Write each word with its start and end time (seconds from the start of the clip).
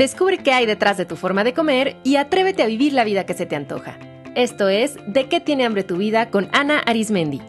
Descubre 0.00 0.38
qué 0.38 0.50
hay 0.52 0.64
detrás 0.64 0.96
de 0.96 1.04
tu 1.04 1.14
forma 1.14 1.44
de 1.44 1.52
comer 1.52 1.98
y 2.04 2.16
atrévete 2.16 2.62
a 2.62 2.66
vivir 2.66 2.94
la 2.94 3.04
vida 3.04 3.26
que 3.26 3.34
se 3.34 3.44
te 3.44 3.54
antoja. 3.54 3.98
Esto 4.34 4.70
es 4.70 4.94
De 5.06 5.28
qué 5.28 5.40
tiene 5.40 5.66
hambre 5.66 5.84
tu 5.84 5.98
vida 5.98 6.30
con 6.30 6.48
Ana 6.54 6.78
Arismendi. 6.78 7.42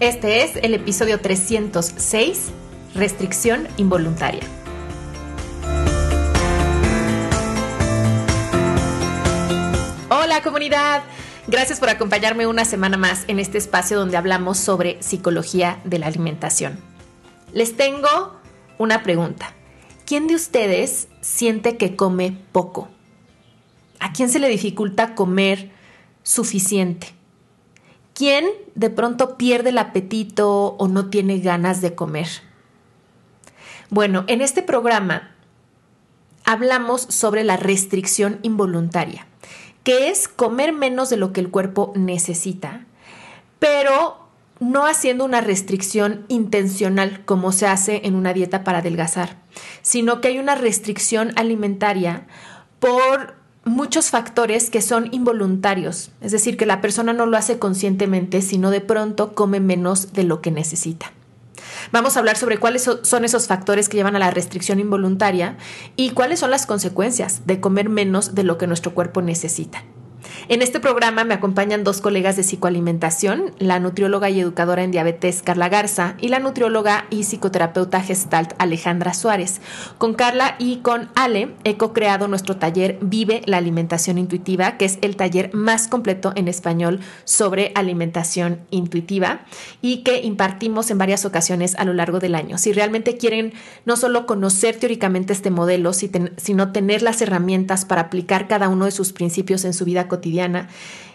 Este 0.00 0.44
es 0.44 0.56
el 0.56 0.74
episodio 0.74 1.18
306, 1.18 2.50
restricción 2.94 3.66
involuntaria. 3.78 4.42
Hola 10.10 10.42
comunidad, 10.42 11.04
gracias 11.48 11.80
por 11.80 11.88
acompañarme 11.88 12.46
una 12.46 12.64
semana 12.64 12.96
más 12.96 13.24
en 13.26 13.38
este 13.38 13.58
espacio 13.58 13.98
donde 13.98 14.16
hablamos 14.16 14.58
sobre 14.58 15.02
psicología 15.02 15.80
de 15.84 15.98
la 15.98 16.06
alimentación. 16.06 16.78
Les 17.52 17.76
tengo 17.76 18.36
una 18.78 19.02
pregunta. 19.02 19.54
¿Quién 20.06 20.26
de 20.26 20.34
ustedes 20.34 21.08
siente 21.20 21.76
que 21.76 21.96
come 21.96 22.38
poco? 22.52 22.88
¿A 23.98 24.12
quién 24.12 24.28
se 24.28 24.38
le 24.38 24.48
dificulta 24.48 25.14
comer 25.14 25.70
suficiente? 26.22 27.08
¿Quién 28.14 28.46
de 28.74 28.90
pronto 28.90 29.36
pierde 29.36 29.70
el 29.70 29.78
apetito 29.78 30.76
o 30.78 30.88
no 30.88 31.10
tiene 31.10 31.38
ganas 31.40 31.80
de 31.80 31.94
comer? 31.94 32.28
Bueno, 33.90 34.24
en 34.26 34.42
este 34.42 34.62
programa 34.62 35.34
hablamos 36.44 37.02
sobre 37.02 37.44
la 37.44 37.56
restricción 37.56 38.38
involuntaria, 38.42 39.26
que 39.88 40.10
es 40.10 40.28
comer 40.28 40.74
menos 40.74 41.08
de 41.08 41.16
lo 41.16 41.32
que 41.32 41.40
el 41.40 41.48
cuerpo 41.48 41.94
necesita, 41.96 42.84
pero 43.58 44.18
no 44.60 44.84
haciendo 44.84 45.24
una 45.24 45.40
restricción 45.40 46.26
intencional 46.28 47.24
como 47.24 47.52
se 47.52 47.66
hace 47.66 48.02
en 48.04 48.14
una 48.14 48.34
dieta 48.34 48.64
para 48.64 48.80
adelgazar, 48.80 49.38
sino 49.80 50.20
que 50.20 50.28
hay 50.28 50.38
una 50.38 50.56
restricción 50.56 51.32
alimentaria 51.36 52.26
por 52.80 53.36
muchos 53.64 54.10
factores 54.10 54.68
que 54.68 54.82
son 54.82 55.08
involuntarios, 55.10 56.10
es 56.20 56.32
decir, 56.32 56.58
que 56.58 56.66
la 56.66 56.82
persona 56.82 57.14
no 57.14 57.24
lo 57.24 57.38
hace 57.38 57.58
conscientemente, 57.58 58.42
sino 58.42 58.68
de 58.70 58.82
pronto 58.82 59.34
come 59.34 59.58
menos 59.58 60.12
de 60.12 60.24
lo 60.24 60.42
que 60.42 60.50
necesita. 60.50 61.12
Vamos 61.92 62.16
a 62.16 62.20
hablar 62.20 62.36
sobre 62.36 62.58
cuáles 62.58 62.88
son 63.02 63.24
esos 63.24 63.46
factores 63.46 63.88
que 63.88 63.96
llevan 63.96 64.16
a 64.16 64.18
la 64.18 64.30
restricción 64.30 64.80
involuntaria 64.80 65.56
y 65.96 66.10
cuáles 66.10 66.40
son 66.40 66.50
las 66.50 66.66
consecuencias 66.66 67.46
de 67.46 67.60
comer 67.60 67.88
menos 67.88 68.34
de 68.34 68.44
lo 68.44 68.58
que 68.58 68.66
nuestro 68.66 68.94
cuerpo 68.94 69.22
necesita. 69.22 69.84
En 70.50 70.62
este 70.62 70.80
programa 70.80 71.24
me 71.24 71.34
acompañan 71.34 71.84
dos 71.84 72.00
colegas 72.00 72.36
de 72.36 72.42
psicoalimentación, 72.42 73.52
la 73.58 73.80
nutrióloga 73.80 74.30
y 74.30 74.40
educadora 74.40 74.82
en 74.82 74.90
diabetes 74.90 75.42
Carla 75.42 75.68
Garza 75.68 76.14
y 76.22 76.28
la 76.28 76.38
nutrióloga 76.38 77.04
y 77.10 77.24
psicoterapeuta 77.24 78.00
gestalt 78.00 78.54
Alejandra 78.56 79.12
Suárez. 79.12 79.60
Con 79.98 80.14
Carla 80.14 80.56
y 80.58 80.78
con 80.78 81.10
Ale 81.14 81.54
he 81.64 81.76
co-creado 81.76 82.28
nuestro 82.28 82.56
taller 82.56 82.96
Vive 83.02 83.42
la 83.44 83.58
alimentación 83.58 84.16
intuitiva, 84.16 84.78
que 84.78 84.86
es 84.86 84.98
el 85.02 85.16
taller 85.16 85.52
más 85.52 85.86
completo 85.86 86.32
en 86.34 86.48
español 86.48 87.00
sobre 87.24 87.72
alimentación 87.74 88.60
intuitiva 88.70 89.42
y 89.82 89.98
que 89.98 90.22
impartimos 90.22 90.90
en 90.90 90.96
varias 90.96 91.26
ocasiones 91.26 91.74
a 91.74 91.84
lo 91.84 91.92
largo 91.92 92.20
del 92.20 92.34
año. 92.34 92.56
Si 92.56 92.72
realmente 92.72 93.18
quieren 93.18 93.52
no 93.84 93.98
solo 93.98 94.24
conocer 94.24 94.76
teóricamente 94.76 95.34
este 95.34 95.50
modelo, 95.50 95.92
sino 95.92 96.72
tener 96.72 97.02
las 97.02 97.20
herramientas 97.20 97.84
para 97.84 98.00
aplicar 98.00 98.48
cada 98.48 98.70
uno 98.70 98.86
de 98.86 98.92
sus 98.92 99.12
principios 99.12 99.66
en 99.66 99.74
su 99.74 99.84
vida 99.84 100.08
cotidiana, 100.08 100.37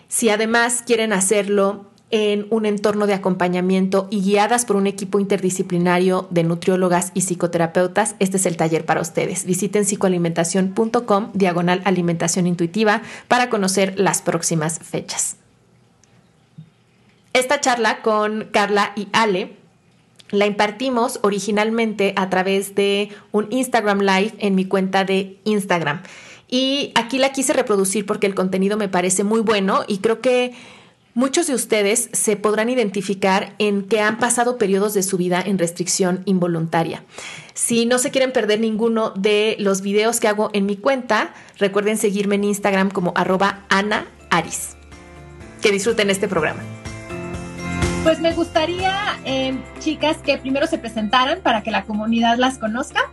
si 0.08 0.30
además 0.30 0.84
quieren 0.86 1.14
hacerlo 1.14 1.86
en 2.12 2.46
un 2.52 2.68
entorno 2.68 3.08
de 3.08 3.16
acompañamiento 3.16 4.08
y 4.12 4.22
guiadas 4.22 4.66
por 4.66 4.76
un 4.76 4.86
equipo 4.86 5.20
interdisciplinario 5.20 6.28
de 6.30 6.44
nutriólogas 6.44 7.12
y 7.16 7.22
psicoterapeutas, 7.22 8.16
este 8.20 8.38
es 8.38 8.46
el 8.46 8.56
taller 8.56 8.86
para 8.86 9.02
ustedes. 9.02 9.46
Visiten 9.46 9.84
psicoalimentación.com 9.84 11.31
diagonal 11.34 11.81
alimentación 11.86 12.46
intuitiva 12.46 13.02
para 13.28 13.50
conocer 13.50 14.00
las 14.00 14.22
próximas 14.22 14.78
fechas. 14.78 15.38
Esta 17.34 17.59
charla 17.59 18.03
con 18.03 18.47
Carla 18.52 18.94
y 18.96 19.08
Ale 19.12 19.58
la 20.30 20.46
impartimos 20.46 21.20
originalmente 21.24 22.14
a 22.16 22.30
través 22.30 22.76
de 22.76 23.09
un 23.31 23.47
Instagram 23.52 24.02
Live 24.02 24.34
en 24.38 24.53
mi 24.53 24.66
cuenta 24.66 25.03
de 25.03 25.40
Instagram. 25.46 26.03
Y 26.53 26.91
aquí 26.94 27.18
la 27.18 27.31
quise 27.31 27.52
reproducir 27.52 28.06
porque 28.06 28.28
el 28.28 28.36
contenido 28.36 28.78
me 28.78 28.88
parece 28.88 29.24
muy 29.24 29.40
bueno 29.40 29.86
y 29.88 29.97
creo 29.97 30.22
que 30.22 30.53
muchos 31.16 31.47
de 31.47 31.56
ustedes 31.56 32.12
se 32.14 32.36
podrán 32.36 32.69
identificar 32.69 33.56
en 33.58 33.88
que 33.88 34.02
han 34.02 34.19
pasado 34.19 34.59
periodos 34.59 34.94
de 34.94 35.02
su 35.02 35.18
vida 35.18 35.41
en 35.44 35.58
restricción 35.58 36.22
involuntaria. 36.25 37.02
Si 37.56 37.88
no 37.88 37.97
se 37.97 38.12
quieren 38.12 38.31
perder 38.31 38.59
ninguno 38.59 39.09
de 39.16 39.56
los 39.58 39.81
videos 39.81 40.19
que 40.19 40.28
hago 40.28 40.52
en 40.53 40.68
mi 40.68 40.78
cuenta, 40.78 41.34
recuerden 41.58 41.97
seguirme 41.97 42.36
en 42.36 42.44
Instagram 42.44 42.91
como 42.91 43.14
arroba 43.16 43.66
Ana 43.70 44.06
Aris. 44.30 44.78
Que 45.59 45.72
disfruten 45.72 46.12
este 46.12 46.28
programa. 46.28 46.62
Pues 48.03 48.20
me 48.20 48.31
gustaría, 48.31 49.18
eh, 49.25 49.58
chicas, 49.80 50.18
que 50.18 50.38
primero 50.38 50.68
se 50.68 50.78
presentaran 50.78 51.41
para 51.41 51.64
que 51.64 51.72
la 51.72 51.84
comunidad 51.85 52.38
las 52.38 52.59
conozca. 52.59 53.12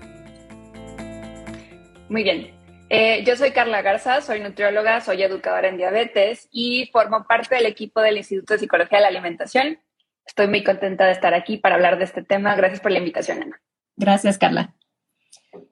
Muy 2.10 2.22
bien. 2.22 2.59
Eh, 2.92 3.22
yo 3.24 3.36
soy 3.36 3.52
Carla 3.52 3.82
Garza, 3.82 4.20
soy 4.20 4.40
nutrióloga, 4.40 5.00
soy 5.00 5.22
educadora 5.22 5.68
en 5.68 5.76
diabetes 5.76 6.48
y 6.50 6.90
formo 6.92 7.24
parte 7.24 7.54
del 7.54 7.66
equipo 7.66 8.00
del 8.00 8.16
Instituto 8.16 8.54
de 8.54 8.58
Psicología 8.58 8.98
de 8.98 9.02
la 9.02 9.08
Alimentación. 9.08 9.78
Estoy 10.26 10.48
muy 10.48 10.64
contenta 10.64 11.06
de 11.06 11.12
estar 11.12 11.32
aquí 11.32 11.56
para 11.56 11.76
hablar 11.76 11.98
de 11.98 12.04
este 12.04 12.24
tema. 12.24 12.56
Gracias 12.56 12.80
por 12.80 12.90
la 12.90 12.98
invitación, 12.98 13.44
Ana. 13.44 13.60
Gracias, 13.96 14.38
Carla. 14.38 14.74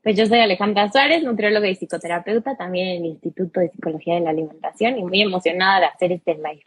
Pues 0.01 0.17
yo 0.17 0.27
soy 0.27 0.39
Alejandra 0.39 0.93
Suárez, 0.93 1.25
nutrióloga 1.25 1.69
y 1.69 1.75
psicoterapeuta, 1.75 2.57
también 2.57 2.87
en 2.87 3.05
el 3.05 3.07
Instituto 3.07 3.59
de 3.59 3.71
Psicología 3.71 4.15
de 4.15 4.21
la 4.21 4.31
Alimentación 4.31 4.97
y 4.97 5.03
muy 5.03 5.21
emocionada 5.21 5.81
de 5.81 5.87
hacer 5.87 6.13
este 6.13 6.35
live. 6.35 6.63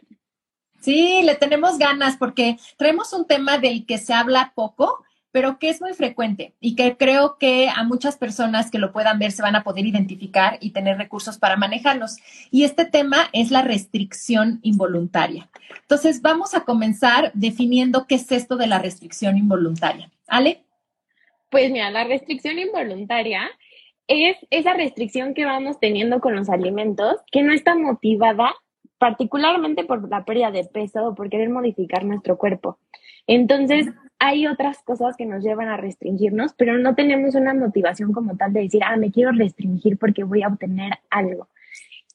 Sí, 0.82 1.22
le 1.22 1.34
tenemos 1.34 1.78
ganas 1.78 2.18
porque 2.18 2.58
traemos 2.76 3.14
un 3.14 3.26
tema 3.26 3.56
del 3.56 3.86
que 3.86 3.96
se 3.96 4.12
habla 4.12 4.52
poco 4.54 5.02
pero 5.32 5.58
que 5.58 5.70
es 5.70 5.80
muy 5.80 5.94
frecuente 5.94 6.52
y 6.60 6.76
que 6.76 6.96
creo 6.96 7.38
que 7.38 7.70
a 7.74 7.82
muchas 7.84 8.16
personas 8.16 8.70
que 8.70 8.78
lo 8.78 8.92
puedan 8.92 9.18
ver 9.18 9.32
se 9.32 9.42
van 9.42 9.56
a 9.56 9.64
poder 9.64 9.86
identificar 9.86 10.58
y 10.60 10.70
tener 10.70 10.98
recursos 10.98 11.38
para 11.38 11.56
manejarlos. 11.56 12.18
Y 12.50 12.64
este 12.64 12.84
tema 12.84 13.30
es 13.32 13.50
la 13.50 13.62
restricción 13.62 14.60
involuntaria. 14.62 15.48
Entonces, 15.80 16.20
vamos 16.20 16.54
a 16.54 16.64
comenzar 16.64 17.32
definiendo 17.34 18.06
qué 18.06 18.16
es 18.16 18.30
esto 18.30 18.56
de 18.56 18.66
la 18.66 18.78
restricción 18.78 19.38
involuntaria. 19.38 20.10
Ale. 20.28 20.64
Pues 21.50 21.70
mira, 21.70 21.90
la 21.90 22.04
restricción 22.04 22.58
involuntaria 22.58 23.50
es 24.06 24.36
esa 24.50 24.74
restricción 24.74 25.32
que 25.32 25.44
vamos 25.44 25.80
teniendo 25.80 26.20
con 26.20 26.36
los 26.36 26.50
alimentos 26.50 27.16
que 27.30 27.42
no 27.42 27.52
está 27.52 27.74
motivada 27.74 28.54
particularmente 28.98 29.84
por 29.84 30.08
la 30.08 30.24
pérdida 30.24 30.50
de 30.50 30.64
peso 30.64 31.06
o 31.06 31.14
por 31.14 31.28
querer 31.28 31.48
modificar 31.48 32.04
nuestro 32.04 32.38
cuerpo. 32.38 32.78
Entonces, 33.26 33.88
hay 34.24 34.46
otras 34.46 34.80
cosas 34.84 35.16
que 35.16 35.26
nos 35.26 35.42
llevan 35.42 35.66
a 35.68 35.76
restringirnos, 35.76 36.54
pero 36.54 36.78
no 36.78 36.94
tenemos 36.94 37.34
una 37.34 37.54
motivación 37.54 38.12
como 38.12 38.36
tal 38.36 38.52
de 38.52 38.60
decir, 38.60 38.80
ah, 38.84 38.96
me 38.96 39.10
quiero 39.10 39.32
restringir 39.32 39.98
porque 39.98 40.22
voy 40.22 40.44
a 40.44 40.46
obtener 40.46 40.92
algo. 41.10 41.48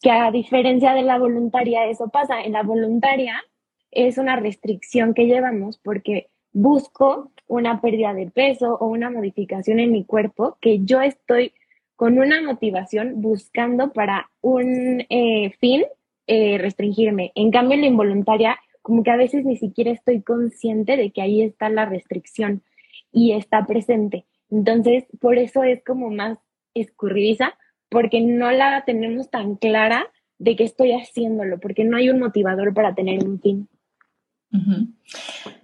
Que 0.02 0.12
a 0.12 0.32
diferencia 0.32 0.94
de 0.94 1.02
la 1.02 1.18
voluntaria, 1.18 1.86
eso 1.88 2.08
pasa. 2.08 2.42
En 2.42 2.54
la 2.54 2.64
voluntaria 2.64 3.44
es 3.92 4.18
una 4.18 4.38
restricción 4.38 5.14
que 5.14 5.26
llevamos 5.26 5.80
porque 5.80 6.30
busco 6.54 7.34
una 7.46 7.82
pérdida 7.82 8.14
de 8.14 8.32
peso 8.32 8.76
o 8.76 8.88
una 8.88 9.10
modificación 9.10 9.82
en 9.82 9.92
mi 9.92 10.06
cuerpo 10.06 10.58
que 10.62 10.86
yo 10.86 11.02
estoy 11.02 11.52
con 11.98 12.20
una 12.20 12.42
motivación 12.42 13.22
buscando 13.22 13.92
para 13.92 14.30
un 14.40 15.06
eh, 15.10 15.52
fin 15.60 15.84
eh, 16.26 16.58
restringirme. 16.58 17.34
En 17.36 17.52
cambio, 17.52 17.76
en 17.76 17.82
la 17.82 17.88
involuntaria 17.88 18.58
como 18.88 19.04
que 19.04 19.12
a 19.12 19.18
veces 19.18 19.44
ni 19.44 19.58
siquiera 19.58 19.92
estoy 19.92 20.22
consciente 20.22 20.96
de 20.96 21.12
que 21.12 21.22
ahí 21.22 21.42
está 21.42 21.68
la 21.68 21.84
restricción 21.84 22.64
y 23.12 23.34
está 23.34 23.66
presente. 23.66 24.26
Entonces, 24.50 25.04
por 25.20 25.38
eso 25.38 25.62
es 25.64 25.84
como 25.84 26.10
más 26.10 26.38
escurridiza, 26.74 27.54
porque 27.90 28.22
no 28.22 28.50
la 28.50 28.86
tenemos 28.86 29.30
tan 29.30 29.58
clara 29.58 30.08
de 30.40 30.56
que 30.56 30.64
estoy 30.64 30.94
haciéndolo, 30.94 31.60
porque 31.60 31.84
no 31.84 31.98
hay 31.98 32.10
un 32.10 32.20
motivador 32.20 32.74
para 32.74 32.96
tener 32.96 33.26
un 33.26 33.42
fin. 33.42 33.68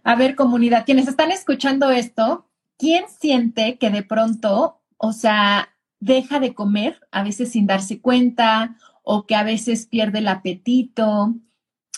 A 0.03 0.15
ver, 0.17 0.35
comunidad, 0.35 0.83
quienes 0.85 1.07
están 1.07 1.31
escuchando 1.31 1.91
esto, 1.91 2.49
¿quién 2.77 3.05
siente 3.07 3.77
que 3.77 3.89
de 3.89 4.03
pronto, 4.03 4.81
o 4.97 5.13
sea, 5.13 5.69
deja 6.01 6.41
de 6.41 6.53
comer 6.53 6.99
a 7.09 7.23
veces 7.23 7.53
sin 7.53 7.67
darse 7.67 8.01
cuenta 8.01 8.75
o 9.01 9.25
que 9.25 9.35
a 9.35 9.45
veces 9.45 9.85
pierde 9.85 10.19
el 10.19 10.27
apetito 10.27 11.35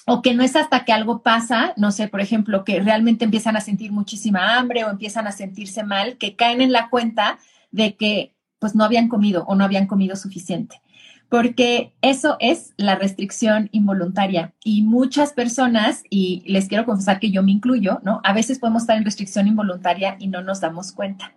o 0.06 0.22
que 0.22 0.34
no 0.34 0.44
es 0.44 0.56
hasta 0.56 0.86
que 0.86 0.94
algo 0.94 1.22
pasa, 1.24 1.74
no 1.78 1.92
sé, 1.92 2.08
por 2.08 2.22
ejemplo, 2.22 2.64
que 2.64 2.80
realmente 2.80 3.26
empiezan 3.26 3.58
a 3.58 3.62
sentir 3.62 3.92
muchísima 3.92 4.58
hambre 4.58 4.84
o 4.86 4.90
empiezan 4.90 5.28
a 5.28 5.32
sentirse 5.32 5.84
mal, 5.84 6.18
que 6.18 6.36
caen 6.36 6.62
en 6.62 6.72
la 6.72 6.90
cuenta 6.90 7.40
de 7.72 7.96
que 7.96 8.34
pues 8.60 8.76
no 8.76 8.84
habían 8.84 9.10
comido 9.10 9.44
o 9.48 9.56
no 9.56 9.64
habían 9.64 9.88
comido 9.88 10.16
suficiente. 10.16 10.82
porque 11.30 11.94
eso 12.02 12.38
es 12.40 12.74
la 12.78 12.96
restricción 12.96 13.70
involuntaria 13.72 14.54
y 14.64 14.84
muchas 14.84 15.34
personas, 15.34 16.04
y 16.10 16.44
les 16.46 16.68
quiero 16.68 16.86
confesar 16.86 17.20
que 17.20 17.32
yo 17.32 17.44
me 17.44 17.52
incluyo, 17.52 18.00
¿no? 18.04 18.22
A 18.24 18.32
veces 18.34 18.60
podemos 18.60 18.84
estar 18.84 18.98
en 18.98 19.06
restricción 19.06 19.48
involuntaria 19.48 20.18
y 20.20 20.28
no 20.28 20.42
nos 20.42 20.62
damos 20.62 20.92
cuenta. 20.92 21.34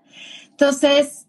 Entonces, 0.51 1.27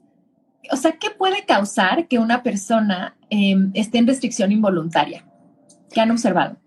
o 0.71 0.75
sea, 0.75 0.93
¿qué 0.99 1.09
puede 1.09 1.45
causar 1.45 2.07
que 2.07 2.19
una 2.19 2.43
persona 2.43 3.15
em, 3.29 3.71
esté 3.73 3.97
en 3.97 4.07
restricción 4.07 4.51
involuntaria? 4.51 5.25
¿Qué 5.91 6.01
han 6.01 6.11
observado? 6.11 6.57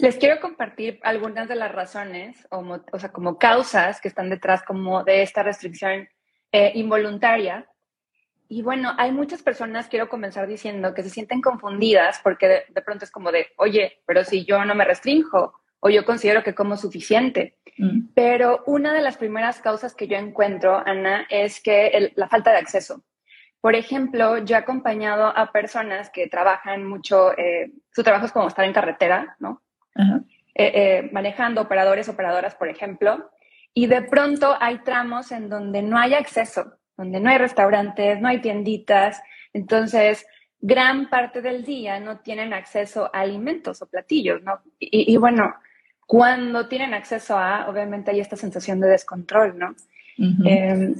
Les 0.00 0.16
quiero 0.16 0.40
compartir 0.40 0.98
algunas 1.02 1.48
de 1.48 1.56
las 1.56 1.72
razones, 1.72 2.46
o, 2.50 2.64
o 2.92 2.98
sea, 2.98 3.12
como 3.12 3.38
causas 3.38 4.00
que 4.00 4.08
están 4.08 4.30
detrás 4.30 4.62
como 4.62 5.04
de 5.04 5.22
esta 5.22 5.42
restricción 5.42 6.08
eh, 6.52 6.72
involuntaria. 6.74 7.68
Y 8.48 8.62
bueno, 8.62 8.92
hay 8.98 9.12
muchas 9.12 9.42
personas, 9.42 9.88
quiero 9.88 10.08
comenzar 10.08 10.48
diciendo, 10.48 10.94
que 10.94 11.02
se 11.02 11.10
sienten 11.10 11.40
confundidas 11.40 12.20
porque 12.24 12.64
de, 12.68 12.82
pronto 12.82 13.04
es 13.04 13.10
como 13.10 13.30
de, 13.30 13.48
oye, 13.56 14.02
pero 14.06 14.24
si 14.24 14.44
yo 14.44 14.64
no 14.64 14.74
me 14.74 14.84
restrinjo 14.84 15.52
o 15.78 15.88
yo 15.88 16.04
considero 16.04 16.42
que 16.42 16.54
como 16.54 16.76
suficiente. 16.76 17.58
Mm. 17.78 18.08
Pero 18.14 18.64
una 18.66 18.92
de 18.92 19.02
las 19.02 19.16
primeras 19.16 19.60
causas 19.60 19.94
que 19.94 20.08
yo 20.08 20.16
encuentro, 20.16 20.82
Ana, 20.84 21.26
es 21.30 21.60
que 21.62 22.12
la 22.16 22.28
falta 22.28 22.50
de 22.50 22.58
acceso. 22.58 23.04
Por 23.60 23.74
ejemplo, 23.74 24.38
yo 24.38 24.56
he 24.56 24.58
acompañado 24.58 25.26
a 25.26 25.52
personas 25.52 26.10
que 26.10 26.26
trabajan 26.26 26.84
mucho, 26.84 27.36
eh, 27.38 27.70
su 27.92 28.02
trabajo 28.02 28.26
es 28.26 28.32
como 28.32 28.48
estar 28.48 28.64
en 28.64 28.72
carretera, 28.72 29.36
¿no? 29.38 29.62
Eh, 29.96 30.72
eh, 30.74 31.10
manejando 31.12 31.62
operadores, 31.62 32.08
operadoras, 32.08 32.54
por 32.54 32.68
ejemplo, 32.68 33.30
y 33.72 33.86
de 33.86 34.02
pronto 34.02 34.56
hay 34.60 34.78
tramos 34.78 35.32
en 35.32 35.48
donde 35.48 35.80
no 35.80 35.98
hay 35.98 36.14
acceso, 36.14 36.74
donde 36.96 37.20
no 37.20 37.30
hay 37.30 37.38
restaurantes, 37.38 38.20
no 38.20 38.28
hay 38.28 38.40
tienditas, 38.40 39.22
entonces 39.52 40.26
gran 40.60 41.08
parte 41.08 41.40
del 41.40 41.64
día 41.64 41.98
no 42.00 42.18
tienen 42.18 42.52
acceso 42.52 43.10
a 43.12 43.20
alimentos 43.20 43.80
o 43.80 43.86
platillos, 43.86 44.42
¿no? 44.42 44.60
Y, 44.78 45.16
bueno, 45.16 45.54
cuando 46.06 46.68
tienen 46.68 46.92
acceso 46.92 47.38
a, 47.38 47.68
obviamente 47.68 48.10
hay 48.10 48.20
esta 48.20 48.36
sensación 48.36 48.80
de 48.80 48.88
descontrol, 48.88 49.56
¿no? 49.56 49.74
Em, 50.18 50.94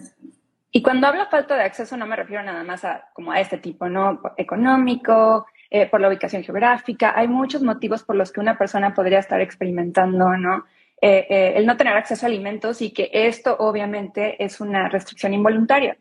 y 0.71 0.81
cuando 0.81 1.09
hablo 1.09 1.27
falta 1.27 1.57
de 1.57 1.65
acceso 1.65 1.97
no 1.97 2.07
me 2.07 2.17
refiero 2.17 2.43
nada 2.43 2.65
más 2.65 2.85
a 2.85 3.11
como 3.13 3.33
a 3.33 3.41
este 3.41 3.59
tipo, 3.59 3.89
¿no? 3.89 4.23
Económico, 4.39 5.47
eh, 5.73 5.87
por 5.87 6.01
la 6.01 6.09
ubicación 6.09 6.43
geográfica. 6.43 7.13
Hay 7.17 7.29
muchos 7.29 7.63
motivos 7.63 8.03
por 8.03 8.17
los 8.17 8.33
que 8.33 8.41
una 8.41 8.59
persona 8.59 8.93
podría 8.93 9.21
estar 9.21 9.41
experimentando, 9.41 10.37
¿no? 10.37 10.65
Eh, 11.01 11.27
eh, 11.31 11.53
el 11.55 11.65
no 11.65 11.77
tener 11.77 11.97
acceso 11.97 12.27
a 12.27 12.29
alimentos 12.29 12.83
y 12.83 12.91
que 12.91 13.09
esto 13.13 13.57
obviamente 13.57 14.43
es 14.43 14.61
una 14.61 14.89
restricción 14.89 15.33
involuntaria. 15.33 15.97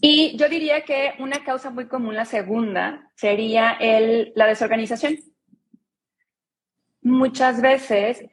Y 0.00 0.36
yo 0.36 0.48
diría 0.48 0.80
que 0.80 1.12
una 1.20 1.44
causa 1.44 1.70
muy 1.70 1.86
común, 1.86 2.16
la 2.16 2.24
segunda, 2.24 3.12
sería 3.14 3.76
el, 3.78 4.32
la 4.34 4.48
desorganización. 4.48 5.16
Muchas 7.00 7.62
veces, 7.62 8.24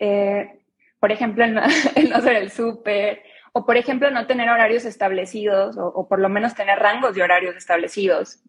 por 1.00 1.12
ejemplo, 1.12 1.46
el 1.46 1.54
no, 1.54 1.62
hacer 2.16 2.36
el 2.38 2.50
súper, 2.50 3.22
o 3.54 3.64
por 3.64 3.78
ejemplo, 3.78 4.10
no 4.10 4.26
tener 4.26 4.50
horarios 4.50 4.86
establecidos, 4.86 5.78
o, 5.78 5.86
o, 5.86 6.08
por 6.08 6.20
lo 6.20 6.30
menos 6.30 6.56
tener 6.56 6.80
rangos 6.80 7.14
de 7.14 7.22
horarios 7.22 7.56
establecidos. 7.56 8.40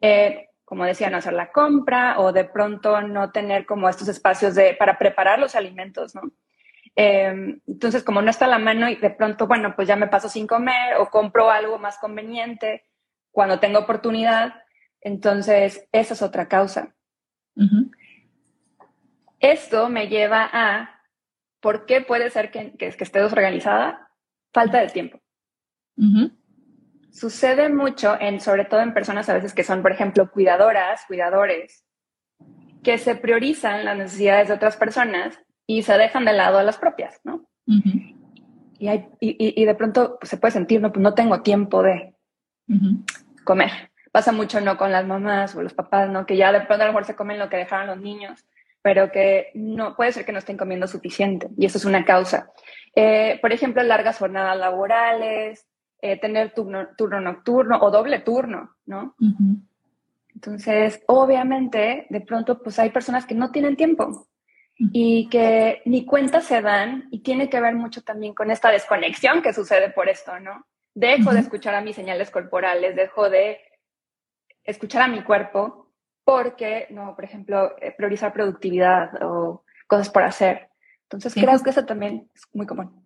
Eh, 0.00 0.48
como 0.64 0.84
decía, 0.84 1.10
no 1.10 1.18
hacer 1.18 1.34
la 1.34 1.52
compra 1.52 2.18
o 2.18 2.32
de 2.32 2.44
pronto 2.44 3.00
no 3.02 3.30
tener 3.30 3.66
como 3.66 3.88
estos 3.88 4.08
espacios 4.08 4.54
de, 4.54 4.74
para 4.74 4.98
preparar 4.98 5.38
los 5.38 5.54
alimentos, 5.54 6.14
¿no? 6.14 6.22
Em, 6.96 7.60
entonces, 7.66 8.02
como 8.02 8.22
no 8.22 8.30
está 8.30 8.44
a 8.44 8.48
la 8.48 8.58
mano 8.58 8.88
y 8.88 8.96
de 8.96 9.10
pronto, 9.10 9.46
bueno, 9.46 9.74
pues 9.74 9.88
ya 9.88 9.96
me 9.96 10.06
paso 10.06 10.28
sin 10.28 10.46
comer 10.46 10.96
o 10.98 11.10
compro 11.10 11.50
algo 11.50 11.78
más 11.78 11.98
conveniente 11.98 12.84
cuando 13.30 13.58
tengo 13.58 13.80
oportunidad, 13.80 14.54
entonces 15.00 15.86
esa 15.92 16.14
es 16.14 16.22
otra 16.22 16.48
causa. 16.48 16.94
Esto 19.40 19.88
me 19.88 20.08
lleva 20.08 20.48
a, 20.52 21.02
¿por 21.60 21.84
qué 21.84 22.00
puede 22.00 22.30
ser 22.30 22.50
que, 22.50 22.76
que, 22.76 22.86
esté 22.86 23.20
desorganizada? 23.20 24.10
Falta 24.52 24.80
de 24.80 24.88
tiempo 24.88 25.20
sucede 27.14 27.68
mucho, 27.68 28.16
en, 28.20 28.40
sobre 28.40 28.64
todo 28.64 28.80
en 28.80 28.92
personas 28.92 29.28
a 29.28 29.34
veces 29.34 29.54
que 29.54 29.62
son, 29.62 29.82
por 29.82 29.92
ejemplo, 29.92 30.30
cuidadoras, 30.30 31.04
cuidadores, 31.06 31.84
que 32.82 32.98
se 32.98 33.14
priorizan 33.14 33.84
las 33.84 33.96
necesidades 33.96 34.48
de 34.48 34.54
otras 34.54 34.76
personas 34.76 35.40
y 35.66 35.82
se 35.82 35.96
dejan 35.96 36.24
de 36.24 36.32
lado 36.32 36.58
a 36.58 36.64
las 36.64 36.76
propias, 36.76 37.20
¿no? 37.24 37.46
y, 38.78 38.88
hay, 38.88 39.08
y, 39.20 39.64
de 39.64 39.74
pronto 39.74 40.18
pues, 40.20 40.28
se 40.28 40.36
puede 40.36 40.52
sentir, 40.52 40.80
no, 40.80 40.92
pues 40.92 41.02
no 41.02 41.14
tengo 41.14 41.40
tiempo 41.40 41.82
de 41.82 42.14
comer. 43.44 43.70
Pasa 44.12 44.32
mucho, 44.32 44.60
¿no? 44.60 44.76
Con 44.76 44.92
las 44.92 45.06
mamás 45.06 45.54
o 45.56 45.62
los 45.62 45.72
papás, 45.72 46.10
¿no? 46.10 46.26
Que 46.26 46.36
ya 46.36 46.52
de 46.52 46.60
pronto 46.60 46.82
a 46.82 46.86
lo 46.86 46.92
mejor 46.92 47.04
se 47.04 47.16
comen 47.16 47.38
lo 47.38 47.48
que 47.48 47.56
dejaron 47.56 47.86
los 47.86 48.00
niños, 48.00 48.44
pero 48.82 49.10
que 49.10 49.50
no 49.54 49.96
puede 49.96 50.12
ser 50.12 50.24
que 50.24 50.32
no 50.32 50.38
estén 50.38 50.56
comiendo 50.56 50.86
suficiente. 50.86 51.48
Y 51.56 51.66
eso 51.66 51.78
es 51.78 51.84
una 51.84 52.04
causa. 52.04 52.50
Eh, 52.94 53.38
por 53.40 53.52
ejemplo, 53.52 53.82
largas 53.82 54.18
jornadas 54.18 54.56
laborales, 54.56 55.66
eh, 56.06 56.18
tener 56.20 56.52
turno, 56.52 56.88
turno, 56.98 57.18
nocturno 57.18 57.78
o 57.80 57.90
doble 57.90 58.18
turno, 58.18 58.76
¿no? 58.84 59.16
Entonces, 60.34 61.02
obviamente, 61.06 62.06
de 62.10 62.20
pronto, 62.20 62.62
pues 62.62 62.78
hay 62.78 62.90
personas 62.90 63.24
que 63.24 63.34
no 63.34 63.50
tienen 63.50 63.74
tiempo 63.74 64.28
y 64.76 65.30
que 65.30 65.80
ni 65.86 66.04
cuenta 66.04 66.42
se 66.42 66.60
dan 66.60 67.08
y 67.10 67.20
tiene 67.20 67.48
que 67.48 67.58
ver 67.58 67.74
mucho 67.74 68.02
también 68.02 68.34
con 68.34 68.50
esta 68.50 68.70
desconexión 68.70 69.40
que 69.40 69.54
sucede 69.54 69.88
por 69.92 70.10
esto, 70.10 70.38
¿no? 70.40 70.66
Dejo 70.92 71.32
de 71.32 71.40
escuchar 71.40 71.74
a 71.74 71.80
mis 71.80 71.96
señales 71.96 72.30
corporales, 72.30 72.94
dejo 72.94 73.30
de 73.30 73.60
escuchar 74.62 75.00
a 75.00 75.08
mi 75.08 75.22
cuerpo 75.22 75.90
porque, 76.22 76.86
no, 76.90 77.14
por 77.14 77.24
ejemplo, 77.24 77.76
eh, 77.80 77.94
priorizar 77.96 78.30
productividad 78.34 79.22
o 79.22 79.64
cosas 79.86 80.10
por 80.10 80.22
hacer. 80.22 80.68
Entonces, 81.04 81.32
creo 81.32 81.58
que 81.62 81.70
eso 81.70 81.86
también 81.86 82.28
es 82.34 82.42
muy 82.52 82.66
común. 82.66 83.03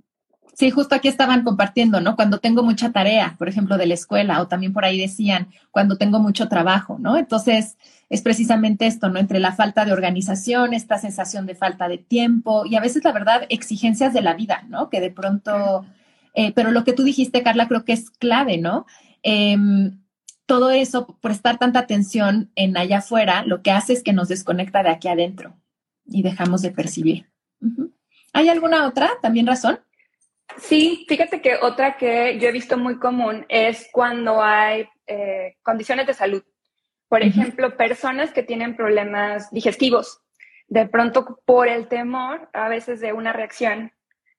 Sí, 0.59 0.71
justo 0.73 0.97
aquí 0.97 1.07
estaban 1.07 1.45
compartiendo, 1.45 2.01
¿no? 2.01 2.17
Cuando 2.17 2.41
tengo 2.41 2.65
mucha 2.65 2.91
tarea, 2.91 3.37
por 3.39 3.49
ejemplo, 3.49 3.79
de 3.79 3.87
la 3.87 3.95
escuela, 3.95 4.43
o 4.43 4.49
también 4.49 4.73
por 4.73 4.85
ahí 4.85 4.99
decían, 4.99 5.47
cuando 5.71 5.97
tengo 5.97 6.19
mucho 6.19 6.49
trabajo, 6.49 6.99
¿no? 6.99 7.17
Entonces, 7.17 7.77
es 8.09 8.23
precisamente 8.23 8.89
esto, 8.89 9.09
¿no? 9.09 9.21
Entre 9.21 9.39
la 9.39 9.53
falta 9.53 9.85
de 9.85 9.93
organización, 9.93 10.75
esta 10.75 10.99
sensación 10.99 11.47
de 11.47 11.55
falta 11.55 11.87
de 11.87 11.99
tiempo 11.99 12.67
y 12.67 12.75
a 12.75 12.81
veces, 12.81 13.05
la 13.05 13.13
verdad, 13.13 13.43
exigencias 13.51 14.13
de 14.13 14.21
la 14.21 14.35
vida, 14.35 14.65
¿no? 14.69 14.91
Que 14.91 15.01
de 15.01 15.13
pronto, 15.13 15.87
eh, 16.35 16.51
pero 16.55 16.73
lo 16.73 16.83
que 16.83 16.93
tú 16.93 17.05
dijiste, 17.05 17.45
Carla, 17.45 17.69
creo 17.69 17.85
que 17.85 17.93
es 17.93 18.11
clave, 18.11 18.59
¿no? 18.59 18.85
Em, 19.23 20.01
todo 20.47 20.73
eso, 20.73 21.07
por 21.21 21.31
estar 21.31 21.59
tanta 21.59 21.79
atención 21.79 22.51
en 22.57 22.77
allá 22.77 22.99
afuera, 22.99 23.45
lo 23.45 23.63
que 23.63 23.71
hace 23.71 23.93
es 23.93 24.03
que 24.03 24.13
nos 24.13 24.27
desconecta 24.27 24.83
de 24.83 24.91
aquí 24.91 25.07
adentro 25.07 25.55
y 26.05 26.23
dejamos 26.23 26.63
de 26.63 26.73
percibir. 26.73 27.27
¿Hay 28.33 28.49
alguna 28.49 28.89
otra 28.89 29.09
también 29.23 29.47
razón? 29.47 29.79
Sí, 30.57 31.05
fíjate 31.09 31.41
que 31.41 31.57
otra 31.57 31.97
que 31.97 32.39
yo 32.39 32.49
he 32.49 32.53
visto 32.53 32.77
muy 32.77 32.99
común 32.99 33.45
es 33.49 33.89
cuando 33.93 34.43
hay 34.43 34.89
eh, 35.07 35.57
condiciones 35.63 36.07
de 36.07 36.15
salud. 36.15 36.43
Por 37.09 37.23
ejemplo, 37.23 37.77
personas 37.77 38.33
que 38.33 38.43
tienen 38.43 38.77
problemas 38.77 39.51
digestivos. 39.51 40.21
De 40.67 40.87
pronto, 40.87 41.41
por 41.45 41.69
el 41.69 41.89
temor, 41.89 42.51
a 42.53 42.69
veces 42.69 43.01
de 43.01 43.13
una 43.13 43.33
reacción, 43.33 43.93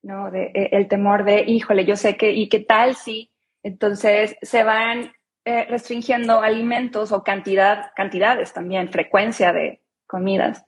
¿no? 0.03 0.29
De, 0.29 0.51
eh, 0.53 0.69
el 0.73 0.87
temor 0.87 1.23
de, 1.23 1.41
híjole, 1.41 1.85
yo 1.85 1.95
sé 1.95 2.17
que, 2.17 2.31
¿y 2.31 2.47
qué 2.49 2.59
tal 2.59 2.95
si? 2.95 3.31
Entonces, 3.63 4.35
se 4.41 4.63
van 4.63 5.13
eh, 5.45 5.65
restringiendo 5.65 6.41
alimentos 6.41 7.11
o 7.11 7.23
cantidad, 7.23 7.91
cantidades 7.95 8.53
también, 8.53 8.89
frecuencia 8.89 9.51
de 9.51 9.81
comidas. 10.05 10.63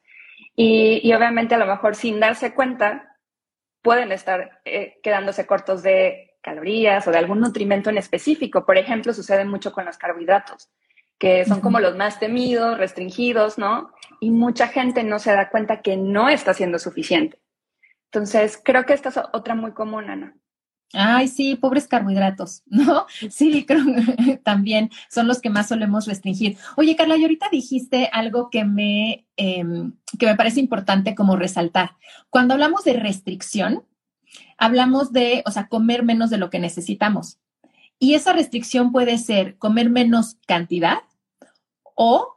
Y, 0.56 1.02
y 1.04 1.14
obviamente, 1.14 1.54
a 1.54 1.60
lo 1.60 1.68
mejor 1.68 1.96
sin 1.96 2.20
darse 2.20 2.54
cuenta, 2.54 3.11
pueden 3.82 4.12
estar 4.12 4.62
eh, 4.66 5.00
quedándose 5.04 5.46
cortos 5.46 5.84
de 5.84 6.36
calorías 6.42 7.08
o 7.08 7.12
de 7.12 7.18
algún 7.18 7.40
nutrimento 7.40 7.90
en 7.90 7.98
específico. 7.98 8.66
Por 8.66 8.78
ejemplo, 8.78 9.14
sucede 9.14 9.46
mucho 9.46 9.72
con 9.72 9.86
los 9.86 9.98
carbohidratos, 9.98 10.70
que 11.18 11.46
son 11.46 11.62
como 11.62 11.80
los 11.80 11.96
más 11.96 12.20
temidos, 12.20 12.78
restringidos, 12.78 13.58
¿no? 13.58 13.92
Y 14.20 14.32
mucha 14.32 14.68
gente 14.68 15.04
no 15.04 15.20
se 15.20 15.32
da 15.32 15.50
cuenta 15.50 15.82
que 15.82 15.98
no 15.98 16.30
está 16.30 16.54
siendo 16.54 16.80
suficiente. 16.80 17.40
Entonces, 18.06 18.60
creo 18.64 18.86
que 18.86 18.94
esta 18.94 19.10
es 19.10 19.20
otra 19.32 19.56
muy 19.56 19.72
común, 19.72 20.10
Ana. 20.10 20.36
Ay, 20.94 21.28
sí, 21.28 21.56
pobres 21.56 21.88
carbohidratos, 21.88 22.64
¿no? 22.68 23.06
Sí, 23.30 23.66
creo 23.66 23.86
que 23.86 24.38
también 24.38 24.90
son 25.10 25.28
los 25.28 25.40
que 25.42 25.50
más 25.50 25.68
solemos 25.70 26.06
restringir. 26.06 26.58
Oye, 26.76 26.96
Carla, 26.96 27.18
y 27.18 27.24
ahorita 27.24 27.48
dijiste 27.52 28.10
algo 28.12 28.50
que 28.50 28.66
me, 28.66 29.26
em, 29.38 29.94
que 30.20 30.26
me 30.26 30.36
parece 30.36 30.60
importante 30.60 31.16
como 31.16 31.36
resaltar. 31.36 31.92
Cuando 32.30 32.54
hablamos 32.54 32.84
de 32.84 32.94
restricción, 32.94 33.86
hablamos 34.58 35.12
de, 35.12 35.44
o 35.46 35.52
sea, 35.52 35.68
comer 35.68 36.04
menos 36.04 36.30
de 36.30 36.38
lo 36.38 36.50
que 36.50 36.60
necesitamos. 36.60 37.40
Y 38.00 38.16
esa 38.16 38.34
restricción 38.34 38.92
puede 38.92 39.18
ser 39.18 39.58
comer 39.58 39.90
menos 39.90 40.38
cantidad 40.48 41.00
o 41.96 42.36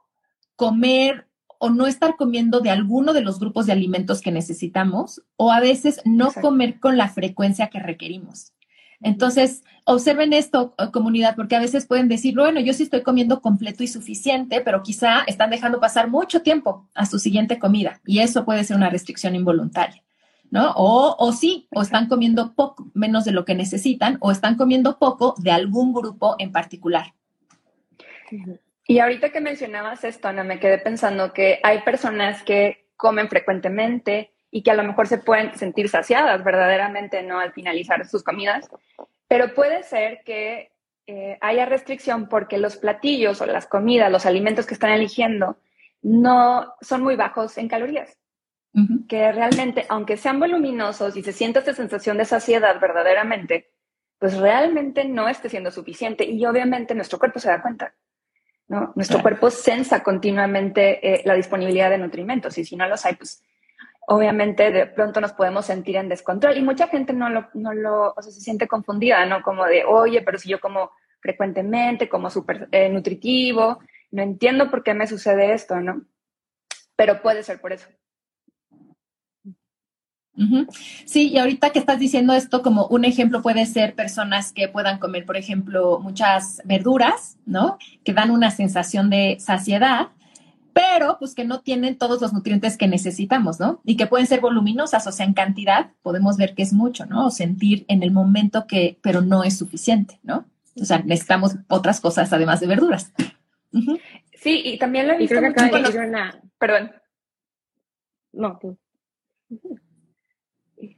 comer 0.57 1.27
o 1.65 1.71
no 1.71 1.87
estar 1.87 2.17
comiendo 2.17 2.61
de 2.61 2.69
alguno 2.69 3.15
de 3.15 3.23
los 3.23 3.39
grupos 3.39 3.65
de 3.65 3.73
alimentos 3.73 4.21
que 4.21 4.31
necesitamos 4.31 5.23
o 5.37 5.51
a 5.51 5.61
veces 5.61 6.03
no 6.05 6.31
comer 6.31 6.79
con 6.79 6.99
la 6.99 7.09
frecuencia 7.09 7.69
que 7.69 7.81
requerimos. 7.81 8.53
Entonces, 9.01 9.63
observen 9.87 10.35
esto, 10.35 10.75
comunidad, 10.93 11.35
porque 11.35 11.57
a 11.57 11.61
veces 11.61 11.87
pueden 11.87 12.07
decir, 12.09 12.35
bueno, 12.35 12.61
yo 12.61 12.75
sí 12.75 12.83
estoy 12.83 13.01
comiendo 13.01 13.41
completo 13.41 13.83
y 13.83 13.87
suficiente, 13.87 14.61
pero 14.61 14.83
quizá 14.83 15.23
están 15.27 15.49
dejando 15.49 15.81
pasar 15.81 16.11
mucho 16.11 16.43
tiempo 16.43 16.87
a 16.95 17.07
su 17.07 17.19
siguiente 17.19 17.59
comida 17.59 17.99
y 18.05 18.19
eso 18.19 18.45
puede 18.45 18.63
ser 18.65 18.77
una 18.77 18.91
restricción 18.91 19.35
involuntaria. 19.35 20.03
¿No? 20.51 20.71
O, 20.77 21.17
o 21.19 21.33
sí, 21.33 21.67
o 21.75 21.81
están 21.81 22.09
comiendo 22.09 22.53
poco, 22.55 22.91
menos 22.93 23.25
de 23.25 23.33
lo 23.33 23.47
que 23.47 23.55
necesitan, 23.55 24.19
o 24.21 24.31
están 24.31 24.57
comiendo 24.57 24.99
poco 24.99 25.35
de 25.39 25.51
algún 25.51 25.95
grupo 25.95 26.37
en 26.39 26.53
particular. 26.53 27.15
Y 28.87 28.99
ahorita 28.99 29.31
que 29.31 29.41
mencionabas 29.41 30.05
esto, 30.05 30.29
Ana, 30.29 30.45
me 30.45 30.61
quedé 30.61 30.79
pensando 30.79 31.33
que 31.33 31.61
hay 31.63 31.81
personas 31.83 32.43
que 32.43 32.89
comen 32.97 33.29
frecuentemente 33.29 34.33
y 34.51 34.63
que 34.63 34.71
a 34.71 34.75
lo 34.75 34.85
mejor 34.85 35.09
se 35.09 35.19
pueden 35.19 35.55
sentir 35.57 35.89
saciadas 35.89 36.45
verdaderamente, 36.45 37.23
¿no? 37.23 37.41
Al 37.41 37.53
finalizar 37.53 38.07
sus 38.07 38.23
comidas, 38.23 38.69
pero 39.27 39.55
puede 39.55 39.83
ser 39.83 40.23
que 40.25 40.71
eh, 41.07 41.39
haya 41.41 41.67
restricción 41.67 42.29
porque 42.29 42.59
los 42.59 42.77
platillos 42.77 43.41
o 43.41 43.47
las 43.47 43.67
comidas, 43.67 44.13
los 44.13 44.27
alimentos 44.27 44.67
que 44.67 44.75
están 44.75 44.91
eligiendo, 44.91 45.59
no 46.03 46.75
son 46.81 47.03
muy 47.03 47.17
bajos 47.17 47.59
en 47.59 47.69
calorías. 47.69 48.19
Que 49.09 49.31
realmente, 49.31 49.87
aunque 49.89 50.17
sean 50.17 50.41
voluminosos 50.41 51.17
y 51.17 51.23
se 51.23 51.33
sienta 51.33 51.61
esta 51.61 51.75
sensación 51.75 52.19
de 52.19 52.25
saciedad 52.25 52.81
verdaderamente, 52.81 53.71
pues 54.19 54.37
realmente 54.37 55.05
no 55.05 55.29
esté 55.29 55.49
siendo 55.49 55.71
suficiente. 55.71 56.25
Y 56.25 56.45
obviamente 56.45 56.95
nuestro 56.97 57.21
cuerpo 57.21 57.39
se 57.39 57.51
da 57.51 57.63
cuenta. 57.63 57.95
¿No? 58.75 58.93
Nuestro 58.97 59.23
cuerpo 59.23 59.51
sensa 59.51 60.03
continuamente 60.03 61.15
eh, 61.15 61.23
la 61.25 61.35
disponibilidad 61.35 61.91
de 61.91 61.99
nutrimentos 61.99 62.59
y 62.59 62.65
si 62.65 62.75
no 62.75 62.89
los 62.89 63.05
hay, 63.07 63.15
pues 63.15 63.43
obviamente 64.07 64.71
de 64.71 64.87
pronto 64.87 65.21
nos 65.21 65.33
podemos 65.33 65.67
sentir 65.67 65.97
en 65.97 66.09
descontrol 66.09 66.57
y 66.57 66.63
mucha 66.63 66.89
gente 66.89 67.13
no 67.13 67.31
lo, 67.31 67.49
no 67.55 67.73
lo, 67.73 68.13
o 68.17 68.23
sea, 68.23 68.33
se 68.33 68.41
siente 68.41 68.67
confundida, 68.67 69.25
¿no? 69.27 69.43
Como 69.43 69.65
de, 69.65 69.85
oye, 69.85 70.23
pero 70.23 70.39
si 70.39 70.49
yo 70.49 70.61
como 70.61 70.91
frecuentemente, 71.21 72.09
como 72.09 72.29
súper 72.31 72.69
eh, 72.73 72.89
nutritivo, 72.89 73.79
no 74.11 74.23
entiendo 74.23 74.71
por 74.71 74.83
qué 74.83 74.93
me 74.93 75.07
sucede 75.07 75.55
esto, 75.55 75.81
¿no? 75.81 76.03
Pero 76.97 77.23
puede 77.23 77.43
ser 77.43 77.61
por 77.61 77.73
eso. 77.73 77.89
Sí, 81.05 81.29
y 81.29 81.39
ahorita 81.39 81.71
que 81.71 81.79
estás 81.79 81.99
diciendo 81.99 82.33
esto, 82.35 82.63
como 82.63 82.87
un 82.89 83.05
ejemplo 83.05 83.41
puede 83.43 83.67
ser 83.67 83.95
personas 83.95 84.53
que 84.53 84.69
puedan 84.69 84.99
comer, 84.99 85.25
por 85.25 85.37
ejemplo, 85.37 86.01
muchas 86.01 86.61
verduras, 86.65 87.37
¿no? 87.47 87.79
Que 88.05 88.13
dan 88.13 88.31
una 88.31 88.51
sensación 88.51 89.11
de 89.11 89.37
saciedad, 89.39 90.09
pero 90.73 91.19
pues 91.21 91.35
que 91.35 91.45
no 91.45 91.61
tienen 91.61 91.97
todos 91.97 92.21
los 92.21 92.33
nutrientes 92.33 92.77
que 92.77 92.89
necesitamos, 92.89 93.61
¿no? 93.61 93.81
Y 93.85 93.97
que 93.97 94.07
pueden 94.07 94.27
ser 94.27 94.41
voluminosas, 94.41 95.07
o 95.07 95.13
sea, 95.13 95.25
en 95.25 95.35
cantidad 95.35 95.93
podemos 96.03 96.37
ver 96.37 96.55
que 96.55 96.63
es 96.63 96.73
mucho, 96.73 97.07
¿no? 97.07 97.27
O 97.27 97.31
sentir 97.31 97.85
en 97.89 98.03
el 98.03 98.11
momento 98.11 98.67
que, 98.67 98.99
pero 99.03 99.21
no 99.21 99.45
es 99.45 99.57
suficiente, 99.57 100.19
¿no? 100.25 100.47
O 100.81 100.85
sea, 100.85 100.99
necesitamos 100.99 101.57
otras 101.69 102.01
cosas 102.01 102.33
además 102.33 102.59
de 102.59 102.67
verduras. 102.67 103.13
Sí, 104.35 104.63
y 104.65 104.79
también 104.79 105.07
lo 105.07 105.15
he 105.15 105.19
visto 105.19 105.41
mucho 105.41 105.71
con 105.71 105.83
los... 105.83 105.95
Perdón. 106.59 106.93
No, 108.33 108.59
tú. 108.61 108.77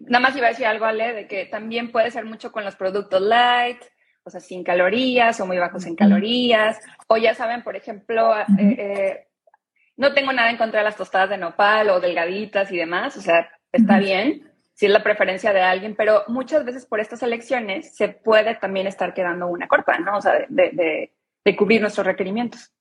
Nada 0.01 0.21
más 0.21 0.37
iba 0.37 0.47
a 0.47 0.51
decir 0.51 0.67
algo, 0.67 0.85
Ale, 0.85 1.13
de 1.13 1.27
que 1.27 1.47
también 1.47 1.93
puede 1.93 2.11
ser 2.11 2.25
mucho 2.25 2.53
con 2.53 2.65
los 2.65 2.77
productos 2.77 3.21
light, 3.21 3.83
o 4.23 4.31
sea, 4.31 4.41
sin 4.41 4.65
calorías 4.65 5.41
o 5.41 5.47
muy 5.47 5.59
bajos 5.59 5.87
en 5.87 5.95
calorías. 5.95 6.79
O 7.07 7.17
ya 7.17 7.35
saben, 7.35 7.63
por 7.63 7.77
ejemplo, 7.77 8.35
eh, 8.59 9.27
no 9.97 10.13
tengo 10.13 10.33
nada 10.33 10.51
en 10.51 10.57
contra 10.57 10.81
de 10.81 10.85
las 10.85 10.97
tostadas 10.97 11.31
de 11.31 11.39
nopal 11.39 11.91
o 11.91 12.01
delgaditas 12.01 12.71
y 12.73 12.77
demás, 12.77 13.17
o 13.17 13.21
sea, 13.21 13.49
está 13.73 13.99
bien, 13.99 14.51
si 14.75 14.87
es 14.87 14.93
la 14.93 15.03
preferencia 15.03 15.53
de 15.53 15.63
alguien, 15.63 15.97
pero 15.97 16.23
muchas 16.29 16.65
veces 16.65 16.85
por 16.85 17.01
estas 17.01 17.23
elecciones 17.23 17.97
se 17.97 18.09
puede 18.09 18.55
también 18.57 18.87
estar 18.87 19.15
quedando 19.15 19.47
una 19.47 19.69
corta, 19.69 19.99
¿no? 19.99 20.19
O 20.19 20.21
sea, 20.21 20.47
de, 20.49 21.13
cubrir 21.57 21.81
nuestros 21.81 22.07
requerimientos. 22.07 22.73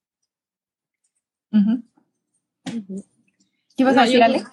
¿Qué 3.77 3.83
vas 3.83 3.97
a 3.97 4.01
decir, 4.01 4.21
Ale? 4.21 4.43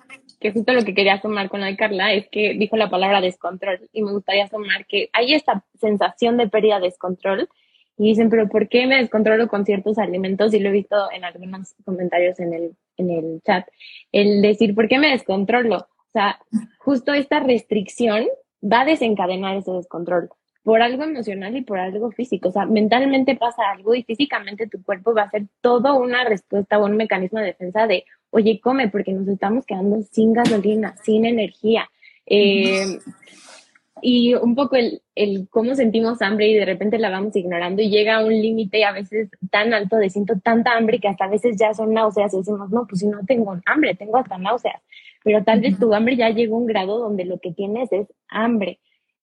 Que 0.42 0.50
justo 0.50 0.72
lo 0.72 0.82
que 0.84 0.92
quería 0.92 1.20
sumar 1.22 1.49
con 1.49 1.61
la 1.61 1.76
Carla 1.76 2.12
es 2.12 2.28
que 2.28 2.54
dijo 2.54 2.76
la 2.76 2.90
palabra 2.90 3.20
descontrol 3.20 3.88
y 3.92 4.02
me 4.02 4.11
gustaría 4.11 4.49
sumar 4.49 4.87
que 4.87 5.08
hay 5.12 5.34
esta 5.34 5.64
sensación 5.80 6.37
de 6.37 6.49
pérdida 6.49 6.80
de 6.80 6.87
descontrol 6.87 7.49
y 7.96 8.08
dicen, 8.08 8.28
pero 8.28 8.49
¿por 8.49 8.68
qué 8.68 8.88
me 8.88 8.96
descontrolo 8.96 9.46
con 9.46 9.64
ciertos 9.64 9.99
alimentos? 9.99 10.52
Y 10.52 10.58
lo 10.58 10.70
he 10.70 10.72
visto 10.72 10.96
en 11.12 11.25
algunos 11.25 11.75
comentarios 11.84 12.40
en 12.40 12.54
el, 12.54 12.76
en 12.96 13.11
el 13.11 13.40
chat, 13.46 13.68
el 14.11 14.42
decir, 14.42 14.75
¿por 14.75 14.88
qué 14.88 14.99
me 14.99 15.11
descontrolo? 15.11 15.76
O 15.76 16.12
sea, 16.12 16.40
justo 16.78 17.12
esta 17.12 17.38
restricción 17.38 18.26
va 18.61 18.80
a 18.80 18.84
desencadenar 18.84 19.56
ese 19.56 19.70
descontrol 19.70 20.28
por 20.64 20.82
algo 20.82 21.04
emocional 21.04 21.56
y 21.56 21.62
por 21.62 21.78
algo 21.78 22.11
físico. 22.11 22.49
O 22.49 22.52
sea, 22.52 22.66
mentalmente 22.66 23.37
pasa 23.37 23.70
algo 23.70 23.94
y 23.94 24.02
físicamente 24.02 24.66
tu 24.66 24.82
cuerpo 24.82 25.14
va 25.14 25.22
a 25.22 25.26
hacer 25.26 25.46
toda 25.61 25.92
una 25.92 26.25
respuesta 26.25 26.78
o 26.78 26.87
un 26.87 26.96
mecanismo 26.96 27.38
de 27.38 27.46
defensa 27.46 27.87
de, 27.87 28.04
oye, 28.32 28.60
come, 28.60 28.88
porque 28.88 29.12
nos 29.12 29.28
estamos 29.28 29.64
quedando 29.66 30.02
sin 30.10 30.32
gasolina, 30.32 30.96
sin 31.02 31.24
energía. 31.24 31.88
Eh, 32.26 32.98
y 34.02 34.34
un 34.34 34.56
poco 34.56 34.76
el, 34.76 35.00
el, 35.14 35.48
cómo 35.48 35.74
sentimos 35.74 36.20
hambre 36.22 36.48
y 36.48 36.54
de 36.54 36.64
repente 36.64 36.98
la 36.98 37.10
vamos 37.10 37.36
ignorando 37.36 37.82
y 37.82 37.90
llega 37.90 38.16
a 38.16 38.24
un 38.24 38.32
límite 38.32 38.84
a 38.84 38.92
veces 38.92 39.28
tan 39.50 39.72
alto 39.72 39.96
de 39.96 40.10
siento 40.10 40.34
tanta 40.42 40.76
hambre 40.76 40.98
que 40.98 41.08
hasta 41.08 41.26
a 41.26 41.30
veces 41.30 41.56
ya 41.58 41.72
son 41.72 41.92
náuseas 41.92 42.34
y 42.34 42.38
decimos, 42.38 42.70
no, 42.70 42.86
pues 42.86 43.00
si 43.00 43.06
no 43.06 43.24
tengo 43.24 43.56
hambre, 43.66 43.94
tengo 43.94 44.16
hasta 44.16 44.38
náuseas, 44.38 44.82
pero 45.22 45.44
tal 45.44 45.60
vez 45.60 45.78
tu 45.78 45.94
hambre 45.94 46.16
ya 46.16 46.30
llegó 46.30 46.56
a 46.56 46.58
un 46.58 46.66
grado 46.66 46.98
donde 46.98 47.24
lo 47.24 47.38
que 47.38 47.52
tienes 47.52 47.92
es 47.92 48.08
hambre. 48.28 48.80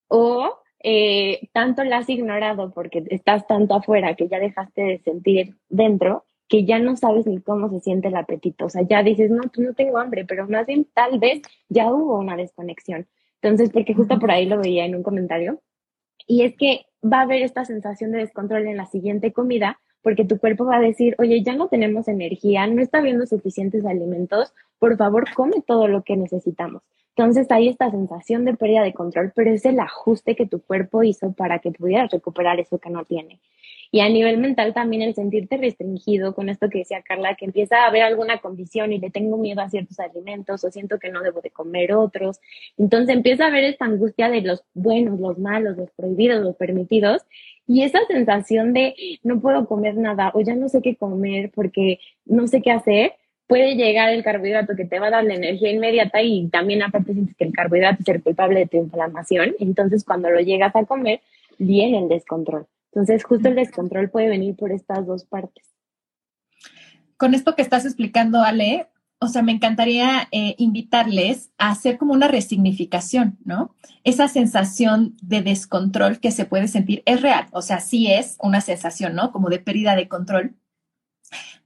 O 0.08 0.60
eh, 0.82 1.50
tanto 1.52 1.84
la 1.84 1.98
has 1.98 2.10
ignorado 2.10 2.72
porque 2.72 3.04
estás 3.10 3.48
tanto 3.48 3.76
afuera 3.76 4.16
que 4.16 4.30
ya 4.30 4.40
dejaste 4.40 4.82
de 4.82 5.00
sentir 5.00 5.56
dentro 5.68 6.26
que 6.50 6.66
ya 6.66 6.80
no 6.80 6.98
sabes 6.98 7.26
ni 7.28 7.40
cómo 7.40 7.70
se 7.70 7.80
siente 7.80 8.10
el 8.10 8.16
apetito, 8.16 8.66
o 8.66 8.70
sea, 8.70 8.82
ya 8.82 9.04
dices, 9.04 9.32
no, 9.32 9.44
tú 9.44 9.62
no 9.62 9.74
tengo 9.74 10.00
hambre, 10.00 10.26
pero 10.26 10.48
más 10.48 10.66
bien 10.66 10.86
tal 10.94 11.20
vez 11.20 11.42
ya 11.70 11.94
hubo 11.94 12.18
una 12.18 12.36
desconexión. 12.36 13.08
Entonces, 13.42 13.70
porque 13.70 13.94
justo 13.94 14.20
por 14.20 14.32
ahí 14.32 14.46
lo 14.48 14.58
veía 14.58 14.86
en 14.86 14.96
un 14.96 15.04
comentario, 15.04 15.62
y 16.28 16.44
es 16.44 16.58
que 16.58 16.86
va 17.02 17.20
a 17.20 17.22
haber 17.22 17.44
esta 17.44 17.66
sensación 17.66 18.12
de 18.12 18.20
descontrol 18.20 18.68
en 18.68 18.78
la 18.78 18.88
siguiente 18.88 19.32
comida, 19.32 19.80
porque 20.02 20.26
tu 20.26 20.40
cuerpo 20.40 20.66
va 20.66 20.78
a 20.78 20.82
decir, 20.82 21.16
oye, 21.20 21.44
ya 21.44 21.56
no 21.56 21.68
tenemos 21.68 22.08
energía, 22.08 22.68
no 22.68 22.82
está 22.82 22.98
habiendo 22.98 23.26
suficientes 23.26 23.86
alimentos, 23.86 24.54
por 24.80 24.98
favor, 24.98 25.26
come 25.34 25.64
todo 25.66 25.88
lo 25.88 26.04
que 26.04 26.18
necesitamos. 26.18 26.82
Entonces 27.20 27.52
hay 27.52 27.68
esta 27.68 27.92
sensación 27.92 28.46
de 28.46 28.54
pérdida 28.54 28.82
de 28.82 28.94
control, 28.94 29.34
pero 29.36 29.52
es 29.52 29.66
el 29.66 29.78
ajuste 29.82 30.38
que 30.38 30.46
tu 30.46 30.62
cuerpo 30.62 31.04
hizo 31.04 31.34
para 31.34 31.60
que 31.60 31.70
pudieras 31.72 32.10
recuperar 32.12 32.62
eso 32.62 32.78
que 32.78 32.90
no 32.90 33.04
tiene. 33.04 33.42
Y 33.92 34.00
a 34.00 34.08
nivel 34.08 34.38
mental 34.38 34.74
también 34.74 35.02
el 35.02 35.16
sentirte 35.16 35.58
restringido 35.58 36.34
con 36.34 36.48
esto 36.48 36.70
que 36.70 36.78
decía 36.78 37.02
Carla, 37.02 37.36
que 37.36 37.44
empieza 37.44 37.84
a 37.84 37.88
haber 37.88 38.04
alguna 38.04 38.38
condición 38.38 38.94
y 38.94 39.00
le 39.00 39.10
tengo 39.10 39.36
miedo 39.36 39.60
a 39.60 39.70
ciertos 39.70 40.00
alimentos 40.00 40.64
o 40.64 40.72
siento 40.72 40.98
que 40.98 41.12
no 41.12 41.22
debo 41.22 41.42
de 41.42 41.52
comer 41.52 41.92
otros. 41.94 42.40
Entonces 42.78 43.14
empieza 43.14 43.44
a 43.44 43.48
haber 43.48 43.66
esta 43.66 43.84
angustia 43.84 44.30
de 44.30 44.40
los 44.40 44.64
buenos, 44.74 45.20
los 45.20 45.38
malos, 45.38 45.76
los 45.76 45.92
prohibidos, 45.92 46.42
los 46.42 46.56
permitidos. 46.56 47.24
Y 47.68 47.84
esa 47.84 48.00
sensación 48.08 48.72
de 48.72 48.96
no 49.24 49.42
puedo 49.42 49.68
comer 49.68 49.98
nada 49.98 50.32
o 50.34 50.40
ya 50.40 50.56
no 50.56 50.70
sé 50.70 50.82
qué 50.82 50.96
comer 50.96 51.52
porque 51.54 52.00
no 52.26 52.48
sé 52.48 52.62
qué 52.62 52.72
hacer, 52.72 53.16
puede 53.50 53.76
llegar 53.76 54.14
el 54.14 54.24
carbohidrato 54.24 54.76
que 54.76 54.86
te 54.86 55.00
va 55.00 55.08
a 55.08 55.10
dar 55.10 55.24
la 55.24 55.34
energía 55.34 55.72
inmediata 55.72 56.22
y 56.22 56.48
también 56.50 56.84
aparte 56.84 57.14
sientes 57.14 57.36
que 57.36 57.46
el 57.46 57.52
carbohidrato 57.52 58.04
es 58.04 58.08
el 58.08 58.22
culpable 58.22 58.60
de 58.60 58.68
tu 58.68 58.78
inflamación. 58.78 59.56
Entonces 59.60 60.04
cuando 60.06 60.30
lo 60.30 60.40
llegas 60.40 60.76
a 60.76 60.86
comer, 60.86 61.22
viene 61.58 61.98
el 61.98 62.08
descontrol. 62.08 62.68
Entonces, 62.92 63.24
justo 63.24 63.50
el 63.50 63.56
descontrol 63.56 64.10
puede 64.10 64.30
venir 64.30 64.56
por 64.56 64.72
estas 64.72 65.06
dos 65.06 65.26
partes. 65.26 65.66
Con 67.18 67.34
esto 67.34 67.56
que 67.56 67.62
estás 67.62 67.86
explicando, 67.86 68.42
Ale, 68.42 68.88
o 69.20 69.28
sea, 69.28 69.42
me 69.42 69.52
encantaría 69.52 70.28
eh, 70.32 70.56
invitarles 70.58 71.52
a 71.58 71.72
hacer 71.72 71.98
como 71.98 72.14
una 72.14 72.28
resignificación, 72.28 73.38
¿no? 73.44 73.76
Esa 74.04 74.28
sensación 74.28 75.18
de 75.22 75.42
descontrol 75.42 76.20
que 76.20 76.32
se 76.32 76.46
puede 76.46 76.68
sentir 76.68 77.04
es 77.06 77.22
real, 77.22 77.48
o 77.52 77.62
sea, 77.62 77.80
sí 77.80 78.12
es 78.12 78.38
una 78.42 78.62
sensación, 78.62 79.16
¿no? 79.16 79.32
Como 79.32 79.50
de 79.50 79.60
pérdida 79.60 79.96
de 79.96 80.08
control, 80.08 80.56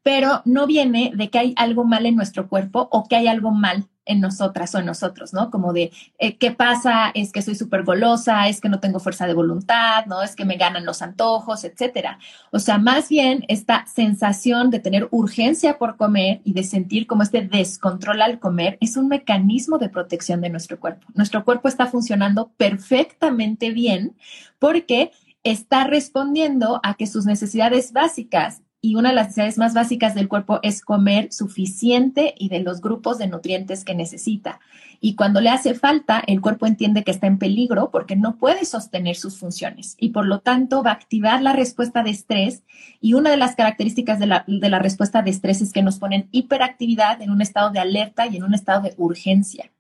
pero 0.04 0.42
no 0.46 0.68
viene 0.68 1.12
de 1.16 1.30
que 1.30 1.40
hay 1.40 1.54
algo 1.58 1.86
mal 1.86 2.06
en 2.06 2.16
nuestro 2.16 2.50
cuerpo 2.50 2.90
o 2.92 3.08
que 3.08 3.16
hay 3.16 3.28
algo 3.28 3.52
mal 3.52 3.88
en 4.06 4.20
nosotras 4.20 4.76
o 4.76 4.80
en 4.80 4.86
nosotros, 4.86 5.34
¿no? 5.34 5.50
Como 5.50 5.72
de, 5.74 5.92
eh, 6.20 6.38
¿qué 6.38 6.52
pasa? 6.52 7.12
Es 7.14 7.32
que 7.32 7.42
soy 7.42 7.56
súper 7.56 7.84
golosa, 7.84 8.48
es 8.48 8.60
que 8.60 8.70
no 8.70 8.80
tengo 8.80 9.00
fuerza 9.00 9.28
de 9.28 9.34
voluntad, 9.34 10.06
¿no? 10.08 10.22
Es 10.22 10.36
que 10.36 10.46
me 10.46 10.58
ganan 10.58 10.86
los 10.86 11.02
antojos, 11.02 11.64
etcétera. 11.64 12.20
O 12.52 12.60
sea, 12.60 12.78
más 12.78 13.10
bien 13.10 13.46
esta 13.48 13.86
sensación 13.88 14.70
de 14.72 14.80
tener 14.80 15.08
urgencia 15.12 15.78
por 15.78 15.96
comer 15.96 16.42
y 16.44 16.54
de 16.54 16.64
sentir 16.64 17.08
como 17.08 17.24
este 17.24 17.42
descontrol 17.42 18.22
al 18.22 18.40
comer 18.40 18.78
es 18.82 18.98
un 18.98 19.08
mecanismo 19.08 19.78
de 19.78 19.90
protección 19.90 20.42
de 20.42 20.50
nuestro 20.50 20.80
cuerpo. 20.80 21.08
Nuestro 21.14 21.46
cuerpo 21.46 21.68
está 21.68 21.86
funcionando 21.86 22.52
perfectamente 22.58 23.72
bien 23.72 24.18
porque 24.60 25.12
está 25.44 25.86
respondiendo 25.86 26.80
a 26.84 26.96
que 26.96 27.08
sus 27.08 27.26
necesidades 27.26 27.92
básicas 27.92 28.63
y 28.86 28.96
una 28.96 29.10
de 29.10 29.16
las 29.16 29.28
necesidades 29.28 29.58
más 29.58 29.74
básicas 29.74 30.14
del 30.14 30.28
cuerpo 30.28 30.60
es 30.62 30.82
comer 30.82 31.32
suficiente 31.32 32.36
y 32.38 32.50
de 32.50 32.60
los 32.60 32.82
grupos 32.82 33.18
de 33.18 33.28
nutrientes 33.28 33.86
que 33.86 33.96
necesita. 33.96 34.60
Y 35.00 35.16
cuando 35.16 35.40
le 35.40 35.50
hace 35.50 35.74
falta, 35.74 36.22
el 36.28 36.42
cuerpo 36.42 36.66
entiende 36.66 37.06
que 37.06 37.12
está 37.12 37.28
en 37.28 37.38
peligro 37.38 37.92
porque 37.92 38.18
no 38.18 38.36
puede 38.36 38.66
sostener 38.66 39.16
sus 39.16 39.40
funciones 39.40 39.96
y 40.02 40.10
por 40.10 40.26
lo 40.26 40.42
tanto 40.42 40.84
va 40.84 40.92
a 40.92 40.96
activar 40.96 41.42
la 41.42 41.54
respuesta 41.54 42.04
de 42.04 42.10
estrés. 42.10 42.64
Y 43.00 43.14
una 43.14 43.32
de 43.32 43.38
las 43.38 43.56
características 43.56 44.20
de 44.20 44.28
la, 44.28 44.44
de 44.48 44.70
la 44.70 44.80
respuesta 44.80 45.22
de 45.22 45.32
estrés 45.32 45.62
es 45.62 45.72
que 45.72 45.82
nos 45.82 45.98
ponen 45.98 46.28
hiperactividad 46.34 47.22
en 47.22 47.32
un 47.32 47.42
estado 47.42 47.72
de 47.72 47.80
alerta 47.80 48.28
y 48.28 48.36
en 48.36 48.44
un 48.44 48.54
estado 48.54 48.82
de 48.82 48.94
urgencia. 48.98 49.72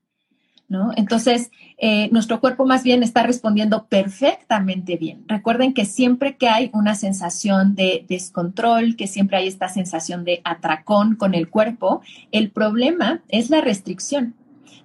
Entonces, 0.96 1.52
eh, 1.78 2.10
nuestro 2.12 2.40
cuerpo 2.40 2.66
más 2.66 2.84
bien 2.84 3.04
está 3.04 3.24
respondiendo 3.24 3.86
perfectamente 3.88 4.98
bien. 4.98 5.24
Recuerden 5.28 5.74
que 5.74 5.86
siempre 5.86 6.38
que 6.38 6.48
hay 6.48 6.72
una 6.74 6.96
sensación 6.96 7.76
de 7.76 8.06
descontrol, 8.08 8.96
que 8.96 9.08
siempre 9.08 9.38
hay 9.38 9.48
esta 9.48 9.70
sensación 9.70 10.24
de 10.24 10.42
atracón 10.44 11.16
con 11.16 11.36
el 11.36 11.50
cuerpo, 11.50 12.02
el 12.32 12.50
problema 12.50 13.22
es 13.28 13.50
la 13.50 13.62
restricción. 13.62 14.36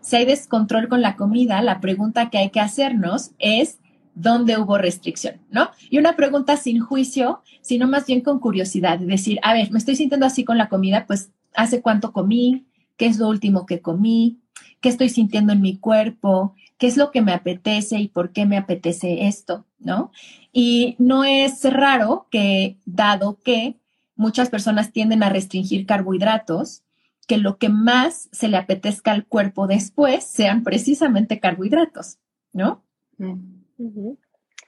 Si 0.00 0.16
hay 0.16 0.24
descontrol 0.24 0.88
con 0.88 1.00
la 1.00 1.16
comida, 1.16 1.62
la 1.62 1.80
pregunta 1.80 2.30
que 2.30 2.38
hay 2.38 2.50
que 2.50 2.60
hacernos 2.60 3.32
es, 3.38 3.78
¿dónde 4.14 4.58
hubo 4.58 4.78
restricción? 4.78 5.36
¿No? 5.50 5.70
Y 5.90 5.98
una 5.98 6.16
pregunta 6.16 6.56
sin 6.56 6.80
juicio, 6.80 7.42
sino 7.62 7.88
más 7.88 8.06
bien 8.06 8.20
con 8.20 8.40
curiosidad, 8.40 8.98
decir, 8.98 9.38
a 9.42 9.54
ver, 9.54 9.70
me 9.70 9.78
estoy 9.78 9.96
sintiendo 9.96 10.26
así 10.26 10.44
con 10.44 10.58
la 10.58 10.68
comida, 10.68 11.06
pues, 11.06 11.30
¿hace 11.54 11.80
cuánto 11.80 12.12
comí? 12.12 12.66
¿Qué 12.96 13.06
es 13.06 13.18
lo 13.18 13.28
último 13.28 13.64
que 13.64 13.80
comí? 13.80 14.38
Qué 14.80 14.88
estoy 14.88 15.08
sintiendo 15.08 15.52
en 15.52 15.60
mi 15.60 15.76
cuerpo, 15.76 16.54
qué 16.78 16.86
es 16.86 16.96
lo 16.96 17.10
que 17.10 17.22
me 17.22 17.32
apetece 17.32 17.98
y 17.98 18.08
por 18.08 18.32
qué 18.32 18.46
me 18.46 18.56
apetece 18.56 19.26
esto, 19.26 19.66
¿no? 19.78 20.12
Y 20.52 20.96
no 20.98 21.24
es 21.24 21.64
raro 21.64 22.26
que, 22.30 22.76
dado 22.84 23.38
que 23.42 23.76
muchas 24.14 24.50
personas 24.50 24.92
tienden 24.92 25.22
a 25.22 25.28
restringir 25.28 25.86
carbohidratos, 25.86 26.82
que 27.26 27.36
lo 27.36 27.58
que 27.58 27.68
más 27.68 28.28
se 28.32 28.48
le 28.48 28.56
apetezca 28.56 29.12
al 29.12 29.26
cuerpo 29.26 29.66
después 29.66 30.24
sean 30.24 30.64
precisamente 30.64 31.40
carbohidratos, 31.40 32.18
¿no? 32.52 32.82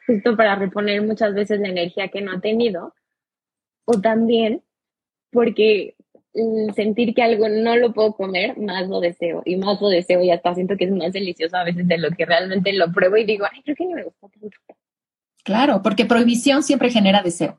Justo 0.07 0.37
para 0.37 0.57
reponer 0.57 1.03
muchas 1.03 1.35
veces 1.35 1.61
la 1.61 1.69
energía 1.69 2.09
que 2.09 2.21
no 2.21 2.33
ha 2.33 2.41
tenido. 2.41 2.95
O 3.85 4.01
también 4.01 4.63
porque 5.31 5.97
sentir 6.75 7.15
que 7.15 7.23
algo 7.23 7.49
no 7.49 7.77
lo 7.77 7.93
puedo 7.93 8.15
comer, 8.15 8.57
más 8.59 8.89
lo 8.89 9.01
deseo 9.01 9.43
y 9.45 9.57
más 9.57 9.81
lo 9.81 9.89
deseo 9.89 10.23
y 10.23 10.31
hasta 10.31 10.55
siento 10.55 10.77
que 10.77 10.85
es 10.85 10.93
más 10.93 11.13
delicioso 11.13 11.57
a 11.57 11.65
veces 11.65 11.89
de 11.89 11.99
lo 11.99 12.11
que 12.11 12.25
realmente 12.25 12.73
lo 12.73 12.93
pruebo 12.93 13.17
y 13.17 13.25
digo, 13.25 13.47
ay, 13.51 13.63
creo 13.63 13.77
que 13.77 13.85
no 13.87 13.97
me 13.97 14.05
gusta 14.05 14.29
tanto. 14.29 14.57
Claro, 15.43 15.83
porque 15.83 16.05
prohibición 16.05 16.63
siempre 16.63 16.91
genera 16.91 17.23
deseo. 17.23 17.59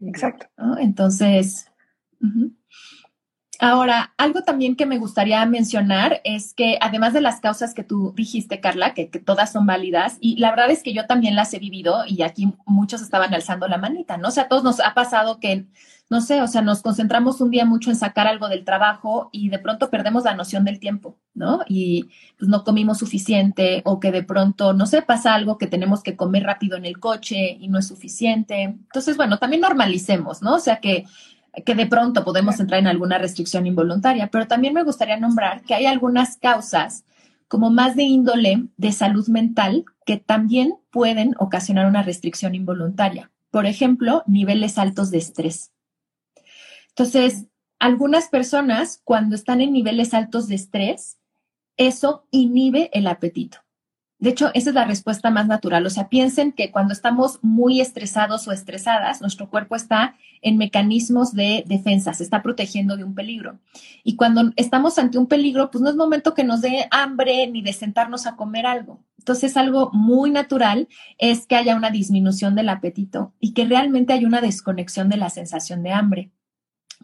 Exacto. 0.00 0.46
Entonces, 0.78 1.70
Ahora, 3.60 4.12
algo 4.16 4.42
también 4.42 4.76
que 4.76 4.86
me 4.86 4.98
gustaría 4.98 5.44
mencionar 5.46 6.20
es 6.24 6.54
que 6.54 6.78
además 6.80 7.12
de 7.12 7.20
las 7.20 7.40
causas 7.40 7.74
que 7.74 7.84
tú 7.84 8.12
dijiste, 8.16 8.60
Carla, 8.60 8.94
que, 8.94 9.06
todas 9.06 9.52
son 9.52 9.66
válidas, 9.66 10.16
y 10.20 10.36
la 10.36 10.50
verdad 10.50 10.70
es 10.70 10.82
que 10.82 10.92
yo 10.92 11.06
también 11.06 11.36
las 11.36 11.54
he 11.54 11.58
vivido 11.58 12.04
y 12.06 12.22
aquí 12.22 12.52
muchos 12.66 13.02
estaban 13.02 13.32
alzando 13.34 13.68
la 13.68 13.78
manita, 13.78 14.16
¿no? 14.16 14.28
O 14.28 14.30
sea, 14.30 14.44
a 14.44 14.48
todos 14.48 14.64
nos 14.64 14.80
ha 14.80 14.94
pasado 14.94 15.40
que, 15.40 15.66
no 16.10 16.20
sé, 16.20 16.42
o 16.42 16.48
sea, 16.48 16.62
nos 16.62 16.82
concentramos 16.82 17.40
un 17.40 17.50
día 17.50 17.64
mucho 17.64 17.90
en 17.90 17.96
sacar 17.96 18.26
algo 18.26 18.48
del 18.48 18.64
trabajo 18.64 19.30
y 19.32 19.48
de 19.48 19.58
pronto 19.58 19.90
perdemos 19.90 20.24
la 20.24 20.34
noción 20.34 20.64
del 20.64 20.80
tiempo, 20.80 21.16
¿no? 21.34 21.60
Y 21.68 22.08
pues 22.38 22.48
no 22.48 22.64
comimos 22.64 22.98
suficiente 22.98 23.82
o 23.84 24.00
que 24.00 24.12
de 24.12 24.22
pronto, 24.22 24.72
no 24.72 24.86
sé, 24.86 25.02
pasa 25.02 25.34
algo 25.34 25.58
que 25.58 25.66
tenemos 25.66 26.02
que 26.02 26.16
comer 26.16 26.44
rápido 26.44 26.76
en 26.76 26.84
el 26.84 26.98
coche 26.98 27.56
y 27.60 27.68
no 27.68 27.78
es 27.78 27.86
suficiente. 27.88 28.62
Entonces, 28.62 29.16
bueno, 29.16 29.38
también 29.38 29.62
normalicemos, 29.62 30.42
¿no? 30.42 30.54
O 30.54 30.60
sea, 30.60 30.80
que 30.80 31.04
que 31.64 31.74
de 31.74 31.86
pronto 31.86 32.24
podemos 32.24 32.58
entrar 32.60 32.80
en 32.80 32.86
alguna 32.86 33.18
restricción 33.18 33.66
involuntaria, 33.66 34.28
pero 34.28 34.46
también 34.46 34.74
me 34.74 34.82
gustaría 34.82 35.18
nombrar 35.18 35.62
que 35.62 35.74
hay 35.74 35.86
algunas 35.86 36.36
causas 36.36 37.04
como 37.48 37.70
más 37.70 37.94
de 37.94 38.02
índole 38.02 38.66
de 38.76 38.92
salud 38.92 39.28
mental 39.28 39.84
que 40.06 40.16
también 40.16 40.74
pueden 40.90 41.34
ocasionar 41.38 41.86
una 41.86 42.02
restricción 42.02 42.54
involuntaria. 42.54 43.30
Por 43.50 43.66
ejemplo, 43.66 44.22
niveles 44.26 44.78
altos 44.78 45.10
de 45.10 45.18
estrés. 45.18 45.72
Entonces, 46.88 47.46
algunas 47.78 48.28
personas 48.28 49.00
cuando 49.04 49.36
están 49.36 49.60
en 49.60 49.72
niveles 49.72 50.14
altos 50.14 50.48
de 50.48 50.56
estrés, 50.56 51.18
eso 51.76 52.26
inhibe 52.30 52.90
el 52.92 53.06
apetito. 53.06 53.63
De 54.24 54.30
hecho, 54.30 54.50
esa 54.54 54.70
es 54.70 54.74
la 54.74 54.86
respuesta 54.86 55.30
más 55.30 55.48
natural. 55.48 55.84
O 55.84 55.90
sea, 55.90 56.08
piensen 56.08 56.52
que 56.52 56.70
cuando 56.70 56.94
estamos 56.94 57.40
muy 57.42 57.82
estresados 57.82 58.48
o 58.48 58.52
estresadas, 58.52 59.20
nuestro 59.20 59.50
cuerpo 59.50 59.76
está 59.76 60.16
en 60.40 60.56
mecanismos 60.56 61.34
de 61.34 61.62
defensa, 61.66 62.14
se 62.14 62.22
está 62.22 62.42
protegiendo 62.42 62.96
de 62.96 63.04
un 63.04 63.14
peligro. 63.14 63.58
Y 64.02 64.16
cuando 64.16 64.50
estamos 64.56 64.98
ante 64.98 65.18
un 65.18 65.26
peligro, 65.26 65.70
pues 65.70 65.82
no 65.82 65.90
es 65.90 65.96
momento 65.96 66.32
que 66.32 66.42
nos 66.42 66.62
dé 66.62 66.88
hambre 66.90 67.46
ni 67.48 67.60
de 67.60 67.74
sentarnos 67.74 68.26
a 68.26 68.34
comer 68.34 68.64
algo. 68.64 69.04
Entonces, 69.18 69.58
algo 69.58 69.90
muy 69.92 70.30
natural 70.30 70.88
es 71.18 71.46
que 71.46 71.56
haya 71.56 71.76
una 71.76 71.90
disminución 71.90 72.54
del 72.54 72.70
apetito 72.70 73.34
y 73.40 73.52
que 73.52 73.66
realmente 73.66 74.14
haya 74.14 74.26
una 74.26 74.40
desconexión 74.40 75.10
de 75.10 75.18
la 75.18 75.28
sensación 75.28 75.82
de 75.82 75.92
hambre. 75.92 76.30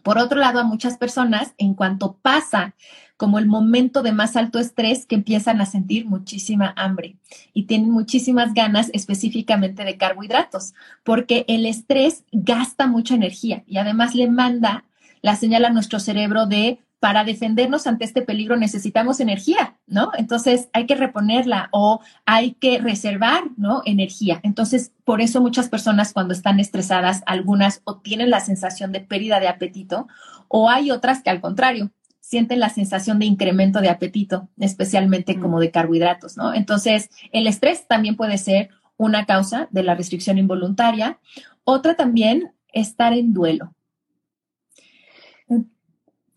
Por 0.03 0.17
otro 0.17 0.39
lado, 0.39 0.59
a 0.59 0.63
muchas 0.63 0.97
personas, 0.97 1.53
en 1.57 1.73
cuanto 1.73 2.17
pasa 2.21 2.75
como 3.17 3.37
el 3.37 3.45
momento 3.45 4.01
de 4.01 4.13
más 4.13 4.35
alto 4.35 4.57
estrés 4.57 5.05
que 5.05 5.13
empiezan 5.13 5.61
a 5.61 5.67
sentir 5.67 6.07
muchísima 6.07 6.73
hambre 6.75 7.17
y 7.53 7.63
tienen 7.63 7.91
muchísimas 7.91 8.55
ganas 8.55 8.89
específicamente 8.93 9.83
de 9.83 9.95
carbohidratos, 9.95 10.73
porque 11.03 11.45
el 11.47 11.67
estrés 11.67 12.23
gasta 12.31 12.87
mucha 12.87 13.13
energía 13.13 13.63
y 13.67 13.77
además 13.77 14.15
le 14.15 14.27
manda 14.27 14.85
la 15.21 15.35
señal 15.35 15.65
a 15.65 15.69
nuestro 15.69 15.99
cerebro 15.99 16.47
de 16.47 16.79
para 17.01 17.23
defendernos 17.23 17.87
ante 17.87 18.05
este 18.05 18.21
peligro 18.21 18.57
necesitamos 18.57 19.19
energía, 19.19 19.75
¿no? 19.87 20.11
Entonces 20.19 20.69
hay 20.71 20.85
que 20.85 20.93
reponerla 20.93 21.67
o 21.71 21.99
hay 22.27 22.51
que 22.51 22.77
reservar, 22.77 23.45
¿no? 23.57 23.81
Energía. 23.85 24.39
Entonces, 24.43 24.91
por 25.03 25.19
eso 25.19 25.41
muchas 25.41 25.67
personas 25.67 26.13
cuando 26.13 26.35
están 26.35 26.59
estresadas, 26.59 27.23
algunas 27.25 27.81
o 27.85 27.97
tienen 27.97 28.29
la 28.29 28.39
sensación 28.39 28.91
de 28.91 28.99
pérdida 28.99 29.39
de 29.39 29.47
apetito 29.47 30.07
o 30.47 30.69
hay 30.69 30.91
otras 30.91 31.23
que 31.23 31.31
al 31.31 31.41
contrario, 31.41 31.89
sienten 32.19 32.59
la 32.59 32.69
sensación 32.69 33.17
de 33.17 33.25
incremento 33.25 33.81
de 33.81 33.89
apetito, 33.89 34.49
especialmente 34.59 35.39
como 35.39 35.59
de 35.59 35.71
carbohidratos, 35.71 36.37
¿no? 36.37 36.53
Entonces, 36.53 37.09
el 37.31 37.47
estrés 37.47 37.87
también 37.87 38.15
puede 38.15 38.37
ser 38.37 38.69
una 38.95 39.25
causa 39.25 39.67
de 39.71 39.81
la 39.81 39.95
restricción 39.95 40.37
involuntaria. 40.37 41.17
Otra 41.63 41.95
también, 41.95 42.53
estar 42.71 43.13
en 43.13 43.33
duelo. 43.33 43.73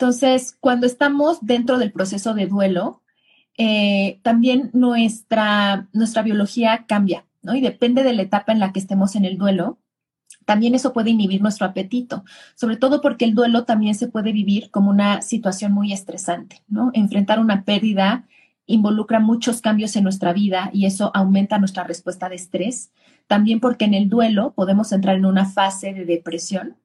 Entonces, 0.05 0.55
cuando 0.61 0.87
estamos 0.87 1.39
dentro 1.41 1.79
del 1.79 1.91
proceso 1.91 2.35
de 2.35 2.47
duelo, 2.47 3.01
eh, 3.57 4.21
también 4.23 4.69
nuestra, 4.75 5.89
nuestra 5.95 6.21
biología 6.21 6.85
cambia, 6.87 7.25
¿no? 7.41 7.55
Y 7.55 7.63
depende 7.63 8.03
de 8.03 8.13
la 8.13 8.21
etapa 8.21 8.53
en 8.53 8.59
la 8.59 8.71
que 8.71 8.81
estemos 8.81 9.17
en 9.17 9.25
el 9.25 9.39
duelo, 9.39 9.79
también 10.45 10.75
eso 10.75 10.93
puede 10.93 11.09
inhibir 11.09 11.41
nuestro 11.41 11.67
apetito, 11.67 12.23
sobre 12.55 12.77
todo 12.77 13.01
porque 13.01 13.25
el 13.25 13.35
duelo 13.35 13.65
también 13.65 13.95
se 13.95 14.09
puede 14.09 14.33
vivir 14.33 14.71
como 14.71 14.91
una 14.91 15.23
situación 15.23 15.73
muy 15.73 15.91
estresante, 15.95 16.61
¿no? 16.69 16.91
Enfrentar 16.93 17.41
una 17.41 17.65
pérdida 17.65 18.27
involucra 18.67 19.21
muchos 19.21 19.63
cambios 19.63 19.97
en 19.97 20.05
nuestra 20.05 20.35
vida 20.35 20.69
y 20.75 20.85
eso 20.85 21.13
aumenta 21.15 21.59
nuestra 21.59 21.85
respuesta 21.85 22.29
de 22.29 22.35
estrés. 22.35 22.93
También 23.27 23.59
porque 23.59 23.87
en 23.87 23.95
el 23.95 24.11
duelo 24.11 24.53
podemos 24.53 24.93
entrar 24.93 25.17
en 25.17 25.25
una 25.25 25.47
fase 25.47 25.95
de 25.95 26.05
depresión 26.05 26.77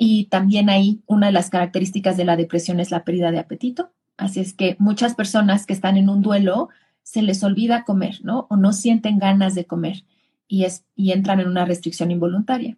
y 0.00 0.26
también 0.26 0.70
ahí 0.70 1.02
una 1.06 1.26
de 1.26 1.32
las 1.32 1.50
características 1.50 2.16
de 2.16 2.24
la 2.24 2.36
depresión 2.36 2.78
es 2.78 2.92
la 2.92 3.04
pérdida 3.04 3.32
de 3.32 3.40
apetito. 3.40 3.90
Así 4.16 4.38
es 4.40 4.54
que 4.54 4.76
muchas 4.78 5.14
personas 5.14 5.66
que 5.66 5.72
están 5.72 5.96
en 5.96 6.08
un 6.08 6.22
duelo 6.22 6.68
se 7.02 7.20
les 7.20 7.42
olvida 7.42 7.84
comer, 7.84 8.20
¿no? 8.22 8.46
O 8.48 8.56
no 8.56 8.72
sienten 8.72 9.18
ganas 9.18 9.56
de 9.56 9.64
comer 9.66 10.04
y, 10.46 10.64
es, 10.64 10.84
y 10.94 11.10
entran 11.10 11.40
en 11.40 11.48
una 11.48 11.64
restricción 11.64 12.12
involuntaria. 12.12 12.76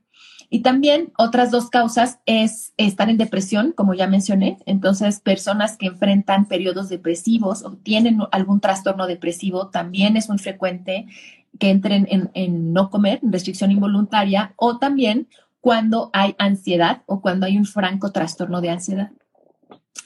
Y 0.48 0.60
también 0.60 1.12
otras 1.18 1.50
dos 1.50 1.68
causas 1.68 2.20
es 2.24 2.72
estar 2.78 3.10
en 3.10 3.18
depresión, 3.18 3.72
como 3.72 3.92
ya 3.92 4.06
mencioné. 4.06 4.56
Entonces, 4.64 5.20
personas 5.20 5.76
que 5.76 5.86
enfrentan 5.86 6.46
periodos 6.46 6.88
depresivos 6.88 7.64
o 7.64 7.72
tienen 7.72 8.20
algún 8.32 8.60
trastorno 8.60 9.06
depresivo, 9.06 9.68
también 9.68 10.16
es 10.16 10.28
muy 10.28 10.38
frecuente 10.38 11.06
que 11.58 11.68
entren 11.68 12.06
en, 12.10 12.30
en 12.32 12.72
no 12.72 12.88
comer, 12.88 13.20
en 13.22 13.32
restricción 13.32 13.70
involuntaria, 13.70 14.54
o 14.56 14.78
también 14.78 15.28
cuando 15.60 16.10
hay 16.12 16.34
ansiedad 16.38 17.02
o 17.06 17.20
cuando 17.20 17.46
hay 17.46 17.56
un 17.56 17.66
franco 17.66 18.12
trastorno 18.12 18.60
de 18.60 18.70
ansiedad. 18.70 19.10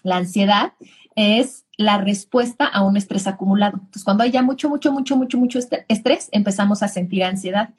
La 0.02 0.16
ansiedad 0.16 0.72
es 1.16 1.64
la 1.76 1.98
respuesta 1.98 2.66
a 2.66 2.82
un 2.82 2.96
estrés 2.96 3.26
acumulado. 3.26 3.78
Entonces, 3.78 4.04
cuando 4.04 4.24
hay 4.24 4.30
ya 4.30 4.42
mucho, 4.42 4.68
mucho, 4.68 4.92
mucho, 4.92 5.16
mucho, 5.16 5.38
mucho 5.38 5.58
estrés, 5.88 6.28
empezamos 6.32 6.82
a 6.82 6.88
sentir 6.88 7.24
ansiedad. 7.24 7.70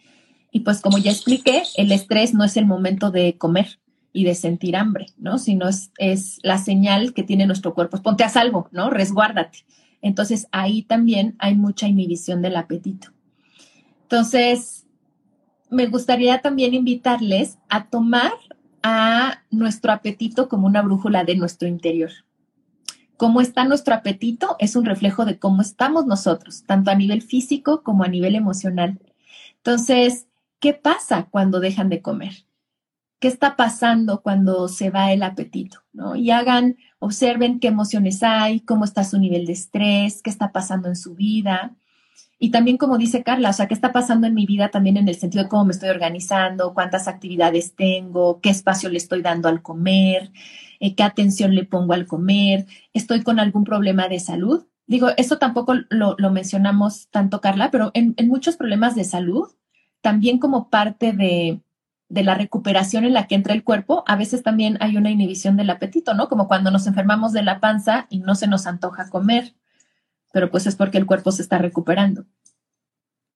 Y 0.52 0.62
pues 0.62 0.82
como 0.82 0.98
ya 0.98 1.12
expliqué, 1.12 1.64
el 1.76 1.92
estrés 1.92 2.34
no 2.34 2.44
es 2.44 2.58
el 2.58 2.66
momento 2.66 3.12
de 3.12 3.38
comer 3.38 3.80
y 4.14 4.24
de 4.24 4.36
sentir 4.36 4.78
hambre, 4.78 5.08
¿no? 5.18 5.38
Sino 5.38 5.68
es, 5.68 5.92
es 5.98 6.40
la 6.44 6.58
señal 6.58 7.14
que 7.14 7.24
tiene 7.24 7.46
nuestro 7.46 7.74
cuerpo. 7.74 8.02
Ponte 8.02 8.24
a 8.24 8.30
salvo, 8.30 8.70
¿no? 8.72 8.90
Resguárdate. 8.90 9.66
Entonces 10.02 10.48
ahí 10.52 10.84
también 10.84 11.36
hay 11.40 11.56
mucha 11.56 11.88
inhibición 11.88 12.42
del 12.42 12.56
apetito. 12.56 13.10
Entonces, 14.04 14.85
me 15.76 15.88
gustaría 15.88 16.42
también 16.42 16.74
invitarles 16.74 17.60
a 17.70 17.88
tomar 17.88 18.32
a 18.82 19.44
nuestro 19.52 19.92
apetito 19.92 20.48
como 20.48 20.68
una 20.68 20.82
brújula 20.82 21.24
de 21.24 21.36
nuestro 21.36 21.68
interior. 21.68 22.12
Cómo 23.18 23.42
está 23.42 23.66
nuestro 23.66 23.94
apetito 23.94 24.56
es 24.60 24.76
un 24.76 24.86
reflejo 24.86 25.26
de 25.26 25.38
cómo 25.38 25.62
estamos 25.62 26.06
nosotros, 26.06 26.64
tanto 26.66 26.92
a 26.92 26.96
nivel 26.96 27.22
físico 27.22 27.84
como 27.84 28.04
a 28.04 28.08
nivel 28.08 28.36
emocional. 28.36 29.00
Entonces, 29.58 30.28
¿qué 30.60 30.74
pasa 30.74 31.28
cuando 31.30 31.60
dejan 31.60 31.90
de 31.90 32.02
comer? 32.02 32.46
¿Qué 33.20 33.28
está 33.28 33.56
pasando 33.56 34.22
cuando 34.22 34.68
se 34.68 34.90
va 34.90 35.12
el 35.12 35.24
apetito? 35.24 35.80
¿no? 35.94 36.16
Y 36.16 36.32
hagan, 36.32 36.78
observen 37.00 37.60
qué 37.60 37.68
emociones 37.68 38.22
hay, 38.24 38.60
cómo 38.62 38.86
está 38.86 39.04
su 39.04 39.18
nivel 39.18 39.46
de 39.46 39.54
estrés, 39.54 40.22
qué 40.22 40.30
está 40.30 40.52
pasando 40.52 40.90
en 40.90 40.96
su 40.96 41.16
vida. 41.16 41.76
Y 42.38 42.52
también, 42.52 42.78
como 42.78 42.98
dice 42.98 43.24
Carla, 43.24 43.50
o 43.50 43.54
sea, 43.54 43.67
qué 43.67 43.74
está 43.74 43.93
pasando 43.93 44.28
en 44.28 44.34
mi 44.34 44.45
vida 44.45 44.69
también 44.69 44.98
en 44.98 45.08
el 45.08 45.15
sentido 45.15 45.43
de 45.43 45.50
cómo 45.50 45.65
me 45.65 45.71
estoy 45.71 45.89
organizando, 45.89 46.74
cuántas 46.74 47.08
actividades 47.08 47.76
tengo, 47.76 48.41
qué 48.41 48.50
espacio 48.50 48.89
le 48.89 48.98
estoy 48.98 49.21
dando 49.21 49.48
al 49.48 49.62
comer, 49.62 50.32
eh, 50.80 50.95
qué 50.95 51.04
atención 51.04 51.56
le 51.56 51.63
pongo 51.63 51.93
al 51.93 52.08
comer, 52.08 52.65
estoy 52.93 53.24
con 53.24 53.39
algún 53.39 53.63
problema 53.63 54.10
de 54.10 54.19
salud. 54.19 54.65
Digo, 54.86 55.10
esto 55.17 55.38
tampoco 55.39 55.74
lo, 55.89 56.15
mencionamos 56.30 57.08
tanto, 57.10 57.41
Carla, 57.41 57.71
pero 57.71 57.91
en, 57.93 58.15
muchos 58.28 58.58
problemas 58.58 58.95
de 58.95 59.06
salud, 59.06 59.48
también 60.02 60.38
como 60.38 60.69
parte 60.69 61.13
de, 61.13 61.62
de 62.10 62.24
la 62.24 62.36
recuperación 62.36 63.06
en 63.06 63.13
la 63.13 63.28
que 63.28 63.36
entra 63.36 63.54
el 63.54 63.63
cuerpo, 63.63 64.04
a 64.08 64.15
veces 64.17 64.43
también 64.43 64.78
hay 64.82 64.98
una 64.98 65.10
inhibición 65.10 65.58
del 65.58 65.69
apetito, 65.69 66.13
¿no? 66.13 66.28
Como 66.28 66.48
cuando 66.48 66.69
nos 66.69 66.86
enfermamos 66.86 67.32
de 67.34 67.43
la 67.43 67.60
panza 67.60 68.08
y 68.10 68.19
no 68.19 68.36
se 68.36 68.48
nos 68.48 68.67
antoja 68.67 69.10
comer 69.10 69.56
pero 70.36 70.52
pues 70.52 70.67
es 70.67 70.76
porque 70.76 70.98
el 70.98 71.06
cuerpo 71.06 71.32
se 71.32 71.41
está 71.41 71.60
recuperando. 71.60 72.26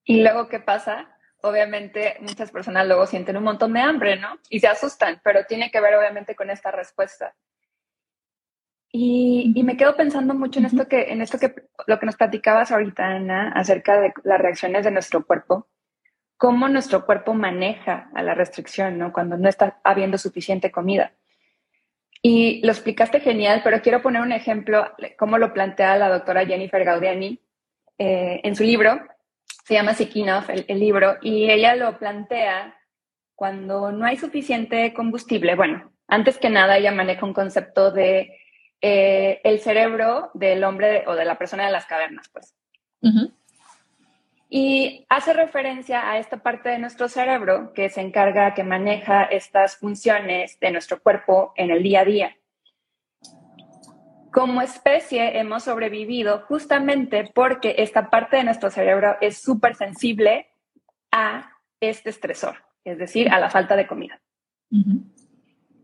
Y 0.03 0.21
luego, 0.21 0.49
¿qué 0.49 0.59
pasa? 0.59 1.07
Obviamente 1.41 2.17
muchas 2.19 2.51
personas 2.51 2.85
luego 2.85 3.07
sienten 3.07 3.37
un 3.37 3.45
montón 3.45 3.71
de 3.71 3.79
hambre, 3.79 4.17
¿no? 4.17 4.37
Y 4.49 4.59
se 4.59 4.67
asustan, 4.67 5.21
pero 5.23 5.45
tiene 5.45 5.71
que 5.71 5.79
ver 5.79 5.95
obviamente 5.95 6.35
con 6.35 6.49
esta 6.49 6.71
respuesta. 6.71 7.33
Y, 8.91 9.53
y, 9.55 9.63
me 9.63 9.77
quedo 9.77 9.95
pensando 9.95 10.33
mucho 10.33 10.59
en 10.59 10.65
esto 10.65 10.89
que, 10.89 11.03
en 11.13 11.21
esto 11.21 11.39
que, 11.39 11.55
lo 11.87 11.99
que 11.99 12.05
nos 12.05 12.17
platicabas 12.17 12.69
ahorita, 12.69 13.05
Ana, 13.05 13.53
acerca 13.53 14.01
de 14.01 14.11
las 14.25 14.41
reacciones 14.41 14.83
de 14.83 14.91
nuestro 14.91 15.25
cuerpo, 15.25 15.69
cómo 16.35 16.67
nuestro 16.67 17.05
cuerpo 17.05 17.33
maneja 17.33 18.09
a 18.13 18.23
la 18.23 18.33
restricción, 18.33 18.97
¿no? 18.97 19.13
Cuando 19.13 19.37
no 19.37 19.47
está 19.47 19.79
habiendo 19.85 20.17
suficiente 20.17 20.69
comida. 20.69 21.13
Y 22.21 22.61
lo 22.65 22.71
explicaste 22.71 23.19
genial, 23.21 23.61
pero 23.63 23.81
quiero 23.81 24.01
poner 24.01 24.21
un 24.21 24.31
ejemplo, 24.31 24.91
cómo 25.17 25.37
lo 25.37 25.53
plantea 25.53 25.97
la 25.97 26.09
doctora 26.09 26.45
Jennifer 26.45 26.83
Gaudiani 26.83 27.39
eh, 27.97 28.41
en 28.43 28.55
su 28.55 28.63
libro. 28.63 28.99
Se 29.65 29.75
llama 29.75 29.93
Sikinov, 29.93 30.49
el, 30.49 30.65
el 30.67 30.79
libro, 30.79 31.17
y 31.21 31.49
ella 31.49 31.75
lo 31.75 31.97
plantea 31.97 32.75
cuando 33.35 33.91
no 33.91 34.05
hay 34.05 34.17
suficiente 34.17 34.93
combustible. 34.93 35.55
Bueno, 35.55 35.93
antes 36.07 36.37
que 36.37 36.49
nada, 36.49 36.77
ella 36.77 36.91
maneja 36.91 37.25
un 37.25 37.33
concepto 37.33 37.91
de 37.91 38.37
eh, 38.81 39.39
el 39.43 39.59
cerebro 39.59 40.31
del 40.33 40.63
hombre 40.63 41.03
o 41.07 41.15
de 41.15 41.23
la 41.23 41.37
persona 41.37 41.65
de 41.65 41.71
las 41.71 41.85
cavernas, 41.85 42.29
pues. 42.33 42.55
Y 44.51 45.05
hace 45.09 45.33
referencia 45.33 46.09
a 46.09 46.17
esta 46.17 46.37
parte 46.37 46.69
de 46.69 46.79
nuestro 46.79 47.07
cerebro 47.07 47.71
que 47.73 47.89
se 47.89 48.01
encarga, 48.01 48.55
que 48.55 48.63
maneja 48.63 49.23
estas 49.23 49.77
funciones 49.77 50.59
de 50.59 50.71
nuestro 50.71 50.99
cuerpo 50.99 51.53
en 51.55 51.69
el 51.69 51.83
día 51.83 52.01
a 52.01 52.05
día. 52.05 52.35
Como 54.33 54.61
especie 54.63 55.37
hemos 55.37 55.63
sobrevivido 55.63 56.45
justamente 56.47 57.29
porque 57.33 57.75
esta 57.77 58.09
parte 58.09 58.37
de 58.37 58.43
nuestro 58.43 58.71
cerebro 58.71 59.17
es 59.21 59.37
súper 59.37 59.75
sensible 59.75 60.47
a 61.11 61.51
este 61.79 62.09
estresor, 62.09 62.55
es 62.83 62.97
decir, 62.97 63.29
a 63.29 63.39
la 63.39 63.51
falta 63.51 63.75
de 63.75 63.85
comida. 63.85 64.19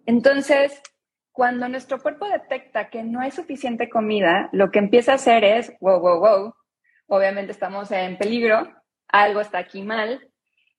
Entonces, 0.08 0.82
cuando 1.32 1.70
nuestro 1.70 2.02
cuerpo 2.02 2.28
detecta 2.28 2.90
que 2.90 3.04
no 3.04 3.20
hay 3.20 3.30
suficiente 3.30 3.90
comida, 3.90 4.50
lo 4.54 4.72
que 4.72 4.80
empieza 4.80 5.12
a 5.12 5.16
hacer 5.16 5.44
es, 5.44 5.74
wow, 5.80 6.00
wow, 6.00 6.20
wow, 6.20 6.56
obviamente 7.08 7.52
estamos 7.52 7.92
en 7.92 8.18
peligro, 8.18 8.72
algo 9.08 9.42
está 9.42 9.60
aquí 9.60 9.82
mal, 9.82 10.30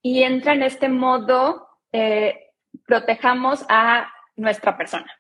y 0.03 0.23
entra 0.23 0.53
en 0.53 0.63
este 0.63 0.89
modo, 0.89 1.69
eh, 1.93 2.53
protejamos 2.87 3.65
a 3.69 4.09
nuestra 4.37 4.77
persona. 4.77 5.11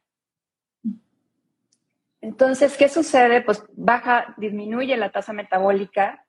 Entonces, 2.21 2.77
¿qué 2.77 2.89
sucede? 2.89 3.43
Pues 3.43 3.65
baja, 3.73 4.35
disminuye 4.37 4.97
la 4.97 5.11
tasa 5.11 5.33
metabólica, 5.33 6.25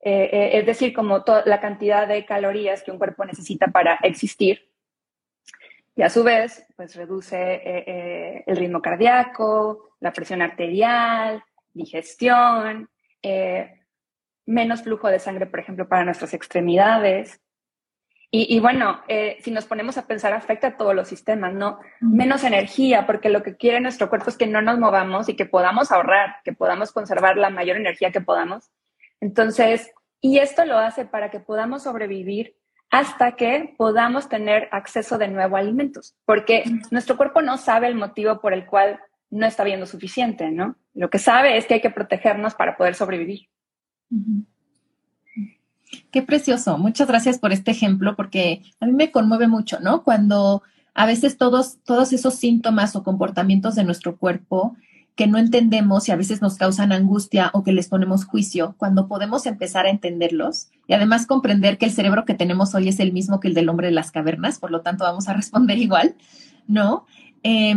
eh, 0.00 0.30
eh, 0.32 0.50
es 0.54 0.66
decir, 0.66 0.94
como 0.94 1.24
la 1.44 1.60
cantidad 1.60 2.08
de 2.08 2.24
calorías 2.24 2.82
que 2.82 2.90
un 2.90 2.98
cuerpo 2.98 3.24
necesita 3.24 3.68
para 3.68 3.96
existir. 4.02 4.70
Y 5.96 6.02
a 6.02 6.08
su 6.08 6.24
vez, 6.24 6.66
pues 6.76 6.96
reduce 6.96 8.42
el 8.46 8.56
ritmo 8.56 8.80
cardíaco, 8.80 9.96
la 10.00 10.12
presión 10.12 10.40
arterial, 10.40 11.42
digestión, 11.74 12.88
menos 14.50 14.82
flujo 14.82 15.08
de 15.08 15.18
sangre, 15.18 15.46
por 15.46 15.60
ejemplo, 15.60 15.88
para 15.88 16.04
nuestras 16.04 16.34
extremidades. 16.34 17.40
Y, 18.32 18.60
bueno, 18.60 19.00
eh, 19.08 19.38
si 19.40 19.50
nos 19.50 19.64
ponemos 19.64 19.98
a 19.98 20.06
pensar, 20.06 20.32
afecta 20.32 20.68
a 20.68 20.76
todos 20.76 20.94
los 20.94 21.08
sistemas, 21.08 21.52
¿no? 21.52 21.80
Menos 22.00 22.44
energía, 22.44 23.04
porque 23.04 23.28
lo 23.28 23.42
que 23.42 23.56
quiere 23.56 23.80
nuestro 23.80 24.08
cuerpo 24.08 24.30
es 24.30 24.36
que 24.36 24.46
no 24.46 24.62
nos 24.62 24.78
movamos 24.78 25.28
y 25.28 25.34
que 25.34 25.46
podamos 25.46 25.90
ahorrar, 25.90 26.36
que 26.44 26.52
podamos 26.52 26.92
conservar 26.92 27.36
la 27.36 27.50
mayor 27.50 27.76
energía 27.76 28.12
que 28.12 28.20
podamos. 28.20 28.70
Entonces, 29.20 29.90
y 30.20 30.38
esto 30.38 30.64
lo 30.64 30.78
hace 30.78 31.06
para 31.06 31.32
que 31.32 31.40
podamos 31.40 31.82
sobrevivir 31.82 32.54
hasta 32.90 33.32
que 33.32 33.74
podamos 33.76 34.28
tener 34.28 34.68
acceso 34.70 35.18
de 35.18 35.26
nuevo 35.26 35.56
a 35.56 35.60
alimentos, 35.60 36.14
porque 36.24 36.62
nuestro 36.92 37.16
cuerpo 37.16 37.42
no 37.42 37.56
sabe 37.56 37.88
el 37.88 37.96
motivo 37.96 38.40
por 38.40 38.52
el 38.52 38.64
cual 38.64 39.00
no 39.30 39.44
está 39.44 39.64
viendo 39.64 39.86
suficiente, 39.86 40.52
¿no? 40.52 40.76
Lo 40.94 41.10
que 41.10 41.18
sabe 41.18 41.56
es 41.56 41.66
que 41.66 41.74
hay 41.74 41.80
que 41.80 41.90
protegernos 41.90 42.54
para 42.54 42.76
poder 42.76 42.94
sobrevivir. 42.94 43.48
Qué 46.10 46.22
precioso. 46.22 46.78
Muchas 46.78 47.08
gracias 47.08 47.38
por 47.38 47.52
este 47.52 47.70
ejemplo 47.70 48.16
porque 48.16 48.62
a 48.80 48.86
mí 48.86 48.92
me 48.92 49.10
conmueve 49.10 49.48
mucho, 49.48 49.80
¿no? 49.80 50.02
Cuando 50.02 50.62
a 50.94 51.06
veces 51.06 51.36
todos, 51.36 51.78
todos 51.84 52.12
esos 52.12 52.34
síntomas 52.34 52.96
o 52.96 53.02
comportamientos 53.02 53.74
de 53.74 53.84
nuestro 53.84 54.16
cuerpo 54.16 54.76
que 55.14 55.26
no 55.26 55.38
entendemos 55.38 56.08
y 56.08 56.12
a 56.12 56.16
veces 56.16 56.40
nos 56.40 56.56
causan 56.56 56.92
angustia 56.92 57.50
o 57.52 57.62
que 57.62 57.72
les 57.72 57.88
ponemos 57.88 58.24
juicio, 58.24 58.74
cuando 58.78 59.06
podemos 59.06 59.44
empezar 59.46 59.86
a 59.86 59.90
entenderlos 59.90 60.68
y 60.86 60.94
además 60.94 61.26
comprender 61.26 61.78
que 61.78 61.86
el 61.86 61.92
cerebro 61.92 62.24
que 62.24 62.34
tenemos 62.34 62.74
hoy 62.74 62.88
es 62.88 63.00
el 63.00 63.12
mismo 63.12 63.38
que 63.38 63.48
el 63.48 63.54
del 63.54 63.68
hombre 63.68 63.88
de 63.88 63.92
las 63.92 64.12
cavernas, 64.12 64.58
por 64.58 64.70
lo 64.70 64.80
tanto 64.80 65.04
vamos 65.04 65.28
a 65.28 65.34
responder 65.34 65.78
igual, 65.78 66.14
¿no? 66.66 67.04
Eh, 67.42 67.74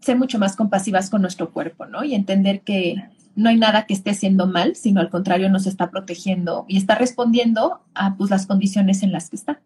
ser 0.00 0.16
mucho 0.16 0.38
más 0.38 0.56
compasivas 0.56 1.10
con 1.10 1.20
nuestro 1.20 1.50
cuerpo, 1.50 1.86
¿no? 1.86 2.04
Y 2.04 2.14
entender 2.14 2.62
que, 2.62 3.04
no 3.38 3.50
hay 3.50 3.56
nada 3.56 3.86
que 3.86 3.94
esté 3.94 4.10
haciendo 4.10 4.48
mal, 4.48 4.74
sino 4.74 5.00
al 5.00 5.10
contrario 5.10 5.48
nos 5.48 5.68
está 5.68 5.92
protegiendo 5.92 6.64
y 6.66 6.76
está 6.76 6.96
respondiendo 6.96 7.84
a 7.94 8.16
pues, 8.16 8.30
las 8.30 8.48
condiciones 8.48 9.04
en 9.04 9.12
las 9.12 9.30
que 9.30 9.36
está. 9.36 9.60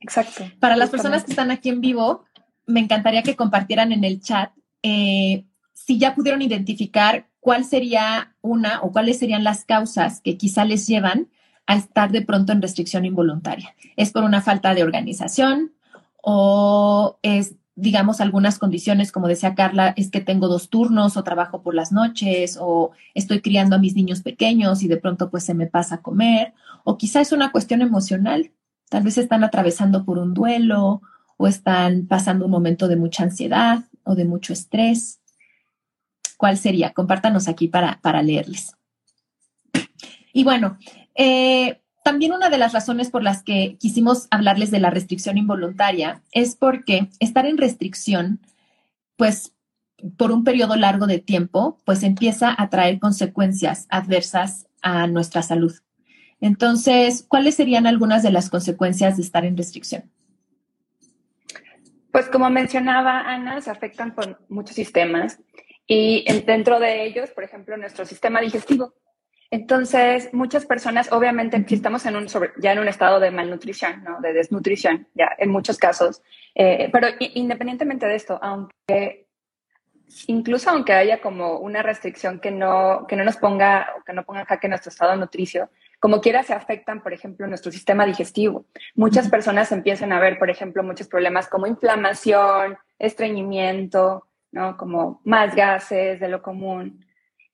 Exacto. 0.00 0.50
Para 0.58 0.74
las 0.74 0.90
personas 0.90 1.22
que 1.22 1.30
están 1.30 1.52
aquí 1.52 1.68
en 1.68 1.80
vivo, 1.80 2.24
me 2.66 2.80
encantaría 2.80 3.22
que 3.22 3.36
compartieran 3.36 3.92
en 3.92 4.02
el 4.02 4.20
chat 4.20 4.50
eh, 4.82 5.44
si 5.72 6.00
ya 6.00 6.16
pudieron 6.16 6.42
identificar 6.42 7.28
cuál 7.38 7.64
sería 7.64 8.34
una 8.40 8.82
o 8.82 8.90
cuáles 8.90 9.20
serían 9.20 9.44
las 9.44 9.64
causas 9.64 10.20
que 10.20 10.36
quizá 10.36 10.64
les 10.64 10.88
llevan 10.88 11.28
a 11.68 11.76
estar 11.76 12.10
de 12.10 12.22
pronto 12.22 12.52
en 12.52 12.60
restricción 12.60 13.04
involuntaria. 13.04 13.76
¿Es 13.96 14.10
por 14.10 14.24
una 14.24 14.42
falta 14.42 14.74
de 14.74 14.82
organización 14.82 15.74
o 16.20 17.20
es 17.22 17.54
digamos, 17.74 18.20
algunas 18.20 18.58
condiciones, 18.58 19.12
como 19.12 19.28
decía 19.28 19.54
Carla, 19.54 19.94
es 19.96 20.10
que 20.10 20.20
tengo 20.20 20.48
dos 20.48 20.68
turnos 20.68 21.16
o 21.16 21.24
trabajo 21.24 21.62
por 21.62 21.74
las 21.74 21.90
noches 21.90 22.58
o 22.60 22.92
estoy 23.14 23.40
criando 23.40 23.76
a 23.76 23.78
mis 23.78 23.94
niños 23.94 24.20
pequeños 24.20 24.82
y 24.82 24.88
de 24.88 24.98
pronto 24.98 25.30
pues 25.30 25.44
se 25.44 25.54
me 25.54 25.66
pasa 25.66 25.96
a 25.96 26.02
comer 26.02 26.52
o 26.84 26.98
quizá 26.98 27.20
es 27.20 27.32
una 27.32 27.50
cuestión 27.50 27.80
emocional, 27.80 28.52
tal 28.90 29.04
vez 29.04 29.16
están 29.16 29.42
atravesando 29.42 30.04
por 30.04 30.18
un 30.18 30.34
duelo 30.34 31.00
o 31.38 31.46
están 31.46 32.06
pasando 32.06 32.44
un 32.44 32.50
momento 32.50 32.88
de 32.88 32.96
mucha 32.96 33.22
ansiedad 33.22 33.84
o 34.04 34.14
de 34.14 34.24
mucho 34.24 34.52
estrés. 34.52 35.20
¿Cuál 36.36 36.58
sería? 36.58 36.92
Compártanos 36.92 37.48
aquí 37.48 37.68
para, 37.68 38.00
para 38.02 38.22
leerles. 38.22 38.76
Y 40.32 40.44
bueno, 40.44 40.78
eh, 41.14 41.81
también 42.02 42.32
una 42.32 42.50
de 42.50 42.58
las 42.58 42.72
razones 42.72 43.10
por 43.10 43.22
las 43.22 43.42
que 43.42 43.76
quisimos 43.78 44.26
hablarles 44.30 44.70
de 44.70 44.80
la 44.80 44.90
restricción 44.90 45.38
involuntaria 45.38 46.22
es 46.32 46.56
porque 46.56 47.08
estar 47.20 47.46
en 47.46 47.58
restricción, 47.58 48.40
pues 49.16 49.54
por 50.16 50.32
un 50.32 50.42
periodo 50.42 50.74
largo 50.76 51.06
de 51.06 51.20
tiempo, 51.20 51.78
pues 51.84 52.02
empieza 52.02 52.54
a 52.56 52.68
traer 52.70 52.98
consecuencias 52.98 53.86
adversas 53.88 54.66
a 54.82 55.06
nuestra 55.06 55.42
salud. 55.42 55.74
Entonces, 56.40 57.24
¿cuáles 57.28 57.54
serían 57.54 57.86
algunas 57.86 58.24
de 58.24 58.32
las 58.32 58.50
consecuencias 58.50 59.16
de 59.16 59.22
estar 59.22 59.44
en 59.44 59.56
restricción? 59.56 60.10
Pues 62.10 62.28
como 62.28 62.50
mencionaba 62.50 63.20
Ana, 63.20 63.60
se 63.60 63.70
afectan 63.70 64.14
por 64.14 64.44
muchos 64.48 64.74
sistemas 64.74 65.38
y 65.86 66.24
dentro 66.44 66.80
de 66.80 67.04
ellos, 67.06 67.30
por 67.30 67.44
ejemplo, 67.44 67.76
nuestro 67.76 68.04
sistema 68.04 68.40
digestivo. 68.40 68.92
Entonces, 69.52 70.30
muchas 70.32 70.64
personas, 70.64 71.12
obviamente, 71.12 71.62
si 71.68 71.74
estamos 71.74 72.06
en 72.06 72.16
un, 72.16 72.26
ya 72.58 72.72
en 72.72 72.78
un 72.78 72.88
estado 72.88 73.20
de 73.20 73.30
malnutrición, 73.30 74.02
¿no? 74.02 74.18
de 74.22 74.32
desnutrición, 74.32 75.06
ya 75.14 75.28
en 75.36 75.50
muchos 75.50 75.76
casos, 75.76 76.22
eh, 76.54 76.88
pero 76.90 77.08
independientemente 77.18 78.06
de 78.06 78.14
esto, 78.14 78.38
aunque 78.40 79.26
incluso 80.26 80.70
aunque 80.70 80.94
haya 80.94 81.20
como 81.20 81.58
una 81.58 81.82
restricción 81.82 82.40
que 82.40 82.50
no, 82.50 83.06
que 83.06 83.14
no 83.14 83.24
nos 83.24 83.36
ponga 83.36 83.88
o 83.98 84.02
que 84.04 84.14
no 84.14 84.24
ponga 84.24 84.40
en 84.40 84.46
jaque 84.46 84.68
nuestro 84.68 84.88
estado 84.88 85.16
nutricio, 85.16 85.68
como 86.00 86.22
quiera 86.22 86.42
se 86.42 86.54
afectan, 86.54 87.02
por 87.02 87.12
ejemplo, 87.12 87.46
nuestro 87.46 87.70
sistema 87.70 88.06
digestivo. 88.06 88.64
Muchas 88.94 89.28
personas 89.28 89.70
empiezan 89.70 90.14
a 90.14 90.20
ver, 90.20 90.38
por 90.38 90.48
ejemplo, 90.48 90.82
muchos 90.82 91.08
problemas 91.08 91.46
como 91.48 91.66
inflamación, 91.66 92.78
estreñimiento, 92.98 94.28
¿no? 94.50 94.78
Como 94.78 95.20
más 95.24 95.54
gases 95.54 96.20
de 96.20 96.28
lo 96.28 96.40
común. 96.40 97.04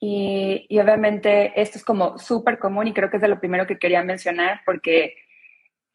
Y, 0.00 0.78
obviamente 0.80 1.60
esto 1.60 1.78
es 1.78 1.84
como 1.84 2.18
súper 2.18 2.58
común 2.58 2.86
y 2.86 2.92
creo 2.92 3.10
que 3.10 3.16
es 3.16 3.22
de 3.22 3.28
lo 3.28 3.40
primero 3.40 3.66
que 3.66 3.78
quería 3.78 4.04
mencionar 4.04 4.60
porque 4.64 5.16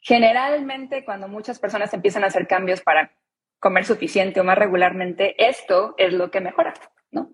generalmente 0.01 1.05
cuando 1.05 1.29
muchas 1.29 1.57
personas 1.57 1.93
empiezan 1.93 2.23
a 2.23 2.27
hacer 2.27 2.45
cambios 2.45 2.81
para 2.81 3.13
comer 3.59 3.85
suficiente 3.85 4.41
o 4.41 4.43
más 4.43 4.57
regularmente, 4.57 5.35
esto 5.47 5.95
es 5.97 6.11
lo 6.11 6.29
que 6.31 6.41
mejora, 6.41 6.73
¿no? 7.11 7.31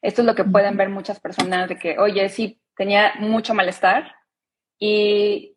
Esto 0.00 0.22
es 0.22 0.26
lo 0.26 0.34
que 0.34 0.44
pueden 0.44 0.78
ver 0.78 0.88
muchas 0.88 1.20
personas 1.20 1.68
de 1.68 1.76
que, 1.76 1.98
oye, 1.98 2.30
sí, 2.30 2.62
tenía 2.74 3.12
mucho 3.18 3.52
malestar 3.52 4.14
y 4.78 5.54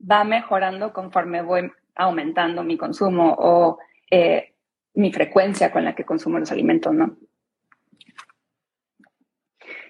va 0.00 0.24
mejorando 0.24 0.94
conforme 0.94 1.42
voy 1.42 1.70
aumentando 1.94 2.62
mi 2.62 2.78
consumo 2.78 3.34
o 3.38 3.78
eh, 4.10 4.54
mi 4.94 5.12
frecuencia 5.12 5.70
con 5.70 5.84
la 5.84 5.94
que 5.94 6.04
consumo 6.04 6.38
los 6.38 6.50
alimentos, 6.50 6.94
¿no? 6.94 7.18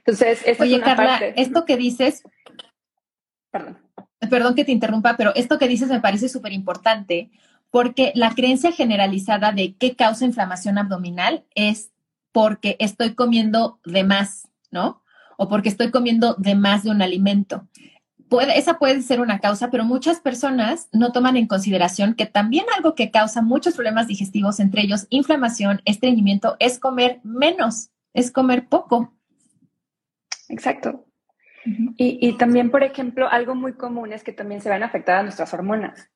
Entonces, 0.04 0.42
Oye, 0.58 0.80
Carla, 0.80 1.18
esto 1.36 1.64
que 1.64 1.76
dices, 1.76 2.22
perdón. 3.50 3.78
Perdón 4.28 4.54
que 4.54 4.64
te 4.64 4.72
interrumpa, 4.72 5.16
pero 5.16 5.34
esto 5.34 5.58
que 5.58 5.66
dices 5.66 5.88
me 5.88 6.00
parece 6.00 6.28
súper 6.28 6.52
importante 6.52 7.30
porque 7.70 8.12
la 8.14 8.34
creencia 8.34 8.72
generalizada 8.72 9.52
de 9.52 9.74
qué 9.76 9.96
causa 9.96 10.24
inflamación 10.24 10.76
abdominal 10.78 11.44
es 11.54 11.90
porque 12.32 12.76
estoy 12.78 13.14
comiendo 13.14 13.80
de 13.84 14.04
más, 14.04 14.48
¿no? 14.70 15.02
O 15.36 15.48
porque 15.48 15.68
estoy 15.68 15.90
comiendo 15.90 16.34
de 16.34 16.54
más 16.54 16.82
de 16.84 16.90
un 16.90 17.02
alimento. 17.02 17.66
Puede, 18.28 18.58
esa 18.58 18.78
puede 18.78 19.02
ser 19.02 19.20
una 19.20 19.40
causa, 19.40 19.70
pero 19.70 19.84
muchas 19.84 20.20
personas 20.20 20.88
no 20.92 21.10
toman 21.10 21.36
en 21.36 21.48
consideración 21.48 22.14
que 22.14 22.26
también 22.26 22.64
algo 22.76 22.94
que 22.94 23.10
causa 23.10 23.42
muchos 23.42 23.74
problemas 23.74 24.06
digestivos, 24.06 24.60
entre 24.60 24.82
ellos 24.82 25.06
inflamación, 25.10 25.80
estreñimiento, 25.84 26.56
es 26.60 26.78
comer 26.78 27.20
menos, 27.24 27.90
es 28.14 28.30
comer 28.30 28.68
poco. 28.68 29.12
Exacto. 30.50 31.06
y, 31.96 32.36
también, 32.38 32.70
por 32.70 32.82
ejemplo, 32.82 33.28
algo 33.28 33.54
muy 33.54 33.74
común 33.74 34.12
es 34.12 34.24
que 34.24 34.32
también 34.32 34.60
se 34.60 34.70
van 34.70 34.82
a 34.82 34.86
afectar 34.86 35.22
nuestras 35.22 35.52
hormonas. 35.52 36.10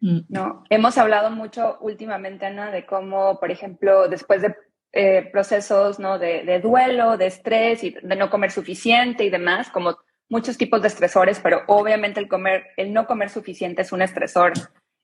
Mm. 0.00 0.20
¿no? 0.28 0.64
Hemos 0.70 0.96
hablado 0.98 1.30
mucho 1.30 1.78
últimamente, 1.80 2.46
Ana, 2.46 2.70
de 2.70 2.86
cómo, 2.86 3.38
por 3.40 3.50
ejemplo, 3.50 4.08
después 4.08 4.42
de 4.42 4.54
eh, 4.92 5.28
procesos 5.30 5.98
¿no? 5.98 6.18
de, 6.18 6.60
duelo, 6.60 7.16
de 7.16 7.26
estrés 7.26 7.84
y 7.84 7.90
de 7.90 8.16
no 8.16 8.30
comer 8.30 8.50
suficiente 8.50 9.24
y 9.24 9.30
demás, 9.30 9.70
como 9.70 9.96
muchos 10.28 10.56
tipos 10.56 10.82
de 10.82 10.88
estresores, 10.88 11.40
pero 11.40 11.62
obviamente 11.66 12.20
el 12.20 12.28
comer, 12.28 12.68
el 12.76 12.92
no 12.92 13.06
comer 13.06 13.30
suficiente 13.30 13.82
es 13.82 13.92
un 13.92 14.02
estresor 14.02 14.52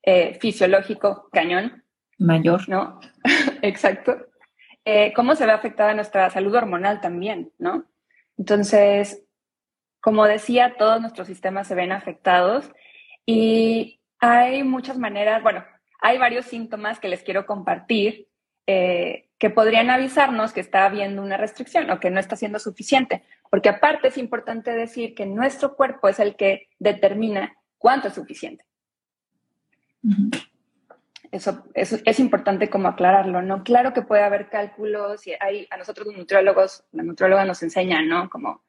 eh, 0.02 0.38
fisiológico 0.40 1.28
cañón. 1.32 1.84
Mayor. 2.18 2.68
¿No? 2.68 3.00
Exacto. 3.62 4.28
Eh, 4.84 5.12
¿Cómo 5.14 5.34
se 5.34 5.46
ve 5.46 5.52
afectada 5.52 5.94
nuestra 5.94 6.28
salud 6.30 6.54
hormonal 6.54 7.00
también, 7.00 7.50
no? 7.58 7.84
Entonces, 8.38 9.22
como 10.00 10.26
decía, 10.26 10.76
todos 10.76 11.00
nuestros 11.00 11.26
sistemas 11.26 11.66
se 11.66 11.74
ven 11.74 11.92
afectados 11.92 12.70
y 13.26 14.00
hay 14.18 14.62
muchas 14.62 14.98
maneras, 14.98 15.42
bueno, 15.42 15.64
hay 16.00 16.18
varios 16.18 16.46
síntomas 16.46 16.98
que 16.98 17.08
les 17.08 17.22
quiero 17.22 17.46
compartir 17.46 18.28
eh, 18.66 19.28
que 19.38 19.50
podrían 19.50 19.90
avisarnos 19.90 20.52
que 20.52 20.60
está 20.60 20.86
habiendo 20.86 21.22
una 21.22 21.36
restricción 21.36 21.90
o 21.90 22.00
que 22.00 22.10
no 22.10 22.20
está 22.20 22.36
siendo 22.36 22.58
suficiente, 22.58 23.22
porque 23.50 23.68
aparte 23.68 24.08
es 24.08 24.16
importante 24.16 24.72
decir 24.72 25.14
que 25.14 25.26
nuestro 25.26 25.76
cuerpo 25.76 26.08
es 26.08 26.18
el 26.18 26.36
que 26.36 26.68
determina 26.78 27.54
cuánto 27.78 28.08
es 28.08 28.14
suficiente. 28.14 28.64
Eso, 31.34 31.64
es 31.74 32.20
importante 32.20 32.70
como 32.70 32.86
aclararlo, 32.86 33.42
¿no? 33.42 33.64
Claro 33.64 33.92
que 33.92 34.02
puede 34.02 34.22
haber 34.22 34.48
cálculos 34.50 35.26
y 35.26 35.32
hay, 35.40 35.66
a 35.68 35.76
nosotros 35.76 36.06
los 36.06 36.16
nutriólogos, 36.16 36.84
la 36.92 37.02
nutrióloga 37.02 37.44
nos 37.44 37.60
enseña, 37.64 38.02
¿no? 38.02 38.30
Como 38.30 38.62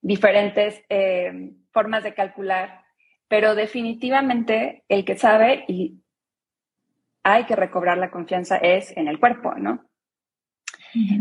diferentes 0.00 0.80
eh, 0.88 1.50
formas 1.72 2.04
de 2.04 2.14
calcular, 2.14 2.84
pero 3.26 3.56
definitivamente 3.56 4.84
el 4.88 5.04
que 5.04 5.18
sabe 5.18 5.64
y 5.66 6.04
hay 7.24 7.46
que 7.46 7.56
recobrar 7.56 7.98
la 7.98 8.12
confianza 8.12 8.58
es 8.58 8.96
en 8.96 9.08
el 9.08 9.18
cuerpo, 9.18 9.54
¿no? 9.56 9.84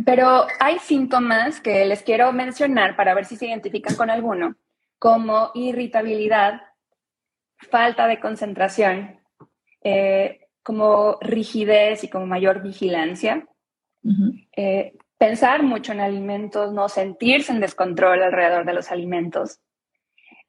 Pero 0.06 0.46
hay 0.60 0.78
síntomas 0.78 1.60
que 1.60 1.86
les 1.86 2.04
quiero 2.04 2.32
mencionar 2.34 2.96
para 2.96 3.16
ver 3.16 3.26
si 3.26 3.36
se 3.36 3.48
identifican 3.48 3.96
con 3.96 4.12
alguno, 4.12 4.58
como 5.00 5.50
irritabilidad, 5.56 6.62
falta 7.58 8.06
de 8.06 8.20
concentración, 8.20 9.20
eh, 9.84 10.43
como 10.64 11.18
rigidez 11.22 12.04
y 12.04 12.10
como 12.10 12.26
mayor 12.26 12.62
vigilancia. 12.62 13.46
Eh, 14.56 14.94
pensar 15.18 15.64
mucho 15.64 15.92
en 15.92 16.02
alimentos, 16.02 16.74
no 16.74 16.90
sentirse 16.90 17.52
en 17.52 17.60
descontrol 17.60 18.24
alrededor 18.24 18.66
de 18.66 18.74
los 18.74 18.92
alimentos. 18.92 19.60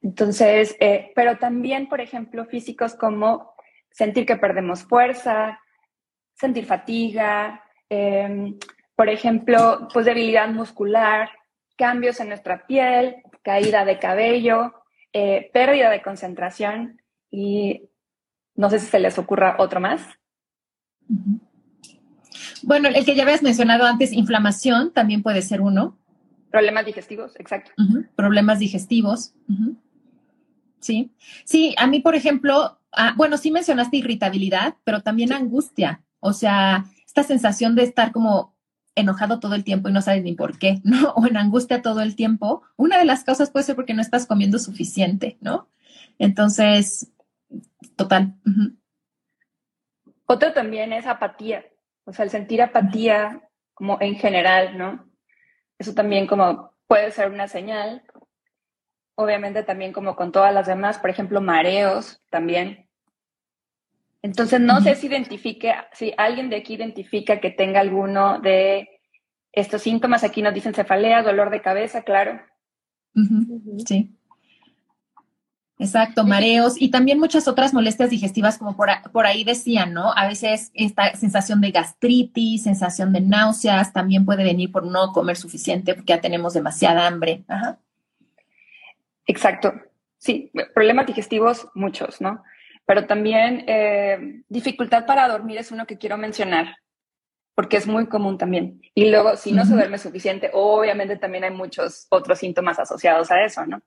Entonces, 0.01 0.75
eh, 0.79 1.11
pero 1.15 1.37
también, 1.37 1.87
por 1.87 2.01
ejemplo, 2.01 2.45
físicos 2.45 2.95
como 2.95 3.53
sentir 3.91 4.25
que 4.25 4.35
perdemos 4.35 4.83
fuerza, 4.83 5.59
sentir 6.33 6.65
fatiga, 6.65 7.63
em, 7.89 8.57
por 8.95 9.09
ejemplo, 9.09 9.87
pues 9.93 10.05
debilidad 10.05 10.49
muscular, 10.49 11.29
cambios 11.77 12.19
en 12.19 12.29
nuestra 12.29 12.65
piel, 12.65 13.17
caída 13.41 13.85
de 13.85 13.99
cabello, 13.99 14.73
eh, 15.13 15.49
pérdida 15.53 15.89
de 15.89 16.01
concentración 16.01 17.01
y 17.31 17.89
no 18.55 18.69
sé 18.69 18.79
si 18.79 18.87
se 18.87 18.99
les 18.99 19.17
ocurra 19.17 19.55
otro 19.59 19.79
más. 19.79 20.01
Bueno, 22.63 22.89
el 22.89 23.05
que 23.05 23.15
ya 23.15 23.23
habías 23.23 23.43
mencionado 23.43 23.85
antes, 23.85 24.11
inflamación, 24.11 24.91
también 24.91 25.21
puede 25.21 25.41
ser 25.41 25.61
uno. 25.61 25.97
Problemas 26.51 26.85
digestivos, 26.85 27.35
exacto. 27.39 27.71
Problemas 28.15 28.59
digestivos. 28.59 29.33
Sí. 30.79 31.11
Sí, 31.43 31.75
a 31.77 31.87
mí, 31.87 31.99
por 31.99 32.15
ejemplo, 32.15 32.79
ah, 32.91 33.13
bueno, 33.17 33.37
sí 33.37 33.51
mencionaste 33.51 33.97
irritabilidad, 33.97 34.75
pero 34.83 35.01
también 35.01 35.33
angustia. 35.33 36.03
O 36.19 36.33
sea, 36.33 36.85
esta 37.05 37.23
sensación 37.23 37.75
de 37.75 37.83
estar 37.83 38.11
como 38.11 38.55
enojado 38.95 39.39
todo 39.39 39.55
el 39.55 39.63
tiempo 39.63 39.89
y 39.89 39.91
no 39.91 40.01
sabes 40.01 40.23
ni 40.23 40.33
por 40.33 40.57
qué, 40.57 40.81
¿no? 40.83 41.11
O 41.11 41.25
en 41.25 41.37
angustia 41.37 41.81
todo 41.81 42.01
el 42.01 42.15
tiempo. 42.15 42.63
Una 42.77 42.97
de 42.97 43.05
las 43.05 43.23
causas 43.23 43.51
puede 43.51 43.65
ser 43.65 43.75
porque 43.75 43.93
no 43.93 44.01
estás 44.01 44.25
comiendo 44.25 44.57
suficiente, 44.57 45.37
¿no? 45.41 45.67
Entonces, 46.17 47.11
Total. 47.95 48.35
Otro 50.25 50.53
también 50.53 50.93
es 50.93 51.05
apatía, 51.05 51.65
o 52.05 52.13
sea, 52.13 52.25
el 52.25 52.31
sentir 52.31 52.61
apatía 52.61 53.41
como 53.73 53.97
en 54.01 54.15
general, 54.15 54.77
¿no? 54.77 55.07
Eso 55.77 55.93
también 55.93 56.27
como 56.27 56.71
puede 56.87 57.11
ser 57.11 57.29
una 57.29 57.47
señal. 57.47 58.03
Obviamente 59.15 59.63
también 59.63 59.93
como 59.93 60.15
con 60.15 60.31
todas 60.31 60.53
las 60.53 60.67
demás, 60.67 60.97
por 60.99 61.09
ejemplo, 61.09 61.41
mareos 61.41 62.21
también. 62.29 62.89
Entonces, 64.21 64.59
no 64.59 64.81
sé 64.81 64.95
si 64.95 65.07
identifique, 65.07 65.73
si 65.93 66.13
alguien 66.17 66.49
de 66.49 66.55
aquí 66.55 66.73
identifica 66.73 67.39
que 67.39 67.51
tenga 67.51 67.79
alguno 67.79 68.39
de 68.39 68.89
estos 69.51 69.83
síntomas. 69.83 70.23
Aquí 70.23 70.41
nos 70.41 70.53
dicen 70.53 70.73
cefalea, 70.73 71.21
dolor 71.21 71.49
de 71.51 71.61
cabeza, 71.61 72.03
claro. 72.03 72.41
Sí. 73.85 74.17
Exacto, 75.77 76.23
mareos 76.23 76.81
y 76.81 76.89
también 76.89 77.19
muchas 77.19 77.49
otras 77.49 77.73
molestias 77.73 78.09
digestivas, 78.09 78.57
como 78.57 78.77
por, 78.77 79.25
ahí 79.25 79.43
decían, 79.43 79.93
¿no? 79.93 80.13
A 80.15 80.25
veces 80.25 80.71
esta 80.73 81.13
sensación 81.15 81.59
de 81.59 81.71
gastritis, 81.71 82.63
sensación 82.63 83.11
de 83.11 83.19
náuseas, 83.19 83.91
también 83.91 84.23
puede 84.23 84.45
venir 84.45 84.71
por 84.71 84.85
no 84.85 85.11
comer 85.11 85.35
suficiente 85.35 85.93
porque 85.93 86.13
ya 86.13 86.21
tenemos 86.21 86.53
demasiada 86.53 87.05
hambre. 87.05 87.43
Ajá. 87.49 87.77
Exacto. 89.27 89.73
Sí, 90.17 90.49
problemas 90.73 91.07
digestivos 91.07 91.67
muchos, 91.73 92.21
¿no? 92.21 92.41
Pero 92.85 93.05
también 93.05 93.65
eh, 93.67 94.43
dificultad 94.47 95.05
para 95.05 95.27
dormir 95.27 95.57
es 95.57 95.71
uno 95.71 95.85
que 95.85 95.97
quiero 95.97 96.17
mencionar, 96.17 96.77
porque 97.53 97.75
es 97.75 97.85
muy 97.85 98.07
común 98.07 98.37
también. 98.37 98.81
Y 98.93 99.09
luego, 99.09 99.35
si 99.35 99.51
no 99.51 99.65
se 99.65 99.73
duerme 99.73 99.97
suficiente, 99.97 100.51
obviamente 100.53 101.17
también 101.17 101.43
hay 101.43 101.51
muchos 101.51 102.07
otros 102.09 102.39
síntomas 102.39 102.79
asociados 102.79 103.29
a 103.29 103.43
eso, 103.43 103.65
¿no? 103.65 103.81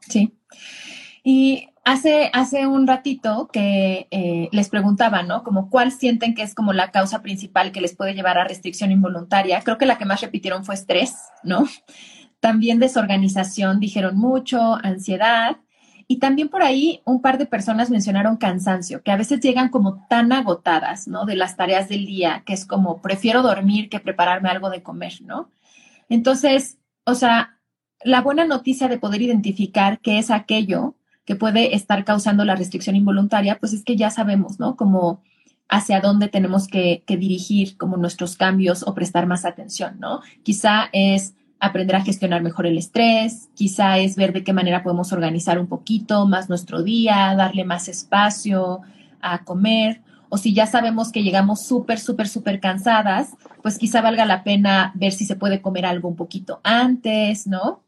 Sí. 0.00 0.32
Y 1.22 1.68
hace, 1.84 2.30
hace 2.32 2.66
un 2.66 2.86
ratito 2.86 3.48
que 3.52 4.08
eh, 4.10 4.48
les 4.52 4.68
preguntaba, 4.68 5.22
¿no? 5.22 5.42
Como 5.42 5.70
cuál 5.70 5.92
sienten 5.92 6.34
que 6.34 6.42
es 6.42 6.54
como 6.54 6.72
la 6.72 6.90
causa 6.90 7.22
principal 7.22 7.72
que 7.72 7.80
les 7.80 7.94
puede 7.94 8.14
llevar 8.14 8.38
a 8.38 8.44
restricción 8.44 8.90
involuntaria. 8.90 9.60
Creo 9.62 9.78
que 9.78 9.86
la 9.86 9.98
que 9.98 10.04
más 10.04 10.20
repitieron 10.20 10.64
fue 10.64 10.74
estrés, 10.74 11.14
¿no? 11.42 11.66
También 12.40 12.78
desorganización, 12.78 13.80
dijeron 13.80 14.16
mucho, 14.16 14.74
ansiedad. 14.82 15.56
Y 16.06 16.18
también 16.18 16.50
por 16.50 16.62
ahí 16.62 17.00
un 17.06 17.22
par 17.22 17.38
de 17.38 17.46
personas 17.46 17.88
mencionaron 17.88 18.36
cansancio, 18.36 19.02
que 19.02 19.10
a 19.10 19.16
veces 19.16 19.40
llegan 19.40 19.70
como 19.70 20.06
tan 20.08 20.32
agotadas, 20.32 21.08
¿no? 21.08 21.24
De 21.24 21.36
las 21.36 21.56
tareas 21.56 21.88
del 21.88 22.04
día, 22.04 22.42
que 22.44 22.52
es 22.52 22.66
como, 22.66 23.00
prefiero 23.00 23.40
dormir 23.40 23.88
que 23.88 24.00
prepararme 24.00 24.50
algo 24.50 24.68
de 24.68 24.82
comer, 24.82 25.14
¿no? 25.22 25.50
Entonces, 26.10 26.76
o 27.04 27.14
sea, 27.14 27.58
la 28.04 28.20
buena 28.20 28.44
noticia 28.44 28.88
de 28.88 28.98
poder 28.98 29.22
identificar 29.22 29.98
qué 30.00 30.18
es 30.18 30.30
aquello 30.30 30.94
que 31.24 31.36
puede 31.36 31.74
estar 31.74 32.04
causando 32.04 32.44
la 32.44 32.54
restricción 32.54 32.96
involuntaria, 32.96 33.58
pues 33.58 33.72
es 33.72 33.82
que 33.82 33.96
ya 33.96 34.10
sabemos, 34.10 34.60
¿no? 34.60 34.76
Como 34.76 35.22
hacia 35.68 36.00
dónde 36.00 36.28
tenemos 36.28 36.68
que, 36.68 37.02
que 37.06 37.16
dirigir 37.16 37.76
como 37.78 37.96
nuestros 37.96 38.36
cambios 38.36 38.82
o 38.86 38.94
prestar 38.94 39.26
más 39.26 39.44
atención, 39.44 39.98
¿no? 39.98 40.20
Quizá 40.42 40.90
es 40.92 41.34
aprender 41.60 41.96
a 41.96 42.04
gestionar 42.04 42.42
mejor 42.42 42.66
el 42.66 42.76
estrés, 42.76 43.48
quizá 43.54 43.98
es 43.98 44.16
ver 44.16 44.34
de 44.34 44.44
qué 44.44 44.52
manera 44.52 44.82
podemos 44.82 45.12
organizar 45.12 45.58
un 45.58 45.66
poquito 45.66 46.26
más 46.26 46.50
nuestro 46.50 46.82
día, 46.82 47.34
darle 47.36 47.64
más 47.64 47.88
espacio 47.88 48.82
a 49.22 49.44
comer, 49.44 50.02
o 50.28 50.36
si 50.36 50.52
ya 50.52 50.66
sabemos 50.66 51.12
que 51.12 51.22
llegamos 51.22 51.64
súper, 51.64 52.00
súper, 52.00 52.28
súper 52.28 52.58
cansadas, 52.58 53.30
pues 53.62 53.78
quizá 53.78 54.02
valga 54.02 54.26
la 54.26 54.42
pena 54.42 54.92
ver 54.96 55.12
si 55.12 55.24
se 55.24 55.36
puede 55.36 55.62
comer 55.62 55.86
algo 55.86 56.08
un 56.08 56.16
poquito 56.16 56.60
antes, 56.64 57.46
¿no? 57.46 57.83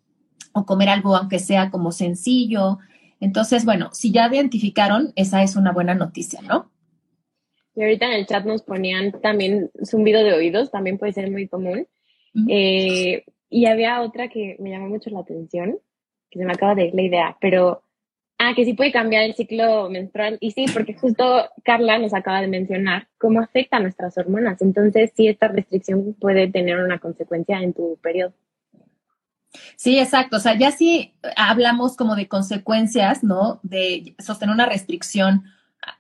O 0.59 0.65
comer 0.65 0.89
algo 0.89 1.15
aunque 1.15 1.39
sea 1.39 1.71
como 1.71 1.93
sencillo. 1.93 2.79
Entonces, 3.21 3.67
bueno, 3.67 3.91
si 3.93 4.11
ya 4.11 4.27
identificaron, 4.27 5.13
esa 5.15 5.43
es 5.43 5.55
una 5.55 5.71
buena 5.71 5.95
noticia, 5.95 6.41
¿no? 6.41 6.71
Y 7.75 7.83
ahorita 7.83 8.07
en 8.07 8.13
el 8.13 8.27
chat 8.27 8.47
nos 8.47 8.63
ponían 8.63 9.13
también 9.21 9.71
zumbido 9.85 10.25
de 10.25 10.33
oídos, 10.33 10.71
también 10.71 10.97
puede 10.97 11.13
ser 11.13 11.31
muy 11.31 11.47
común. 11.47 11.87
eh, 12.49 13.25
y 13.51 13.67
había 13.67 14.01
otra 14.01 14.29
que 14.29 14.57
me 14.59 14.71
llamó 14.71 14.89
mucho 14.89 15.11
la 15.11 15.21
atención, 15.21 15.79
que 16.31 16.39
se 16.39 16.45
me 16.47 16.53
acaba 16.53 16.75
de 16.75 16.87
ir 16.87 16.95
la 16.95 17.03
idea, 17.03 17.37
pero, 17.39 17.83
ah, 18.39 18.55
que 18.57 18.65
sí 18.65 18.73
puede 18.73 18.93
cambiar 18.93 19.25
el 19.25 19.35
ciclo 19.35 19.91
menstrual. 19.91 20.39
Y 20.41 20.53
sí, 20.53 20.65
porque 20.73 20.95
justo 20.95 21.51
Carla 21.65 21.99
nos 21.99 22.15
acaba 22.15 22.41
de 22.41 22.49
mencionar 22.49 23.09
cómo 23.19 23.41
afecta 23.41 23.77
a 23.77 23.81
nuestras 23.81 24.17
hormonas. 24.17 24.63
Entonces, 24.63 25.13
sí, 25.15 25.29
esta 25.29 25.49
restricción 25.49 26.15
puede 26.19 26.49
tener 26.51 26.79
una 26.79 26.99
consecuencia 26.99 27.61
en 27.61 27.75
tu 27.75 27.99
periodo. 28.03 28.33
Sí, 29.77 29.99
exacto. 29.99 30.37
O 30.37 30.41
sea, 30.41 30.57
ya 30.57 30.71
sí 30.71 31.15
hablamos 31.37 31.97
como 31.97 32.17
de 32.17 32.29
consecuencias, 32.29 33.23
¿no? 33.23 33.61
De 33.63 34.15
sostener 34.19 34.55
una 34.55 34.67
restricción 34.67 35.45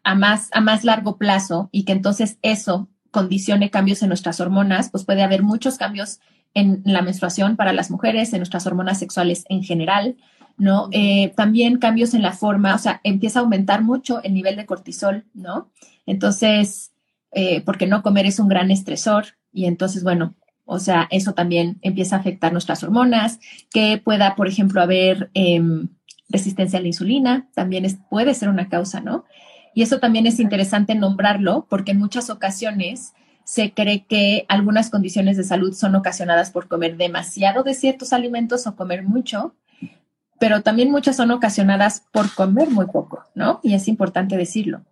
a 0.03 0.15
más, 0.15 0.49
a 0.53 0.61
más 0.61 0.85
largo 0.85 1.17
plazo 1.17 1.69
y 1.73 1.85
que 1.85 1.93
entonces 1.93 2.39
eso 2.43 2.89
condicione 3.11 3.71
cambios 3.71 4.03
en 4.03 4.09
nuestras 4.09 4.41
hormonas, 4.41 4.91
pues 4.91 5.05
puede 5.05 5.23
haber 5.23 5.43
muchos 5.43 5.79
cambios 5.79 6.21
en 6.55 6.83
la 6.85 7.03
menstruación 7.03 7.57
para 7.57 7.73
las 7.73 7.91
mujeres, 7.91 8.33
en 8.33 8.41
nuestras 8.41 8.67
hormonas 8.67 8.99
sexuales 8.99 9.45
en 9.49 9.63
general, 9.63 10.17
¿no? 10.57 10.89
Eh, 10.93 11.33
también 11.37 11.79
cambios 11.79 12.15
en 12.15 12.23
la 12.23 12.33
forma, 12.33 12.75
o 12.75 12.79
sea, 12.79 13.01
empieza 13.05 13.39
a 13.39 13.43
aumentar 13.43 13.83
mucho 13.83 14.23
el 14.23 14.35
nivel 14.35 14.57
de 14.57 14.67
cortisol, 14.67 15.27
¿no? 15.35 15.71
Entonces, 16.07 16.93
eh, 17.33 17.61
porque 17.63 17.87
no 17.87 18.03
comer 18.03 18.27
es 18.27 18.39
un 18.39 18.49
gran 18.49 18.71
estresor 18.71 19.27
y 19.53 19.67
entonces, 19.67 20.03
bueno, 20.03 20.35
o 20.67 20.81
sea, 20.81 21.07
eso 21.11 21.33
también 21.33 21.79
empieza 21.81 22.17
a 22.17 22.19
afectar 22.19 22.53
nuestras 22.53 22.83
hormonas, 22.83 23.39
que 23.73 24.01
pueda, 24.03 24.35
por 24.35 24.49
ejemplo, 24.49 24.83
haber 24.83 25.31
em, 25.33 25.89
resistencia 26.29 26.79
a 26.79 26.83
la 26.83 26.89
insulina, 26.89 27.49
también 27.55 27.85
es, 27.85 27.97
puede 28.11 28.35
ser 28.35 28.49
una 28.49 28.69
causa, 28.69 29.01
¿no? 29.01 29.25
Y 29.75 29.83
eso 29.83 30.01
también 30.01 30.27
es 30.27 30.41
interesante 30.41 30.95
nombrarlo 30.95 31.67
porque 31.71 31.93
en 31.93 31.99
muchas 31.99 32.31
ocasiones 32.31 33.13
se 33.45 33.73
cree 33.73 34.05
que 34.07 34.45
algunas 34.49 34.91
condiciones 34.91 35.37
de 35.37 35.45
salud 35.45 35.73
son 35.73 35.95
ocasionadas 35.95 36.51
por 36.51 36.67
comer 36.67 36.97
demasiado 36.97 37.63
de 37.63 37.75
ciertos 37.75 38.13
alimentos 38.13 38.67
o 38.67 38.75
comer 38.75 39.05
mucho, 39.05 39.55
pero 40.41 40.63
también 40.63 40.91
muchas 40.91 41.17
son 41.17 41.31
ocasionadas 41.31 42.03
por 42.11 42.35
comer 42.35 42.71
muy 42.71 42.87
poco, 42.87 43.23
¿no? 43.35 43.61
Y 43.63 43.75
es 43.75 43.87
importante 43.87 44.37
decirlo. 44.37 44.83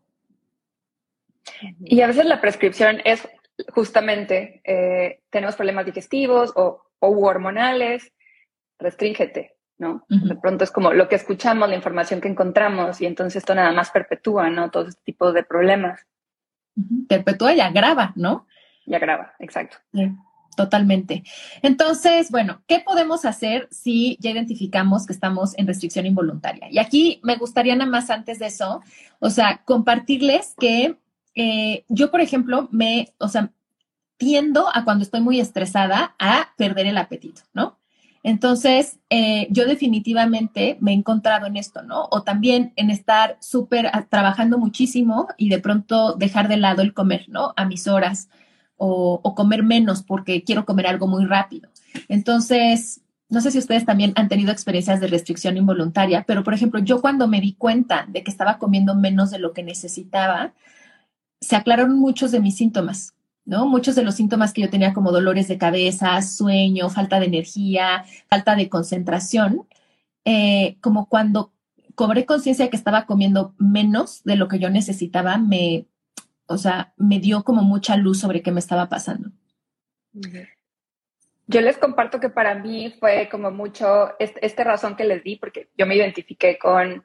Y 1.80 2.00
a 2.02 2.06
veces 2.06 2.26
la 2.26 2.40
prescripción 2.40 2.98
es 3.04 3.26
justamente, 3.72 4.60
eh, 4.64 5.20
tenemos 5.30 5.56
problemas 5.56 5.86
digestivos 5.86 6.52
o, 6.56 6.82
hormonales, 7.00 8.12
restríngete, 8.78 9.56
¿no? 9.76 10.06
De 10.08 10.36
pronto 10.36 10.64
es 10.64 10.70
como 10.70 10.92
lo 10.94 11.06
que 11.06 11.16
escuchamos, 11.16 11.68
la 11.68 11.74
información 11.74 12.22
que 12.22 12.28
encontramos 12.28 13.02
y 13.02 13.06
entonces 13.06 13.36
esto 13.36 13.54
nada 13.54 13.72
más 13.72 13.90
perpetúa, 13.90 14.48
¿no? 14.48 14.70
Todo 14.70 14.88
este 14.88 15.02
tipo 15.04 15.32
de 15.32 15.42
problemas. 15.42 16.06
Perpetúa 17.06 17.52
y 17.52 17.60
agrava, 17.60 18.12
¿no? 18.16 18.46
Y 18.86 18.94
agrava, 18.94 19.34
exacto. 19.38 19.76
totalmente. 20.56 21.24
Entonces, 21.62 22.30
bueno, 22.30 22.62
¿qué 22.66 22.80
podemos 22.80 23.24
hacer 23.24 23.68
si 23.70 24.16
ya 24.20 24.30
identificamos 24.30 25.06
que 25.06 25.12
estamos 25.12 25.56
en 25.58 25.66
restricción 25.66 26.06
involuntaria? 26.06 26.68
Y 26.70 26.78
aquí 26.78 27.20
me 27.22 27.36
gustaría 27.36 27.76
nada 27.76 27.90
más 27.90 28.08
antes 28.08 28.38
de 28.38 28.46
eso, 28.46 28.80
o 29.18 29.30
sea, 29.30 29.62
compartirles 29.64 30.54
que 30.58 30.96
eh, 31.34 31.84
yo, 31.88 32.10
por 32.10 32.20
ejemplo, 32.20 32.68
me, 32.70 33.08
o 33.18 33.28
sea, 33.28 33.50
tiendo 34.16 34.68
a 34.74 34.84
cuando 34.84 35.02
estoy 35.02 35.20
muy 35.20 35.40
estresada 35.40 36.14
a 36.18 36.54
perder 36.56 36.86
el 36.86 36.98
apetito, 36.98 37.42
¿no? 37.52 37.78
Entonces, 38.22 38.98
eh, 39.10 39.48
yo 39.50 39.66
definitivamente 39.66 40.78
me 40.80 40.92
he 40.92 40.94
encontrado 40.94 41.46
en 41.46 41.56
esto, 41.56 41.82
¿no? 41.82 42.08
O 42.10 42.22
también 42.22 42.72
en 42.76 42.88
estar 42.88 43.36
súper 43.40 43.90
trabajando 44.08 44.58
muchísimo 44.58 45.28
y 45.36 45.50
de 45.50 45.58
pronto 45.58 46.14
dejar 46.14 46.48
de 46.48 46.56
lado 46.56 46.80
el 46.80 46.94
comer, 46.94 47.26
¿no? 47.28 47.52
A 47.56 47.66
mis 47.66 47.86
horas 47.86 48.30
o, 48.76 49.20
o 49.22 49.34
comer 49.34 49.62
menos 49.62 50.02
porque 50.02 50.42
quiero 50.42 50.64
comer 50.64 50.86
algo 50.86 51.06
muy 51.06 51.26
rápido. 51.26 51.68
Entonces, 52.08 53.02
no 53.28 53.42
sé 53.42 53.50
si 53.50 53.58
ustedes 53.58 53.84
también 53.84 54.12
han 54.16 54.28
tenido 54.28 54.52
experiencias 54.52 55.00
de 55.00 55.08
restricción 55.08 55.56
involuntaria, 55.56 56.24
pero 56.26 56.44
por 56.44 56.54
ejemplo, 56.54 56.80
yo 56.80 57.02
cuando 57.02 57.28
me 57.28 57.40
di 57.40 57.52
cuenta 57.54 58.06
de 58.08 58.22
que 58.22 58.30
estaba 58.30 58.58
comiendo 58.58 58.94
menos 58.94 59.30
de 59.30 59.38
lo 59.38 59.52
que 59.52 59.62
necesitaba, 59.62 60.54
se 61.44 61.56
aclararon 61.56 61.98
muchos 61.98 62.32
de 62.32 62.40
mis 62.40 62.56
síntomas. 62.56 63.14
¿no? 63.44 63.66
Muchos 63.66 63.94
de 63.94 64.02
los 64.02 64.14
síntomas 64.14 64.52
que 64.52 64.62
yo 64.62 64.70
tenía 64.70 64.94
como 64.94 65.12
dolores 65.12 65.48
de 65.48 65.58
cabeza, 65.58 66.20
sueño, 66.22 66.88
falta 66.88 67.20
de 67.20 67.26
energía, 67.26 68.04
falta 68.28 68.56
de 68.56 68.68
concentración, 68.68 69.66
eh, 70.24 70.78
como 70.80 71.08
cuando 71.08 71.52
cobré 71.94 72.24
conciencia 72.24 72.64
de 72.64 72.70
que 72.70 72.76
estaba 72.76 73.06
comiendo 73.06 73.54
menos 73.58 74.24
de 74.24 74.36
lo 74.36 74.48
que 74.48 74.58
yo 74.58 74.70
necesitaba, 74.70 75.36
me, 75.36 75.86
o 76.46 76.56
sea, 76.56 76.94
me 76.96 77.20
dio 77.20 77.44
como 77.44 77.62
mucha 77.62 77.96
luz 77.96 78.20
sobre 78.20 78.42
qué 78.42 78.50
me 78.50 78.60
estaba 78.60 78.88
pasando. 78.88 79.30
Yo 81.46 81.60
les 81.60 81.76
comparto 81.76 82.20
que 82.20 82.30
para 82.30 82.54
mí 82.54 82.94
fue 82.98 83.28
como 83.30 83.50
mucho 83.50 84.18
este, 84.18 84.44
esta 84.44 84.64
razón 84.64 84.96
que 84.96 85.04
les 85.04 85.22
di, 85.22 85.36
porque 85.36 85.68
yo 85.76 85.86
me 85.86 85.96
identifiqué 85.96 86.58
con 86.58 87.04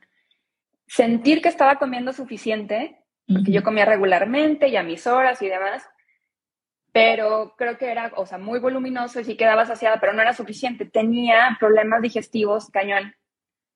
sentir 0.88 1.41
que 1.41 1.49
estaba 1.49 1.78
comiendo 1.78 2.13
suficiente, 2.13 2.99
porque 3.32 3.52
yo 3.52 3.63
comía 3.63 3.86
regularmente 3.86 4.68
y 4.68 4.76
a 4.76 4.84
mis 4.84 5.06
horas 5.08 5.42
y 5.42 5.48
demás, 5.48 5.88
pero 6.92 7.54
creo 7.58 7.78
que 7.78 7.92
era, 7.92 8.12
o 8.15 8.26
sea, 8.26 8.38
muy 8.38 8.60
voluminoso 8.60 9.20
y 9.20 9.24
sí 9.24 9.38
quedaba 9.38 9.65
saciada, 9.65 10.00
pero 10.00 10.13
no 10.13 10.22
era 10.22 10.34
suficiente. 10.34 10.86
Tenía 10.86 11.56
problemas 11.60 12.02
digestivos, 12.02 12.70
cañón, 12.72 13.13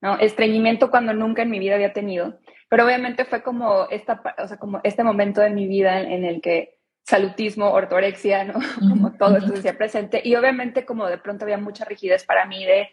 ¿no? 0.02 0.18
Estreñimiento 0.18 0.90
cuando 0.90 1.14
nunca 1.14 1.44
en 1.44 1.52
mi 1.52 1.60
vida 1.60 1.76
había 1.76 1.94
tenido. 1.94 2.40
Pero 2.70 2.86
obviamente 2.86 3.26
fue 3.26 3.44
como, 3.44 3.88
esta, 3.90 4.22
o 4.40 4.48
sea, 4.48 4.58
como 4.58 4.82
este 4.84 5.04
momento 5.04 5.42
de 5.42 5.52
mi 5.52 5.68
vida 5.68 6.02
en 6.02 6.26
el 6.26 6.42
que 6.42 6.80
salutismo, 7.04 7.72
ortorexia, 7.72 8.46
¿no? 8.46 8.54
Como 8.80 9.14
todo 9.14 9.38
esto 9.38 9.56
se 9.58 9.74
presente. 9.74 10.22
Y 10.24 10.36
obviamente 10.36 10.86
como 10.86 11.06
de 11.08 11.18
pronto 11.18 11.44
había 11.46 11.58
mucha 11.58 11.86
rigidez 11.86 12.26
para 12.26 12.46
mí 12.46 12.66
de 12.66 12.90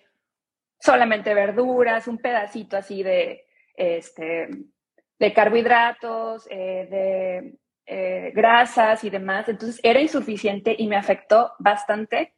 solamente 0.80 1.32
verduras, 1.32 2.08
un 2.08 2.18
pedacito 2.18 2.76
así 2.76 3.02
de, 3.02 3.46
este, 3.76 4.48
de 5.20 5.32
carbohidratos, 5.34 6.48
eh, 6.50 6.88
de 6.90 7.58
eh, 7.86 8.32
grasas 8.34 9.04
y 9.04 9.10
demás. 9.10 9.48
Entonces 9.48 9.78
era 9.82 10.00
insuficiente 10.00 10.74
y 10.76 10.88
me 10.88 10.96
afectó 10.96 11.52
bastante 11.58 12.34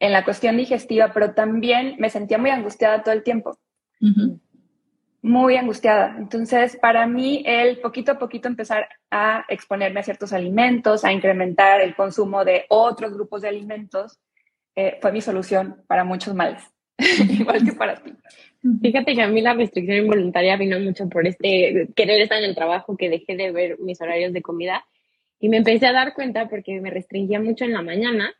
en 0.00 0.12
la 0.12 0.24
cuestión 0.24 0.56
digestiva, 0.56 1.12
pero 1.12 1.34
también 1.34 1.96
me 1.98 2.10
sentía 2.10 2.38
muy 2.38 2.50
angustiada 2.50 3.02
todo 3.02 3.14
el 3.14 3.22
tiempo. 3.22 3.56
Muy 5.20 5.56
angustiada. 5.56 6.16
Entonces, 6.18 6.76
para 6.76 7.06
mí, 7.06 7.44
el 7.46 7.78
poquito 7.78 8.12
a 8.12 8.18
poquito 8.18 8.48
empezar 8.48 8.88
a 9.10 9.44
exponerme 9.48 10.00
a 10.00 10.02
ciertos 10.02 10.32
alimentos, 10.32 11.04
a 11.04 11.12
incrementar 11.12 11.80
el 11.80 11.94
consumo 11.94 12.44
de 12.44 12.64
otros 12.68 13.14
grupos 13.14 13.42
de 13.42 13.48
alimentos, 13.48 14.18
eh, 14.74 14.98
fue 15.00 15.12
mi 15.12 15.20
solución 15.20 15.84
para 15.86 16.02
muchos 16.02 16.34
males, 16.34 16.62
igual 16.98 17.64
que 17.64 17.72
para 17.72 18.02
ti. 18.02 18.12
Fíjate 18.80 19.14
que 19.14 19.22
a 19.22 19.28
mí 19.28 19.40
la 19.40 19.54
restricción 19.54 19.98
involuntaria 19.98 20.56
vino 20.56 20.78
mucho 20.78 21.08
por 21.08 21.26
este 21.26 21.88
querer 21.96 22.20
estar 22.20 22.38
en 22.38 22.44
el 22.44 22.54
trabajo, 22.54 22.96
que 22.96 23.08
dejé 23.08 23.36
de 23.36 23.50
ver 23.50 23.78
mis 23.80 24.00
horarios 24.00 24.32
de 24.32 24.42
comida 24.42 24.84
y 25.40 25.48
me 25.48 25.56
empecé 25.56 25.86
a 25.86 25.92
dar 25.92 26.14
cuenta 26.14 26.48
porque 26.48 26.80
me 26.80 26.90
restringía 26.90 27.40
mucho 27.40 27.64
en 27.64 27.72
la 27.72 27.82
mañana 27.82 28.32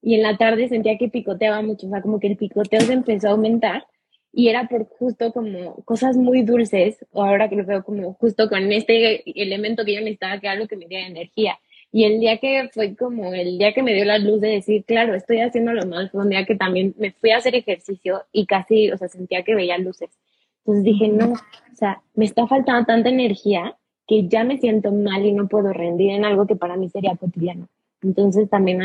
y 0.00 0.14
en 0.14 0.22
la 0.22 0.38
tarde 0.38 0.68
sentía 0.68 0.96
que 0.96 1.08
picoteaba 1.08 1.60
mucho, 1.60 1.86
o 1.86 1.90
sea, 1.90 2.00
como 2.00 2.18
que 2.20 2.28
el 2.28 2.36
picoteo 2.36 2.80
se 2.80 2.94
empezó 2.94 3.28
a 3.28 3.32
aumentar 3.32 3.86
y 4.32 4.48
era 4.48 4.68
por 4.68 4.86
justo 4.86 5.32
como 5.32 5.76
cosas 5.84 6.16
muy 6.16 6.42
dulces, 6.42 7.04
o 7.10 7.22
ahora 7.22 7.48
que 7.48 7.56
lo 7.56 7.64
veo 7.64 7.82
como 7.82 8.14
justo 8.14 8.48
con 8.48 8.70
este 8.70 9.22
elemento 9.40 9.84
que 9.84 9.94
yo 9.94 10.00
necesitaba, 10.00 10.38
que 10.38 10.46
era 10.46 10.52
algo 10.52 10.68
que 10.68 10.76
me 10.76 10.86
diera 10.86 11.06
energía. 11.06 11.58
Y 11.92 12.04
el 12.04 12.20
día 12.20 12.38
que 12.38 12.68
fue 12.72 12.94
como 12.96 13.32
el 13.32 13.58
día 13.58 13.72
que 13.72 13.82
me 13.82 13.94
dio 13.94 14.04
la 14.04 14.18
luz 14.18 14.40
de 14.40 14.48
decir, 14.48 14.84
claro, 14.84 15.14
estoy 15.14 15.40
haciendo 15.40 15.72
lo 15.72 15.86
mal, 15.86 16.10
fue 16.10 16.22
un 16.22 16.30
día 16.30 16.44
que 16.44 16.56
también 16.56 16.94
me 16.98 17.12
fui 17.12 17.30
a 17.30 17.38
hacer 17.38 17.54
ejercicio 17.54 18.24
y 18.32 18.46
casi, 18.46 18.90
o 18.90 18.98
sea, 18.98 19.08
sentía 19.08 19.42
que 19.44 19.54
veía 19.54 19.78
luces. 19.78 20.10
Entonces 20.58 20.84
dije, 20.84 21.08
no, 21.08 21.32
o 21.32 21.76
sea, 21.76 22.02
me 22.14 22.24
está 22.24 22.46
faltando 22.46 22.86
tanta 22.86 23.08
energía 23.08 23.76
que 24.06 24.28
ya 24.28 24.44
me 24.44 24.58
siento 24.58 24.92
mal 24.92 25.24
y 25.24 25.32
no 25.32 25.48
puedo 25.48 25.72
rendir 25.72 26.10
en 26.10 26.24
algo 26.24 26.46
que 26.46 26.56
para 26.56 26.76
mí 26.76 26.88
sería 26.88 27.16
cotidiano. 27.16 27.68
Entonces 28.02 28.48
también 28.50 28.80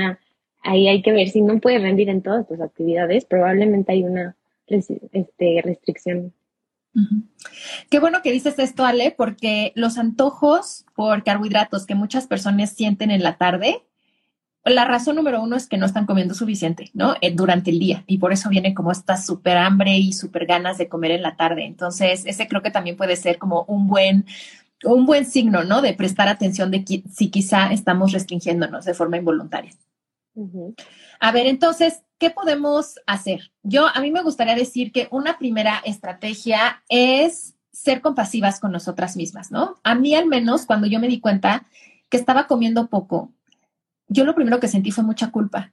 ahí 0.64 0.88
hay 0.88 1.02
que 1.02 1.12
ver 1.12 1.30
si 1.30 1.42
no 1.42 1.60
puedes 1.60 1.82
rendir 1.82 2.10
en 2.10 2.22
todas 2.22 2.48
tus 2.48 2.62
actividades, 2.62 3.26
probablemente 3.26 3.92
hay 3.92 4.04
una 4.04 4.36
este, 4.68 5.62
restricción. 5.64 6.34
Qué 7.90 8.00
bueno 8.00 8.22
que 8.22 8.32
dices 8.32 8.60
esto, 8.60 8.86
Ale, 8.86 9.12
porque 9.12 9.72
los 9.76 9.98
antojos 9.98 10.86
por 10.96 11.24
carbohidratos 11.24 11.86
que 11.86 11.96
muchas 11.96 12.28
personas 12.28 12.72
sienten 12.72 13.12
en 13.12 13.24
la 13.24 13.38
tarde, 13.38 13.84
la 14.64 14.86
razón 14.86 15.16
número 15.16 15.42
uno 15.42 15.56
es 15.56 15.68
que 15.68 15.78
no 15.78 15.86
están 15.88 16.06
comiendo 16.06 16.36
suficiente, 16.36 16.92
¿no? 16.94 17.16
Eh, 17.22 17.32
durante 17.34 17.72
el 17.72 17.80
día. 17.80 18.04
Y 18.06 18.20
por 18.20 18.32
eso 18.32 18.50
viene 18.50 18.76
como 18.76 18.92
esta 18.92 19.18
súper 19.18 19.58
hambre 19.58 19.98
y 19.98 20.14
súper 20.14 20.46
ganas 20.46 20.78
de 20.78 20.88
comer 20.88 21.12
en 21.12 21.24
la 21.24 21.36
tarde. 21.36 21.66
Entonces, 21.66 22.24
ese 22.26 22.48
creo 22.48 22.62
que 22.62 22.70
también 22.70 22.96
puede 22.96 23.16
ser 23.16 23.40
como 23.40 23.64
un 23.64 23.88
buen, 23.88 24.26
un 24.84 25.06
buen 25.06 25.26
signo, 25.26 25.64
¿no? 25.64 25.82
De 25.82 25.94
prestar 25.94 26.28
atención 26.28 26.70
de 26.70 26.86
si 27.12 27.30
quizá 27.30 27.72
estamos 27.72 28.12
restringiéndonos 28.12 28.86
de 28.86 28.94
forma 28.94 29.18
involuntaria. 29.18 29.72
A 31.22 31.32
ver, 31.32 31.46
entonces, 31.46 32.02
¿qué 32.18 32.32
podemos 32.32 32.96
hacer? 33.06 33.52
Yo, 33.62 33.86
a 33.88 34.02
mí 34.02 34.10
me 34.10 34.24
gustaría 34.24 34.56
decir 34.56 34.92
que 34.92 35.08
una 35.12 35.38
primera 35.38 35.80
estrategia 35.86 36.84
es 36.90 37.56
ser 37.72 38.02
compasivas 38.02 38.60
con 38.60 38.72
nosotras 38.72 39.16
mismas, 39.16 39.52
¿no? 39.52 39.80
A 39.84 39.94
mí 39.94 40.16
al 40.16 40.26
menos, 40.26 40.66
cuando 40.66 40.88
yo 40.88 41.00
me 41.00 41.08
di 41.08 41.20
cuenta 41.20 41.68
que 42.10 42.18
estaba 42.18 42.48
comiendo 42.48 42.88
poco, 42.88 43.32
yo 44.08 44.26
lo 44.26 44.34
primero 44.34 44.60
que 44.60 44.68
sentí 44.68 44.90
fue 44.90 45.04
mucha 45.04 45.30
culpa. 45.30 45.72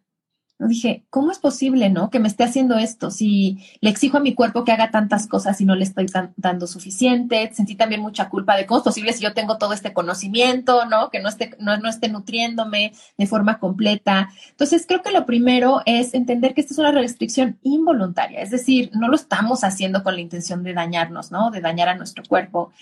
Dije, 0.60 1.04
¿cómo 1.08 1.30
es 1.30 1.38
posible, 1.38 1.88
no? 1.88 2.10
Que 2.10 2.18
me 2.18 2.26
esté 2.26 2.42
haciendo 2.42 2.78
esto. 2.78 3.12
Si 3.12 3.58
le 3.80 3.90
exijo 3.90 4.16
a 4.16 4.20
mi 4.20 4.34
cuerpo 4.34 4.64
que 4.64 4.72
haga 4.72 4.90
tantas 4.90 5.28
cosas 5.28 5.60
y 5.60 5.64
no 5.64 5.76
le 5.76 5.84
estoy 5.84 6.06
dando 6.36 6.66
suficiente. 6.66 7.48
Sentí 7.54 7.76
también 7.76 8.00
mucha 8.00 8.28
culpa 8.28 8.56
de 8.56 8.66
cómo 8.66 8.78
es 8.78 8.84
posible 8.84 9.12
si 9.12 9.22
yo 9.22 9.34
tengo 9.34 9.56
todo 9.56 9.72
este 9.72 9.92
conocimiento, 9.92 10.84
¿no? 10.86 11.10
Que 11.10 11.20
no 11.20 11.28
esté, 11.28 11.56
no, 11.60 11.76
no 11.76 11.88
esté 11.88 12.08
nutriéndome 12.08 12.92
de 13.16 13.26
forma 13.28 13.60
completa. 13.60 14.30
Entonces, 14.50 14.84
creo 14.84 15.00
que 15.00 15.12
lo 15.12 15.26
primero 15.26 15.80
es 15.86 16.12
entender 16.12 16.54
que 16.54 16.62
esta 16.62 16.74
es 16.74 16.78
una 16.78 16.90
restricción 16.90 17.58
involuntaria. 17.62 18.40
Es 18.40 18.50
decir, 18.50 18.90
no 18.94 19.06
lo 19.06 19.14
estamos 19.14 19.62
haciendo 19.62 20.02
con 20.02 20.14
la 20.14 20.20
intención 20.20 20.64
de 20.64 20.74
dañarnos, 20.74 21.30
¿no? 21.30 21.52
De 21.52 21.60
dañar 21.60 21.88
a 21.88 21.94
nuestro 21.94 22.24
cuerpo. 22.28 22.72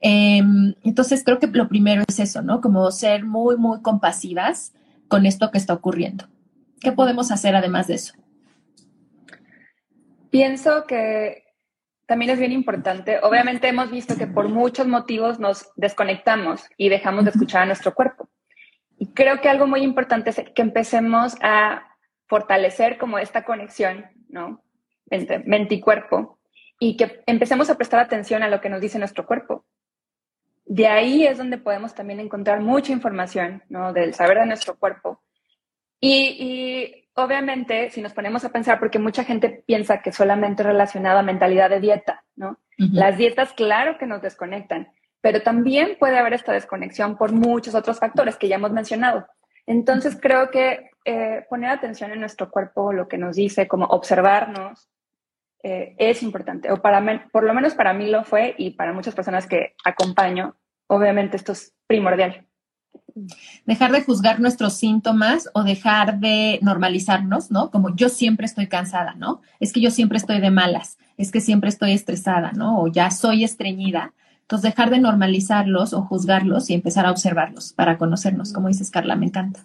Em, 0.00 0.74
entonces, 0.82 1.22
creo 1.24 1.38
que 1.38 1.46
lo 1.46 1.68
primero 1.68 2.02
es 2.08 2.18
eso, 2.18 2.42
¿no? 2.42 2.60
Como 2.60 2.90
ser 2.90 3.24
muy, 3.24 3.56
muy 3.56 3.82
compasivas 3.82 4.72
con 5.06 5.26
esto 5.26 5.52
que 5.52 5.58
está 5.58 5.74
ocurriendo. 5.74 6.26
¿Qué 6.80 6.92
podemos 6.92 7.30
hacer 7.30 7.54
además 7.54 7.86
de 7.88 7.94
eso? 7.94 8.14
Pienso 10.30 10.86
que 10.86 11.44
también 12.06 12.30
es 12.30 12.38
bien 12.38 12.52
importante. 12.52 13.20
Obviamente 13.22 13.68
hemos 13.68 13.90
visto 13.90 14.16
que 14.16 14.26
por 14.26 14.48
muchos 14.48 14.86
motivos 14.86 15.38
nos 15.38 15.70
desconectamos 15.76 16.64
y 16.76 16.88
dejamos 16.88 17.24
de 17.24 17.30
escuchar 17.30 17.62
a 17.62 17.66
nuestro 17.66 17.94
cuerpo. 17.94 18.28
Y 18.98 19.12
creo 19.12 19.40
que 19.40 19.48
algo 19.48 19.66
muy 19.66 19.82
importante 19.82 20.30
es 20.30 20.42
que 20.54 20.62
empecemos 20.62 21.36
a 21.42 21.96
fortalecer 22.26 22.96
como 22.96 23.18
esta 23.18 23.44
conexión, 23.44 24.06
¿no? 24.28 24.62
Entre 25.10 25.40
mente 25.40 25.74
y 25.74 25.80
cuerpo 25.80 26.38
y 26.78 26.96
que 26.96 27.22
empecemos 27.26 27.68
a 27.68 27.76
prestar 27.76 28.00
atención 28.00 28.42
a 28.42 28.48
lo 28.48 28.60
que 28.60 28.70
nos 28.70 28.80
dice 28.80 28.98
nuestro 28.98 29.26
cuerpo. 29.26 29.66
De 30.64 30.86
ahí 30.86 31.26
es 31.26 31.38
donde 31.38 31.58
podemos 31.58 31.94
también 31.94 32.20
encontrar 32.20 32.60
mucha 32.60 32.92
información, 32.92 33.62
¿no? 33.68 33.92
Del 33.92 34.14
saber 34.14 34.38
de 34.38 34.46
nuestro 34.46 34.76
cuerpo 34.76 35.22
y, 36.00 37.08
obviamente, 37.14 37.90
si 37.90 38.00
nos 38.00 38.12
ponemos 38.12 38.44
a 38.44 38.50
pensar, 38.50 38.78
porque 38.78 38.98
mucha 38.98 39.24
gente 39.24 39.62
piensa 39.66 40.00
que 40.00 40.12
solamente 40.12 40.62
relacionado 40.62 41.18
a 41.18 41.22
mentalidad 41.22 41.70
de 41.70 41.80
dieta, 41.80 42.24
¿no? 42.36 42.58
Las 42.78 43.18
dietas, 43.18 43.52
claro 43.52 43.98
que 43.98 44.06
nos 44.06 44.22
desconectan, 44.22 44.88
pero 45.20 45.42
también 45.42 45.96
puede 45.98 46.18
haber 46.18 46.32
esta 46.32 46.52
desconexión 46.52 47.18
por 47.18 47.32
muchos 47.32 47.74
otros 47.74 47.98
factores 47.98 48.36
que 48.36 48.48
ya 48.48 48.56
hemos 48.56 48.72
mencionado. 48.72 49.26
Entonces, 49.66 50.18
creo 50.18 50.50
que 50.50 50.90
eh, 51.04 51.44
poner 51.50 51.70
atención 51.70 52.10
en 52.10 52.20
nuestro 52.20 52.50
cuerpo, 52.50 52.94
lo 52.94 53.06
que 53.06 53.18
nos 53.18 53.36
dice, 53.36 53.68
como 53.68 53.84
observarnos, 53.84 54.88
eh, 55.62 55.94
es 55.98 56.22
importante. 56.22 56.72
O 56.72 56.80
para 56.80 57.28
por 57.30 57.44
lo 57.44 57.52
menos 57.52 57.74
para 57.74 57.92
mí 57.92 58.08
lo 58.08 58.24
fue 58.24 58.54
y 58.56 58.70
para 58.70 58.94
muchas 58.94 59.14
personas 59.14 59.46
que 59.46 59.74
acompaño, 59.84 60.56
obviamente 60.86 61.36
esto 61.36 61.52
es 61.52 61.74
primordial. 61.86 62.46
Dejar 63.66 63.92
de 63.92 64.02
juzgar 64.02 64.40
nuestros 64.40 64.74
síntomas 64.74 65.48
o 65.54 65.62
dejar 65.62 66.20
de 66.20 66.58
normalizarnos, 66.62 67.50
¿no? 67.50 67.70
Como 67.70 67.94
yo 67.94 68.08
siempre 68.08 68.46
estoy 68.46 68.66
cansada, 68.66 69.14
¿no? 69.14 69.42
Es 69.60 69.72
que 69.72 69.80
yo 69.80 69.90
siempre 69.90 70.18
estoy 70.18 70.40
de 70.40 70.50
malas, 70.50 70.98
es 71.16 71.30
que 71.30 71.40
siempre 71.40 71.68
estoy 71.68 71.92
estresada, 71.92 72.52
¿no? 72.52 72.80
O 72.80 72.88
ya 72.88 73.10
soy 73.10 73.44
estreñida. 73.44 74.14
Entonces, 74.42 74.70
dejar 74.70 74.90
de 74.90 74.98
normalizarlos 74.98 75.92
o 75.92 76.02
juzgarlos 76.02 76.70
y 76.70 76.74
empezar 76.74 77.06
a 77.06 77.10
observarlos 77.12 77.72
para 77.72 77.98
conocernos, 77.98 78.52
como 78.52 78.68
dices, 78.68 78.90
Carla, 78.90 79.14
me 79.14 79.26
encanta. 79.26 79.60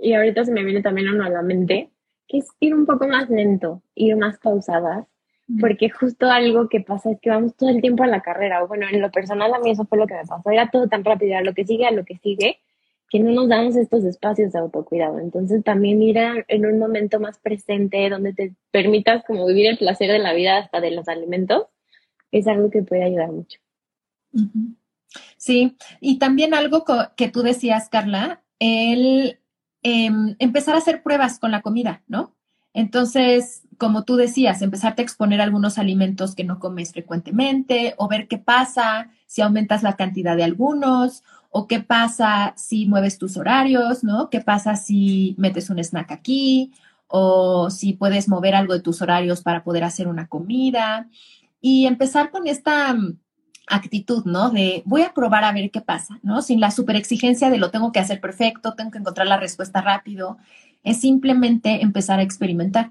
Y 0.00 0.14
ahorita 0.14 0.44
se 0.44 0.52
me 0.52 0.64
viene 0.64 0.82
también 0.82 1.08
uno 1.08 1.24
a 1.24 1.28
la 1.28 1.42
mente, 1.42 1.90
que 2.26 2.38
es 2.38 2.48
ir 2.60 2.74
un 2.74 2.86
poco 2.86 3.06
más 3.06 3.30
lento, 3.30 3.82
ir 3.94 4.16
más 4.16 4.38
pausadas 4.38 5.06
porque 5.60 5.88
justo 5.88 6.30
algo 6.30 6.68
que 6.68 6.80
pasa 6.80 7.10
es 7.10 7.20
que 7.20 7.30
vamos 7.30 7.56
todo 7.56 7.70
el 7.70 7.80
tiempo 7.80 8.02
a 8.02 8.06
la 8.06 8.20
carrera, 8.20 8.62
o 8.62 8.68
bueno, 8.68 8.86
en 8.90 9.00
lo 9.00 9.10
personal 9.10 9.52
a 9.54 9.58
mí 9.58 9.70
eso 9.70 9.86
fue 9.86 9.98
lo 9.98 10.06
que 10.06 10.14
me 10.14 10.26
pasó, 10.26 10.50
era 10.50 10.70
todo 10.70 10.88
tan 10.88 11.04
rápido, 11.04 11.38
a 11.38 11.42
lo 11.42 11.54
que 11.54 11.64
sigue, 11.64 11.86
a 11.86 11.90
lo 11.90 12.04
que 12.04 12.18
sigue, 12.18 12.60
que 13.08 13.18
no 13.20 13.32
nos 13.32 13.48
damos 13.48 13.76
estos 13.76 14.04
espacios 14.04 14.52
de 14.52 14.58
autocuidado. 14.58 15.18
Entonces 15.18 15.64
también 15.64 16.02
ir 16.02 16.18
en 16.18 16.66
un 16.66 16.78
momento 16.78 17.18
más 17.20 17.38
presente, 17.38 18.10
donde 18.10 18.34
te 18.34 18.54
permitas 18.70 19.24
como 19.24 19.46
vivir 19.46 19.66
el 19.66 19.78
placer 19.78 20.10
de 20.10 20.18
la 20.18 20.34
vida 20.34 20.58
hasta 20.58 20.80
de 20.80 20.90
los 20.90 21.08
alimentos, 21.08 21.64
es 22.30 22.46
algo 22.46 22.70
que 22.70 22.82
puede 22.82 23.04
ayudar 23.04 23.32
mucho. 23.32 23.58
Sí, 25.38 25.76
y 26.00 26.18
también 26.18 26.52
algo 26.52 26.84
que 27.16 27.28
tú 27.28 27.42
decías, 27.42 27.88
Carla, 27.88 28.42
el 28.58 29.38
em, 29.82 30.36
empezar 30.38 30.74
a 30.74 30.78
hacer 30.78 31.02
pruebas 31.02 31.38
con 31.38 31.50
la 31.50 31.62
comida, 31.62 32.02
¿no? 32.06 32.34
Entonces, 32.78 33.64
como 33.76 34.04
tú 34.04 34.14
decías, 34.14 34.62
empezarte 34.62 35.02
a 35.02 35.04
exponer 35.04 35.40
algunos 35.40 35.78
alimentos 35.78 36.36
que 36.36 36.44
no 36.44 36.60
comes 36.60 36.92
frecuentemente 36.92 37.94
o 37.96 38.06
ver 38.06 38.28
qué 38.28 38.38
pasa 38.38 39.10
si 39.26 39.42
aumentas 39.42 39.82
la 39.82 39.96
cantidad 39.96 40.36
de 40.36 40.44
algunos 40.44 41.24
o 41.50 41.66
qué 41.66 41.80
pasa 41.80 42.54
si 42.56 42.86
mueves 42.86 43.18
tus 43.18 43.36
horarios, 43.36 44.04
¿no? 44.04 44.30
¿Qué 44.30 44.40
pasa 44.40 44.76
si 44.76 45.34
metes 45.38 45.70
un 45.70 45.80
snack 45.80 46.12
aquí 46.12 46.70
o 47.08 47.68
si 47.68 47.94
puedes 47.94 48.28
mover 48.28 48.54
algo 48.54 48.74
de 48.74 48.80
tus 48.80 49.02
horarios 49.02 49.42
para 49.42 49.64
poder 49.64 49.82
hacer 49.82 50.06
una 50.06 50.28
comida 50.28 51.08
y 51.60 51.86
empezar 51.86 52.30
con 52.30 52.46
esta 52.46 52.96
actitud, 53.70 54.24
¿no? 54.24 54.50
De 54.50 54.82
voy 54.84 55.02
a 55.02 55.12
probar 55.12 55.44
a 55.44 55.52
ver 55.52 55.70
qué 55.70 55.80
pasa, 55.80 56.18
¿no? 56.22 56.42
Sin 56.42 56.60
la 56.60 56.70
super 56.70 56.96
exigencia 56.96 57.50
de 57.50 57.58
lo 57.58 57.70
tengo 57.70 57.92
que 57.92 58.00
hacer 58.00 58.20
perfecto, 58.20 58.74
tengo 58.74 58.90
que 58.90 58.98
encontrar 58.98 59.26
la 59.26 59.38
respuesta 59.38 59.80
rápido 59.80 60.38
es 60.84 61.00
simplemente 61.00 61.82
empezar 61.82 62.18
a 62.18 62.22
experimentar. 62.22 62.90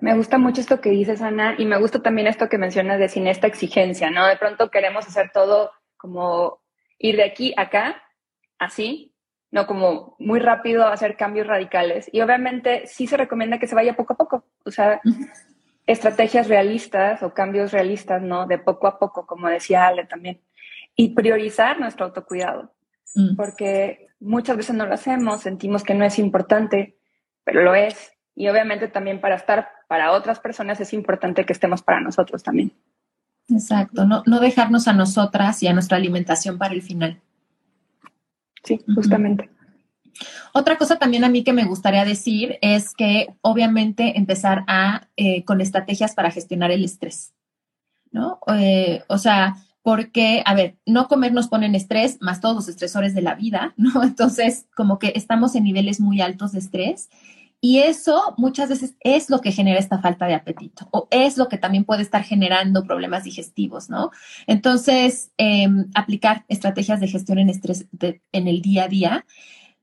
Me 0.00 0.14
gusta 0.14 0.38
mucho 0.38 0.60
esto 0.60 0.80
que 0.80 0.90
dices, 0.90 1.22
Ana, 1.22 1.56
y 1.58 1.64
me 1.64 1.78
gusta 1.78 2.02
también 2.02 2.28
esto 2.28 2.48
que 2.48 2.58
mencionas 2.58 2.98
de 2.98 3.08
sin 3.08 3.26
esta 3.26 3.48
exigencia, 3.48 4.10
¿no? 4.10 4.26
De 4.26 4.36
pronto 4.36 4.70
queremos 4.70 5.06
hacer 5.06 5.30
todo 5.32 5.72
como 5.96 6.60
ir 6.98 7.16
de 7.16 7.24
aquí 7.24 7.52
a 7.56 7.62
acá, 7.62 8.02
así, 8.58 9.12
no 9.50 9.66
como 9.66 10.14
muy 10.20 10.38
rápido 10.38 10.86
hacer 10.86 11.16
cambios 11.16 11.48
radicales. 11.48 12.08
Y 12.12 12.20
obviamente 12.20 12.86
sí 12.86 13.08
se 13.08 13.16
recomienda 13.16 13.58
que 13.58 13.66
se 13.66 13.74
vaya 13.74 13.96
poco 13.96 14.12
a 14.12 14.16
poco, 14.16 14.44
o 14.64 14.70
sea, 14.70 15.00
estrategias 15.88 16.48
realistas 16.48 17.22
o 17.22 17.32
cambios 17.32 17.72
realistas, 17.72 18.20
¿no? 18.22 18.46
De 18.46 18.58
poco 18.58 18.86
a 18.86 18.98
poco, 18.98 19.26
como 19.26 19.48
decía 19.48 19.86
Ale 19.86 20.04
también. 20.04 20.40
Y 20.94 21.14
priorizar 21.14 21.80
nuestro 21.80 22.04
autocuidado, 22.04 22.74
mm. 23.14 23.36
porque 23.36 24.08
muchas 24.20 24.58
veces 24.58 24.76
no 24.76 24.84
lo 24.84 24.92
hacemos, 24.92 25.40
sentimos 25.40 25.82
que 25.82 25.94
no 25.94 26.04
es 26.04 26.18
importante, 26.18 26.98
pero 27.42 27.62
lo 27.62 27.74
es. 27.74 28.12
Y 28.34 28.48
obviamente 28.48 28.88
también 28.88 29.20
para 29.20 29.36
estar 29.36 29.70
para 29.88 30.12
otras 30.12 30.40
personas 30.40 30.78
es 30.80 30.92
importante 30.92 31.46
que 31.46 31.54
estemos 31.54 31.82
para 31.82 32.00
nosotros 32.00 32.42
también. 32.42 32.72
Exacto, 33.48 34.04
no, 34.04 34.22
no 34.26 34.40
dejarnos 34.40 34.88
a 34.88 34.92
nosotras 34.92 35.62
y 35.62 35.68
a 35.68 35.72
nuestra 35.72 35.96
alimentación 35.96 36.58
para 36.58 36.74
el 36.74 36.82
final. 36.82 37.18
Sí, 38.62 38.84
justamente. 38.94 39.48
Otra 40.52 40.76
cosa 40.78 40.96
también 40.96 41.24
a 41.24 41.28
mí 41.28 41.44
que 41.44 41.52
me 41.52 41.64
gustaría 41.64 42.04
decir 42.04 42.58
es 42.62 42.94
que 42.94 43.28
obviamente 43.42 44.18
empezar 44.18 44.64
a 44.66 45.08
eh, 45.16 45.44
con 45.44 45.60
estrategias 45.60 46.14
para 46.14 46.30
gestionar 46.30 46.70
el 46.70 46.84
estrés, 46.84 47.34
¿no? 48.10 48.40
Eh, 48.54 49.02
o 49.08 49.18
sea, 49.18 49.56
porque, 49.82 50.42
a 50.44 50.54
ver, 50.54 50.76
no 50.84 51.08
comer 51.08 51.32
nos 51.32 51.48
pone 51.48 51.66
en 51.66 51.74
estrés, 51.74 52.18
más 52.20 52.40
todos 52.40 52.54
los 52.54 52.68
estresores 52.68 53.14
de 53.14 53.22
la 53.22 53.34
vida, 53.34 53.72
¿no? 53.78 54.02
Entonces, 54.02 54.66
como 54.76 54.98
que 54.98 55.12
estamos 55.16 55.54
en 55.54 55.64
niveles 55.64 56.00
muy 56.00 56.20
altos 56.20 56.52
de 56.52 56.58
estrés 56.58 57.08
Y 57.60 57.78
eso 57.78 58.34
muchas 58.36 58.68
veces 58.68 58.94
es 59.00 59.30
lo 59.30 59.40
que 59.40 59.50
genera 59.50 59.80
esta 59.80 59.98
falta 59.98 60.26
de 60.26 60.34
apetito 60.34 60.88
o 60.92 61.08
es 61.10 61.36
lo 61.36 61.48
que 61.48 61.58
también 61.58 61.84
puede 61.84 62.02
estar 62.02 62.22
generando 62.22 62.84
problemas 62.84 63.24
digestivos, 63.24 63.90
¿no? 63.90 64.10
Entonces, 64.46 65.32
em, 65.38 65.90
aplicar 65.94 66.44
estrategias 66.48 67.00
de 67.00 67.08
gestión 67.08 67.38
en 67.38 67.48
estrés 67.50 67.86
en 68.32 68.48
el 68.48 68.62
día 68.62 68.84
a 68.84 68.88
día. 68.88 69.26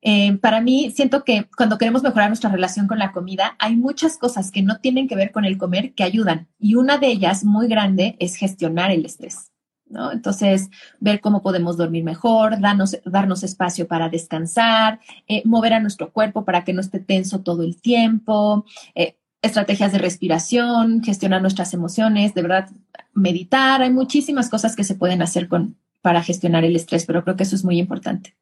Em, 0.07 0.37
para 0.37 0.61
mí, 0.61 0.91
siento 0.95 1.23
que 1.23 1.47
cuando 1.57 1.79
queremos 1.79 2.03
mejorar 2.03 2.29
nuestra 2.29 2.51
relación 2.51 2.85
con 2.85 2.99
la 2.99 3.11
comida, 3.11 3.55
hay 3.57 3.75
muchas 3.75 4.19
cosas 4.19 4.51
que 4.51 4.61
no 4.61 4.79
tienen 4.79 5.07
que 5.07 5.15
ver 5.15 5.31
con 5.31 5.45
el 5.45 5.57
comer 5.57 5.95
que 5.95 6.03
ayudan. 6.03 6.47
Y 6.59 6.75
una 6.75 6.99
de 6.99 7.07
ellas, 7.07 7.43
muy 7.43 7.67
grande, 7.67 8.15
es 8.19 8.35
gestionar 8.35 8.91
el 8.91 9.03
estrés. 9.03 9.51
¿no? 9.87 10.11
Entonces, 10.11 10.69
ver 10.99 11.21
cómo 11.21 11.41
podemos 11.41 11.75
dormir 11.75 12.03
mejor, 12.03 12.61
darnos, 12.61 12.99
darnos 13.03 13.41
espacio 13.41 13.87
para 13.87 14.07
descansar, 14.09 14.99
eh, 15.27 15.41
mover 15.43 15.73
a 15.73 15.79
nuestro 15.79 16.11
cuerpo 16.11 16.45
para 16.45 16.63
que 16.63 16.73
no 16.73 16.81
esté 16.81 16.99
tenso 16.99 17.41
todo 17.41 17.63
el 17.63 17.81
tiempo, 17.81 18.63
eh, 18.93 19.17
estrategias 19.41 19.91
de 19.91 19.97
respiración, 19.97 21.01
gestionar 21.03 21.41
nuestras 21.41 21.73
emociones, 21.73 22.35
de 22.35 22.43
verdad, 22.43 22.69
meditar. 23.15 23.81
Hay 23.81 23.91
muchísimas 23.91 24.51
cosas 24.51 24.75
que 24.75 24.83
se 24.83 24.93
pueden 24.93 25.23
hacer 25.23 25.47
con, 25.47 25.77
para 26.03 26.21
gestionar 26.21 26.63
el 26.63 26.75
estrés, 26.75 27.07
pero 27.07 27.23
creo 27.23 27.35
que 27.35 27.43
eso 27.43 27.55
es 27.55 27.65
muy 27.65 27.79
importante. 27.79 28.35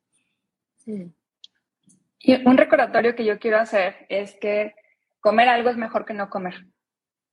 Y 2.26 2.48
un 2.48 2.58
recordatorio 2.58 3.16
que 3.16 3.26
yo 3.26 3.38
quiero 3.38 3.60
hacer 3.60 4.06
es 4.08 4.36
que 4.40 4.74
comer 5.20 5.50
algo 5.50 5.70
es 5.70 5.76
mejor 5.76 6.06
que 6.06 6.14
no 6.14 6.30
comer. 6.30 6.66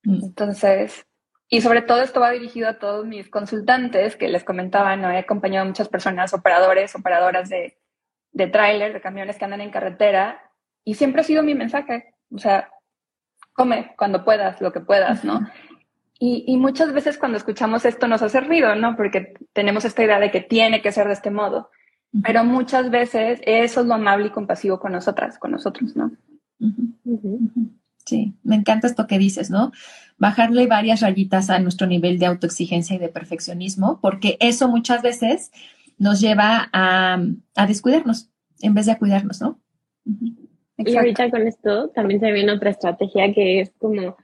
Mm. 0.03 0.25
Entonces, 0.25 1.07
y 1.49 1.61
sobre 1.61 1.83
todo 1.83 2.03
esto 2.03 2.21
va 2.21 2.33
dirigido 2.33 2.69
a 2.69 2.81
todos 2.81 3.07
mis 3.07 3.31
consultantes 3.31 4.17
que 4.17 4.29
les 4.29 4.43
comentaba, 4.43 4.97
¿no? 4.97 5.09
He 5.09 5.19
acompañado 5.19 5.65
a 5.65 5.69
muchas 5.69 5.89
personas, 5.89 6.35
operadores, 6.35 6.95
operadoras 6.97 7.49
de, 7.49 7.79
de 8.33 8.47
tráiler, 8.49 8.93
de 8.93 9.01
camiones 9.01 9.39
que 9.39 9.45
andan 9.45 9.61
en 9.61 9.71
carretera, 9.71 10.43
y 10.85 10.95
siempre 10.95 11.21
ha 11.21 11.25
sido 11.25 11.45
mi 11.45 11.55
mensaje, 11.55 12.15
o 12.33 12.39
sea, 12.39 12.69
come 13.53 13.95
cuando 13.97 14.25
puedas, 14.25 14.61
lo 14.61 14.73
que 14.73 14.81
puedas, 14.81 15.25
¿no? 15.25 15.41
Y, 16.19 16.45
y, 16.47 16.57
muchas 16.57 16.93
veces 16.93 17.17
cuando 17.17 17.39
escuchamos 17.39 17.85
esto 17.85 18.09
nos 18.09 18.23
hace 18.23 18.41
ruido, 18.41 18.75
¿no? 18.75 18.97
Porque 18.97 19.35
tenemos 19.53 19.85
esta 19.85 20.03
idea 20.03 20.19
de 20.19 20.31
que 20.31 20.41
tiene 20.41 20.83
que 20.83 20.93
ser 20.93 21.07
de 21.07 21.15
este 21.15 21.31
modo. 21.31 21.71
Pero 22.23 22.45
muchas 22.45 22.91
veces 22.91 23.41
eso 23.45 23.81
es 23.81 23.87
lo 23.87 23.95
amable 23.95 24.27
y 24.27 24.31
compasivo 24.31 24.81
con 24.81 24.93
nosotras, 24.93 25.39
con 25.39 25.53
nosotros, 25.53 25.95
¿no? 25.95 26.11
Sí, 28.05 28.35
me 28.43 28.57
encanta 28.57 28.89
esto 28.89 29.07
que 29.07 29.19
dices, 29.19 29.51
¿no? 29.51 29.71
Bajarle 30.19 30.67
varias 30.67 31.01
rayitas 31.01 31.51
a 31.51 31.61
nuestro 31.61 31.87
nivel 31.87 32.19
de 32.19 32.27
autoexigencia 32.27 32.97
y 32.97 32.99
de 32.99 33.09
perfeccionismo, 33.09 34.01
porque 34.01 34.37
eso 34.41 34.69
muchas 34.69 35.03
veces 35.03 35.53
nos 35.99 36.21
lleva 36.21 36.69
a, 36.73 37.23
descuidarnos 37.67 38.31
en 38.61 38.75
vez 38.75 38.87
de 38.87 38.93
a 38.93 38.99
cuidarnos, 38.99 39.41
¿no? 39.41 39.61
Y 40.79 40.97
ahorita 40.97 41.31
con 41.31 41.47
esto 41.47 41.91
también 41.91 42.21
se 42.21 42.33
viene 42.33 42.53
otra 42.53 42.71
estrategia 42.71 43.33
que 43.33 43.61
es 43.61 43.73
como 43.79 44.17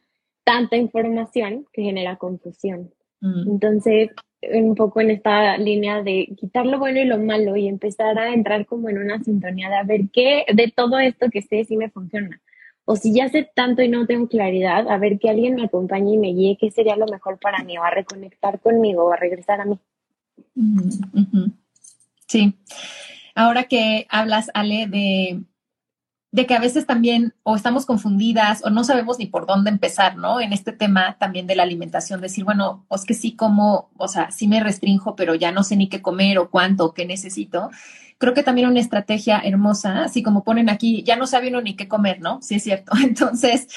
tanta 0.42 0.76
información 0.76 1.66
que 1.72 1.82
genera 1.82 2.16
confusión. 2.16 2.92
Mm. 3.20 3.50
Entonces, 3.50 4.10
un 4.54 4.74
poco 4.74 5.00
en 5.00 5.10
esta 5.10 5.56
línea 5.56 6.02
de 6.02 6.28
quitar 6.36 6.66
lo 6.66 6.78
bueno 6.78 7.00
y 7.00 7.04
lo 7.04 7.18
malo 7.18 7.56
y 7.56 7.68
empezar 7.68 8.18
a 8.18 8.32
entrar 8.32 8.66
como 8.66 8.88
en 8.88 8.98
una 8.98 9.22
sintonía 9.22 9.68
de 9.68 9.76
a 9.76 9.82
ver 9.82 10.02
qué 10.12 10.44
de 10.52 10.72
todo 10.74 10.98
esto 10.98 11.30
que 11.30 11.42
sé 11.42 11.64
si 11.64 11.76
me 11.76 11.90
funciona 11.90 12.40
o 12.86 12.96
si 12.96 13.12
ya 13.12 13.28
sé 13.28 13.50
tanto 13.52 13.82
y 13.82 13.88
no 13.88 14.06
tengo 14.06 14.28
claridad, 14.28 14.88
a 14.88 14.96
ver 14.96 15.18
que 15.18 15.28
alguien 15.28 15.56
me 15.56 15.64
acompañe 15.64 16.14
y 16.14 16.18
me 16.18 16.28
guíe 16.28 16.56
qué 16.58 16.70
sería 16.70 16.96
lo 16.96 17.06
mejor 17.06 17.38
para 17.38 17.62
mí, 17.64 17.76
o 17.76 17.82
a 17.82 17.90
reconectar 17.90 18.60
conmigo, 18.60 19.04
o 19.04 19.12
a 19.12 19.16
regresar 19.16 19.60
a 19.60 19.64
mí. 19.64 19.78
Sí. 22.28 22.54
Ahora 23.34 23.64
que 23.64 24.06
hablas, 24.08 24.50
Ale, 24.54 24.86
de, 24.86 25.40
de 26.32 26.46
que 26.46 26.54
a 26.54 26.60
veces 26.60 26.86
también 26.86 27.34
o 27.44 27.56
estamos 27.56 27.86
confundidas 27.86 28.62
o 28.64 28.70
no 28.70 28.84
sabemos 28.84 29.18
ni 29.18 29.26
por 29.26 29.46
dónde 29.46 29.70
empezar, 29.70 30.16
¿no? 30.16 30.40
En 30.40 30.52
este 30.52 30.72
tema 30.72 31.16
también 31.18 31.46
de 31.46 31.56
la 31.56 31.62
alimentación, 31.62 32.20
decir, 32.20 32.44
bueno, 32.44 32.84
pues 32.88 33.04
que 33.04 33.14
sí 33.14 33.36
como, 33.36 33.90
o 33.96 34.08
sea, 34.08 34.30
sí 34.30 34.48
me 34.48 34.60
restrinjo, 34.60 35.16
pero 35.16 35.34
ya 35.34 35.52
no 35.52 35.62
sé 35.62 35.76
ni 35.76 35.88
qué 35.88 36.02
comer 36.02 36.38
o 36.38 36.50
cuánto 36.50 36.84
o 36.84 36.94
qué 36.94 37.06
necesito 37.06 37.70
creo 38.18 38.34
que 38.34 38.42
también 38.42 38.68
una 38.68 38.80
estrategia 38.80 39.40
hermosa, 39.40 40.04
así 40.04 40.22
como 40.22 40.44
ponen 40.44 40.70
aquí, 40.70 41.02
ya 41.02 41.16
no 41.16 41.26
sabe 41.26 41.48
uno 41.48 41.60
ni 41.60 41.76
qué 41.76 41.88
comer, 41.88 42.20
¿no? 42.20 42.40
Sí 42.42 42.56
es 42.56 42.62
cierto. 42.62 42.92
Entonces, 43.04 43.68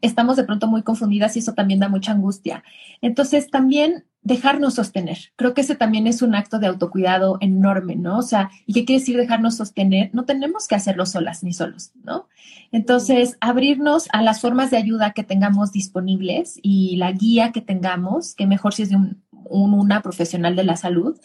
estamos 0.00 0.36
de 0.36 0.44
pronto 0.44 0.66
muy 0.66 0.82
confundidas 0.82 1.36
y 1.36 1.40
eso 1.40 1.54
también 1.54 1.80
da 1.80 1.88
mucha 1.88 2.12
angustia. 2.12 2.62
Entonces, 3.00 3.50
también 3.50 4.04
dejarnos 4.26 4.74
sostener. 4.74 5.18
Creo 5.36 5.54
que 5.54 5.60
ese 5.60 5.76
también 5.76 6.06
es 6.06 6.20
un 6.20 6.34
acto 6.34 6.58
de 6.58 6.66
autocuidado 6.66 7.38
enorme, 7.40 7.96
¿no? 7.96 8.18
O 8.18 8.22
sea, 8.22 8.50
¿y 8.66 8.72
qué 8.72 8.84
quiere 8.84 9.00
decir 9.00 9.16
dejarnos 9.16 9.56
sostener? 9.56 10.10
No 10.12 10.24
tenemos 10.24 10.66
que 10.66 10.74
hacerlo 10.74 11.06
solas 11.06 11.42
ni 11.42 11.52
solos, 11.52 11.92
¿no? 12.02 12.28
Entonces, 12.72 13.36
abrirnos 13.40 14.08
a 14.12 14.22
las 14.22 14.40
formas 14.40 14.70
de 14.70 14.76
ayuda 14.76 15.12
que 15.12 15.24
tengamos 15.24 15.72
disponibles 15.72 16.58
y 16.62 16.96
la 16.96 17.12
guía 17.12 17.52
que 17.52 17.60
tengamos, 17.60 18.34
que 18.34 18.46
mejor 18.46 18.74
si 18.74 18.82
es 18.82 18.90
de 18.90 18.96
un, 18.96 19.22
una 19.48 20.02
profesional 20.02 20.56
de 20.56 20.64
la 20.64 20.76
salud, 20.76 21.16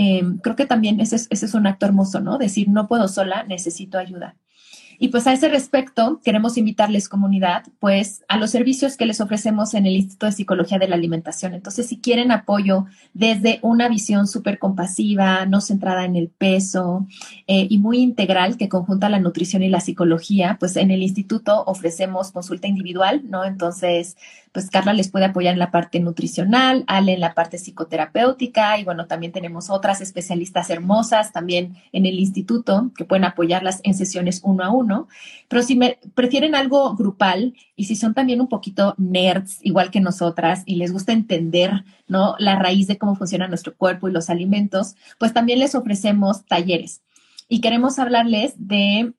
Em, 0.00 0.38
creo 0.38 0.54
que 0.54 0.64
también 0.64 1.00
ese 1.00 1.16
ese 1.16 1.46
es 1.46 1.54
un 1.54 1.66
acto 1.66 1.84
hermoso, 1.84 2.20
¿no? 2.20 2.38
Decir, 2.38 2.68
no 2.68 2.86
puedo 2.86 3.08
sola, 3.08 3.42
necesito 3.42 3.98
ayuda. 3.98 4.36
Y 4.98 5.08
pues 5.08 5.26
a 5.26 5.32
ese 5.32 5.48
respecto, 5.48 6.20
queremos 6.24 6.56
invitarles 6.56 7.08
comunidad, 7.08 7.62
pues 7.78 8.24
a 8.28 8.36
los 8.36 8.50
servicios 8.50 8.96
que 8.96 9.06
les 9.06 9.20
ofrecemos 9.20 9.74
en 9.74 9.86
el 9.86 9.94
Instituto 9.94 10.26
de 10.26 10.32
Psicología 10.32 10.78
de 10.78 10.88
la 10.88 10.96
Alimentación. 10.96 11.54
Entonces, 11.54 11.86
si 11.86 11.98
quieren 11.98 12.32
apoyo 12.32 12.86
desde 13.14 13.60
una 13.62 13.88
visión 13.88 14.26
súper 14.26 14.58
compasiva, 14.58 15.46
no 15.46 15.60
centrada 15.60 16.04
en 16.04 16.16
el 16.16 16.28
peso 16.28 17.06
eh, 17.46 17.68
y 17.70 17.78
muy 17.78 17.98
integral 17.98 18.56
que 18.56 18.68
conjunta 18.68 19.08
la 19.08 19.20
nutrición 19.20 19.62
y 19.62 19.68
la 19.68 19.80
psicología, 19.80 20.56
pues 20.58 20.76
en 20.76 20.90
el 20.90 21.02
instituto 21.02 21.62
ofrecemos 21.66 22.32
consulta 22.32 22.66
individual, 22.66 23.22
¿no? 23.24 23.44
Entonces, 23.44 24.16
pues 24.52 24.70
Carla 24.70 24.92
les 24.92 25.10
puede 25.10 25.26
apoyar 25.26 25.52
en 25.52 25.58
la 25.58 25.70
parte 25.70 26.00
nutricional, 26.00 26.84
Ale 26.86 27.14
en 27.14 27.20
la 27.20 27.34
parte 27.34 27.58
psicoterapéutica 27.58 28.78
y 28.78 28.84
bueno, 28.84 29.06
también 29.06 29.32
tenemos 29.32 29.70
otras 29.70 30.00
especialistas 30.00 30.70
hermosas 30.70 31.32
también 31.32 31.76
en 31.92 32.06
el 32.06 32.18
instituto 32.18 32.90
que 32.96 33.04
pueden 33.04 33.24
apoyarlas 33.24 33.80
en 33.84 33.94
sesiones 33.94 34.40
uno 34.44 34.64
a 34.64 34.70
uno. 34.70 35.08
Pero 35.48 35.62
si 35.62 35.78
prefieren 36.14 36.54
algo 36.54 36.94
grupal 36.94 37.54
y 37.76 37.84
si 37.84 37.96
son 37.96 38.14
también 38.14 38.40
un 38.40 38.48
poquito 38.48 38.94
nerds, 38.98 39.58
igual 39.62 39.90
que 39.90 40.00
nosotras, 40.00 40.62
y 40.66 40.76
les 40.76 40.92
gusta 40.92 41.12
entender, 41.12 41.84
¿no? 42.06 42.34
La 42.38 42.56
raíz 42.56 42.86
de 42.86 42.98
cómo 42.98 43.16
funciona 43.16 43.48
nuestro 43.48 43.76
cuerpo 43.76 44.08
y 44.08 44.12
los 44.12 44.30
alimentos, 44.30 44.96
pues 45.18 45.32
también 45.32 45.58
les 45.58 45.74
ofrecemos 45.74 46.44
talleres. 46.46 47.02
Y 47.48 47.60
queremos 47.60 47.98
hablarles 47.98 48.54
de 48.56 49.14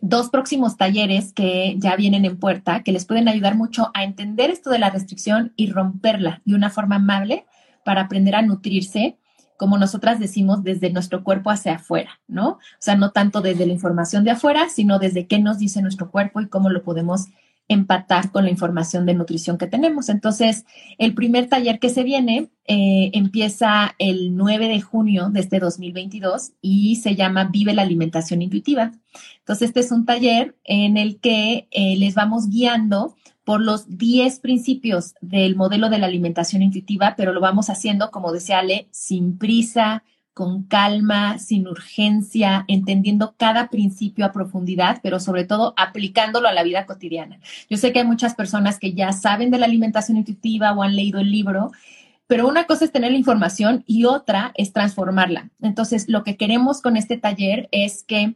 dos 0.00 0.28
próximos 0.30 0.76
talleres 0.76 1.32
que 1.32 1.76
ya 1.78 1.96
vienen 1.96 2.24
en 2.24 2.38
puerta, 2.38 2.82
que 2.82 2.92
les 2.92 3.04
pueden 3.04 3.28
ayudar 3.28 3.56
mucho 3.56 3.90
a 3.94 4.04
entender 4.04 4.50
esto 4.50 4.70
de 4.70 4.78
la 4.78 4.90
restricción 4.90 5.52
y 5.56 5.70
romperla 5.70 6.42
de 6.44 6.54
una 6.54 6.70
forma 6.70 6.96
amable 6.96 7.46
para 7.84 8.02
aprender 8.02 8.34
a 8.34 8.42
nutrirse, 8.42 9.16
como 9.56 9.78
nosotras 9.78 10.18
decimos, 10.18 10.64
desde 10.64 10.90
nuestro 10.90 11.22
cuerpo 11.22 11.50
hacia 11.50 11.76
afuera, 11.76 12.20
¿no? 12.26 12.48
O 12.48 12.58
sea, 12.78 12.96
no 12.96 13.12
tanto 13.12 13.40
desde 13.40 13.66
la 13.66 13.72
información 13.72 14.24
de 14.24 14.32
afuera, 14.32 14.68
sino 14.68 14.98
desde 14.98 15.26
qué 15.26 15.38
nos 15.38 15.58
dice 15.58 15.80
nuestro 15.80 16.10
cuerpo 16.10 16.40
y 16.40 16.48
cómo 16.48 16.70
lo 16.70 16.82
podemos 16.82 17.26
empatar 17.68 18.30
con 18.30 18.44
la 18.44 18.50
información 18.50 19.06
de 19.06 19.14
nutrición 19.14 19.58
que 19.58 19.66
tenemos. 19.66 20.08
Entonces, 20.08 20.64
el 20.98 21.14
primer 21.14 21.48
taller 21.48 21.78
que 21.78 21.88
se 21.88 22.02
viene 22.02 22.50
eh, 22.66 23.10
empieza 23.14 23.94
el 23.98 24.36
9 24.36 24.68
de 24.68 24.80
junio 24.80 25.30
de 25.30 25.40
este 25.40 25.60
2022 25.60 26.52
y 26.60 26.96
se 26.96 27.14
llama 27.14 27.44
Vive 27.44 27.74
la 27.74 27.82
alimentación 27.82 28.42
intuitiva. 28.42 28.92
Entonces, 29.38 29.68
este 29.68 29.80
es 29.80 29.92
un 29.92 30.04
taller 30.04 30.56
en 30.64 30.96
el 30.96 31.20
que 31.20 31.68
eh, 31.70 31.96
les 31.96 32.14
vamos 32.14 32.48
guiando 32.48 33.14
por 33.44 33.60
los 33.60 33.98
10 33.98 34.40
principios 34.40 35.14
del 35.20 35.54
modelo 35.54 35.90
de 35.90 35.98
la 35.98 36.06
alimentación 36.06 36.62
intuitiva, 36.62 37.14
pero 37.16 37.32
lo 37.32 37.40
vamos 37.40 37.68
haciendo, 37.68 38.10
como 38.10 38.32
decía 38.32 38.58
Ale, 38.58 38.88
sin 38.90 39.38
prisa, 39.38 40.02
con 40.34 40.64
calma, 40.64 41.38
sin 41.38 41.68
urgencia, 41.68 42.64
entendiendo 42.66 43.34
cada 43.38 43.68
principio 43.68 44.26
a 44.26 44.32
profundidad, 44.32 44.98
pero 45.02 45.20
sobre 45.20 45.44
todo 45.44 45.74
aplicándolo 45.76 46.48
a 46.48 46.52
la 46.52 46.64
vida 46.64 46.86
cotidiana. 46.86 47.38
Yo 47.70 47.76
sé 47.76 47.92
que 47.92 48.00
hay 48.00 48.04
muchas 48.04 48.34
personas 48.34 48.80
que 48.80 48.92
ya 48.92 49.12
saben 49.12 49.52
de 49.52 49.58
la 49.58 49.66
alimentación 49.66 50.18
intuitiva 50.18 50.72
o 50.72 50.82
han 50.82 50.96
leído 50.96 51.20
el 51.20 51.30
libro, 51.30 51.70
pero 52.26 52.48
una 52.48 52.64
cosa 52.64 52.84
es 52.84 52.92
tener 52.92 53.12
la 53.12 53.18
información 53.18 53.84
y 53.86 54.06
otra 54.06 54.52
es 54.56 54.72
transformarla. 54.72 55.50
Entonces, 55.62 56.08
lo 56.08 56.24
que 56.24 56.36
queremos 56.36 56.82
con 56.82 56.96
este 56.96 57.16
taller 57.16 57.68
es 57.70 58.02
que 58.02 58.34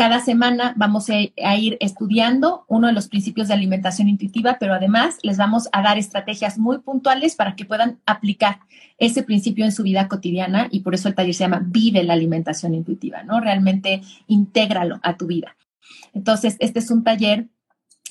cada 0.00 0.20
semana 0.20 0.72
vamos 0.78 1.10
a, 1.10 1.56
ir 1.56 1.76
estudiando 1.78 2.64
uno 2.68 2.86
de 2.86 2.94
los 2.94 3.06
principios 3.06 3.48
de 3.48 3.52
alimentación 3.52 4.08
intuitiva, 4.08 4.56
pero 4.58 4.72
además 4.72 5.18
les 5.22 5.36
vamos 5.36 5.68
a 5.72 5.82
dar 5.82 5.98
estrategias 5.98 6.56
muy 6.56 6.78
puntuales 6.78 7.36
para 7.36 7.54
que 7.54 7.66
puedan 7.66 8.00
aplicar 8.06 8.60
ese 8.96 9.22
principio 9.22 9.66
en 9.66 9.72
su 9.72 9.82
vida 9.82 10.08
cotidiana 10.08 10.68
y 10.70 10.80
por 10.80 10.94
eso 10.94 11.06
el 11.06 11.14
taller 11.14 11.34
se 11.34 11.44
llama 11.44 11.60
Vive 11.62 12.02
la 12.02 12.14
alimentación 12.14 12.72
intuitiva, 12.72 13.24
¿no? 13.24 13.40
Realmente 13.40 14.00
intégralo 14.26 15.00
a 15.02 15.18
tu 15.18 15.26
vida. 15.26 15.54
Entonces, 16.14 16.56
este 16.60 16.78
es 16.78 16.90
un 16.90 17.04
taller 17.04 17.48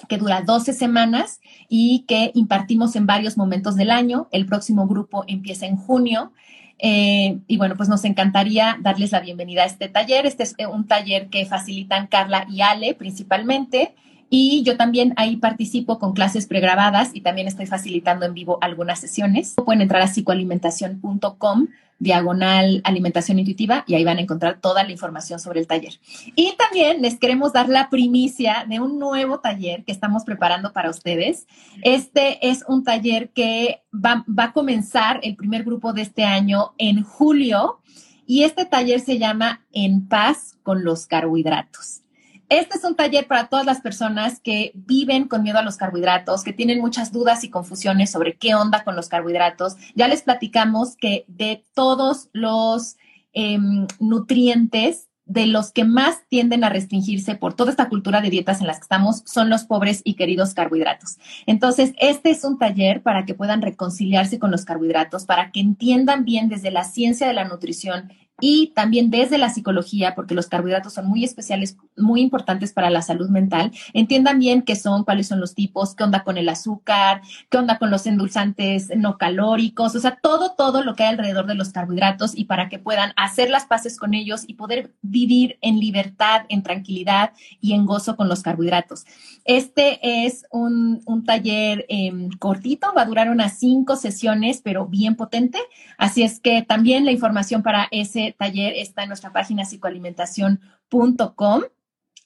que 0.08 0.20
dura 0.20 0.44
12 0.44 0.74
semanas 0.74 1.40
y 1.70 2.06
que 2.08 2.30
impartimos 2.36 2.96
en 2.98 3.08
varios 3.08 3.36
momentos 3.36 3.76
del 3.76 3.90
año. 3.90 4.28
El 4.32 4.46
próximo 4.46 4.86
grupo 4.86 5.24
empieza 5.26 5.66
en 5.66 5.76
junio 5.76 6.34
eh, 6.80 7.40
y 7.48 7.58
bueno, 7.58 7.76
pues 7.76 7.90
nos 7.90 8.06
encantaría 8.06 8.78
darles 8.82 9.12
la 9.12 9.20
bienvenida 9.20 9.64
a 9.64 9.66
este 9.66 9.90
taller. 9.90 10.26
Este 10.26 10.44
es 10.44 10.56
eh, 10.58 10.66
un 10.66 10.88
taller 10.88 11.28
que 11.28 11.46
facilitan 11.46 12.08
Carla 12.08 12.48
y 12.50 12.62
Ale 12.62 12.96
principalmente. 12.96 13.94
Y 14.30 14.64
yo 14.64 14.78
también 14.78 15.14
ahí 15.18 15.38
participo 15.38 16.00
con 16.00 16.14
clases 16.14 16.48
pregrabadas 16.48 17.12
y 17.14 17.22
también 17.22 17.48
estoy 17.48 17.66
facilitando 17.66 18.26
en 18.26 18.34
vivo 18.34 18.60
algunas 18.62 19.00
sesiones. 19.00 19.56
Pueden 19.56 19.82
entrar 19.82 20.02
a 20.02 20.08
psicoalimentación.com 20.08 21.68
diagonal 22.00 22.82
alimentación 22.86 23.40
intuitiva 23.40 23.84
y 23.86 23.96
ahí 23.96 24.04
van 24.04 24.18
a 24.18 24.22
encontrar 24.22 24.60
toda 24.60 24.84
la 24.84 24.92
información 24.92 25.40
sobre 25.40 25.60
el 25.60 25.68
taller. 25.68 26.00
Y 26.36 26.56
también 26.58 27.02
les 27.02 27.20
queremos 27.20 27.54
dar 27.54 27.70
la 27.70 27.90
primicia 27.90 28.66
de 28.68 28.80
un 28.80 28.98
nuevo 28.98 29.40
taller 29.40 29.84
que 29.84 29.92
estamos 29.92 30.24
preparando 30.24 30.74
para 30.74 30.90
ustedes. 30.90 31.46
Este 31.84 32.50
es 32.50 32.64
un 32.68 32.84
taller 32.84 33.30
que 33.32 33.84
va, 33.94 34.26
va 34.28 34.46
a 34.46 34.54
comenzar 34.54 35.20
el 35.24 35.36
primer 35.36 35.64
grupo 35.64 35.94
de 35.94 36.02
este 36.02 36.24
año 36.24 36.74
en 36.78 37.04
julio 37.04 37.82
y 38.26 38.44
este 38.44 38.66
taller 38.66 39.00
se 39.00 39.18
llama 39.18 39.66
En 39.72 40.08
paz 40.08 40.58
con 40.64 40.84
los 40.84 41.06
carbohidratos. 41.06 42.02
Este 42.50 42.78
es 42.78 42.84
un 42.84 42.96
taller 42.96 43.28
para 43.28 43.48
todas 43.48 43.66
las 43.66 43.80
personas 43.80 44.40
que 44.40 44.72
viven 44.74 45.28
con 45.28 45.44
miedo 45.44 45.60
a 45.60 45.64
los 45.64 45.78
carbohidratos, 45.78 46.44
que 46.44 46.52
tienen 46.52 46.82
muchas 46.82 47.12
dudas 47.12 47.44
y 47.44 47.50
confusiones 47.52 48.10
sobre 48.10 48.38
qué 48.38 48.56
onda 48.56 48.84
con 48.84 48.96
los 48.96 49.08
carbohidratos. 49.08 49.76
Ya 49.94 50.08
les 50.08 50.24
platicamos 50.24 50.96
que 50.98 51.26
de 51.28 51.64
todos 51.76 52.30
los 52.34 52.98
em, 53.34 53.86
nutrientes, 54.00 55.10
de 55.30 55.46
los 55.46 55.72
que 55.72 55.84
más 55.84 56.28
tienden 56.28 56.64
a 56.64 56.70
restringirse 56.70 57.36
por 57.36 57.54
toda 57.54 57.70
esta 57.70 57.88
cultura 57.88 58.20
de 58.20 58.32
dietas 58.32 58.62
en 58.62 58.68
las 58.68 58.78
que 58.78 58.84
estamos 58.84 59.22
son 59.28 59.52
los 59.52 59.64
pobres 59.64 60.02
y 60.04 60.16
queridos 60.16 60.56
carbohidratos. 60.56 61.20
Entonces, 61.46 61.94
este 62.00 62.32
es 62.32 62.44
un 62.44 62.58
taller 62.58 63.04
para 63.04 63.26
que 63.26 63.36
puedan 63.36 63.62
reconciliarse 63.62 64.40
con 64.40 64.50
los 64.50 64.66
carbohidratos, 64.66 65.26
para 65.26 65.52
que 65.52 65.60
entiendan 65.60 66.26
bien 66.26 66.50
desde 66.50 66.72
la 66.72 66.84
ciencia 66.84 67.28
de 67.28 67.36
la 67.36 67.44
nutrición 67.44 68.12
y 68.42 68.72
también 68.76 69.10
desde 69.10 69.38
la 69.38 69.50
psicología, 69.50 70.16
porque 70.16 70.36
los 70.36 70.48
carbohidratos 70.48 70.94
son 70.94 71.08
muy 71.08 71.24
especiales, 71.24 71.78
muy 71.98 72.22
importantes 72.22 72.74
para 72.74 72.90
la 72.90 73.02
salud 73.02 73.30
mental, 73.30 73.72
entiendan 73.94 74.40
bien 74.40 74.62
qué 74.62 74.76
son, 74.76 75.04
cuáles 75.04 75.28
son 75.28 75.40
los 75.40 75.56
tipos, 75.56 75.96
qué 75.96 76.04
onda 76.04 76.24
con 76.24 76.38
el 76.38 76.50
azúcar, 76.50 77.22
qué 77.50 77.58
onda 77.58 77.78
con 77.78 77.90
los 77.90 78.06
endulzantes 78.06 78.90
no 78.96 79.18
calóricos, 79.18 79.96
o 79.96 80.00
sea, 80.00 80.20
todo, 80.22 80.54
todo 80.58 80.84
lo 80.84 80.96
que 80.96 81.04
hay 81.04 81.10
alrededor 81.10 81.46
de 81.48 81.56
los 81.56 81.70
carbohidratos 81.70 82.38
y 82.38 82.46
para 82.46 82.70
que 82.70 82.80
puedan 82.80 83.14
hacer 83.16 83.50
las 83.50 83.66
paces 83.66 83.98
con 83.98 84.14
ellos 84.14 84.44
y 84.48 84.54
poder 84.56 84.94
vivir 85.02 85.58
en 85.62 85.80
libertad, 85.80 86.46
en 86.50 86.64
tranquilidad 86.64 87.32
y 87.62 87.74
en 87.74 87.86
gozo 87.86 88.16
con 88.16 88.30
los 88.30 88.42
carbohidratos. 88.42 89.06
Este 89.46 90.26
es 90.26 90.46
un, 90.52 91.04
taller 91.26 91.86
em, 91.90 92.30
cortito, 92.40 92.94
va 92.96 93.02
a 93.02 93.06
durar 93.06 93.30
unas 93.30 93.58
cinco 93.60 93.96
sesiones, 93.96 94.62
pero 94.64 94.86
bien 94.86 95.16
potente, 95.16 95.60
así 95.98 96.24
es 96.24 96.40
que 96.40 96.62
también 96.62 97.06
la 97.06 97.12
información 97.12 97.64
para 97.64 97.88
ese 97.92 98.29
taller 98.32 98.74
está 98.76 99.04
en 99.04 99.10
nuestra 99.10 99.32
página 99.32 99.64
psicoalimentación.com. 99.64 101.64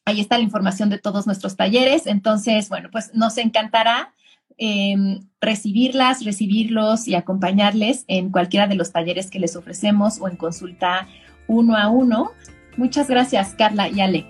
Ahí 0.05 0.19
está 0.19 0.37
la 0.37 0.43
información 0.43 0.89
de 0.89 0.97
todos 0.97 1.25
nuestros 1.25 1.55
talleres. 1.55 2.07
Entonces, 2.07 2.69
bueno, 2.69 2.89
pues 2.91 3.13
nos 3.13 3.37
encantará 3.37 4.13
em, 4.57 5.21
recibirlas, 5.39 6.25
recibirlos 6.25 7.07
y 7.07 7.15
acompañarles 7.15 8.03
en 8.07 8.29
cualquiera 8.29 8.67
de 8.67 8.75
los 8.75 8.91
talleres 8.91 9.29
que 9.29 9.39
les 9.39 9.55
ofrecemos 9.55 10.19
o 10.19 10.27
en 10.27 10.35
consulta 10.35 11.07
uno 11.47 11.77
a 11.77 11.89
uno. 11.89 12.31
Muchas 12.77 13.07
gracias, 13.07 13.53
Carla 13.55 13.89
y 13.89 14.01
Ale. 14.01 14.25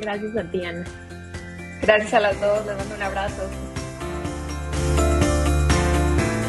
Gracias 0.00 0.36
a 0.36 0.50
ti, 0.50 0.64
Ana. 0.64 0.84
Gracias 1.82 2.14
a 2.14 2.20
las 2.20 2.40
dos, 2.40 2.66
les 2.66 2.76
mando 2.76 2.94
un 2.94 3.02
abrazo. 3.02 3.42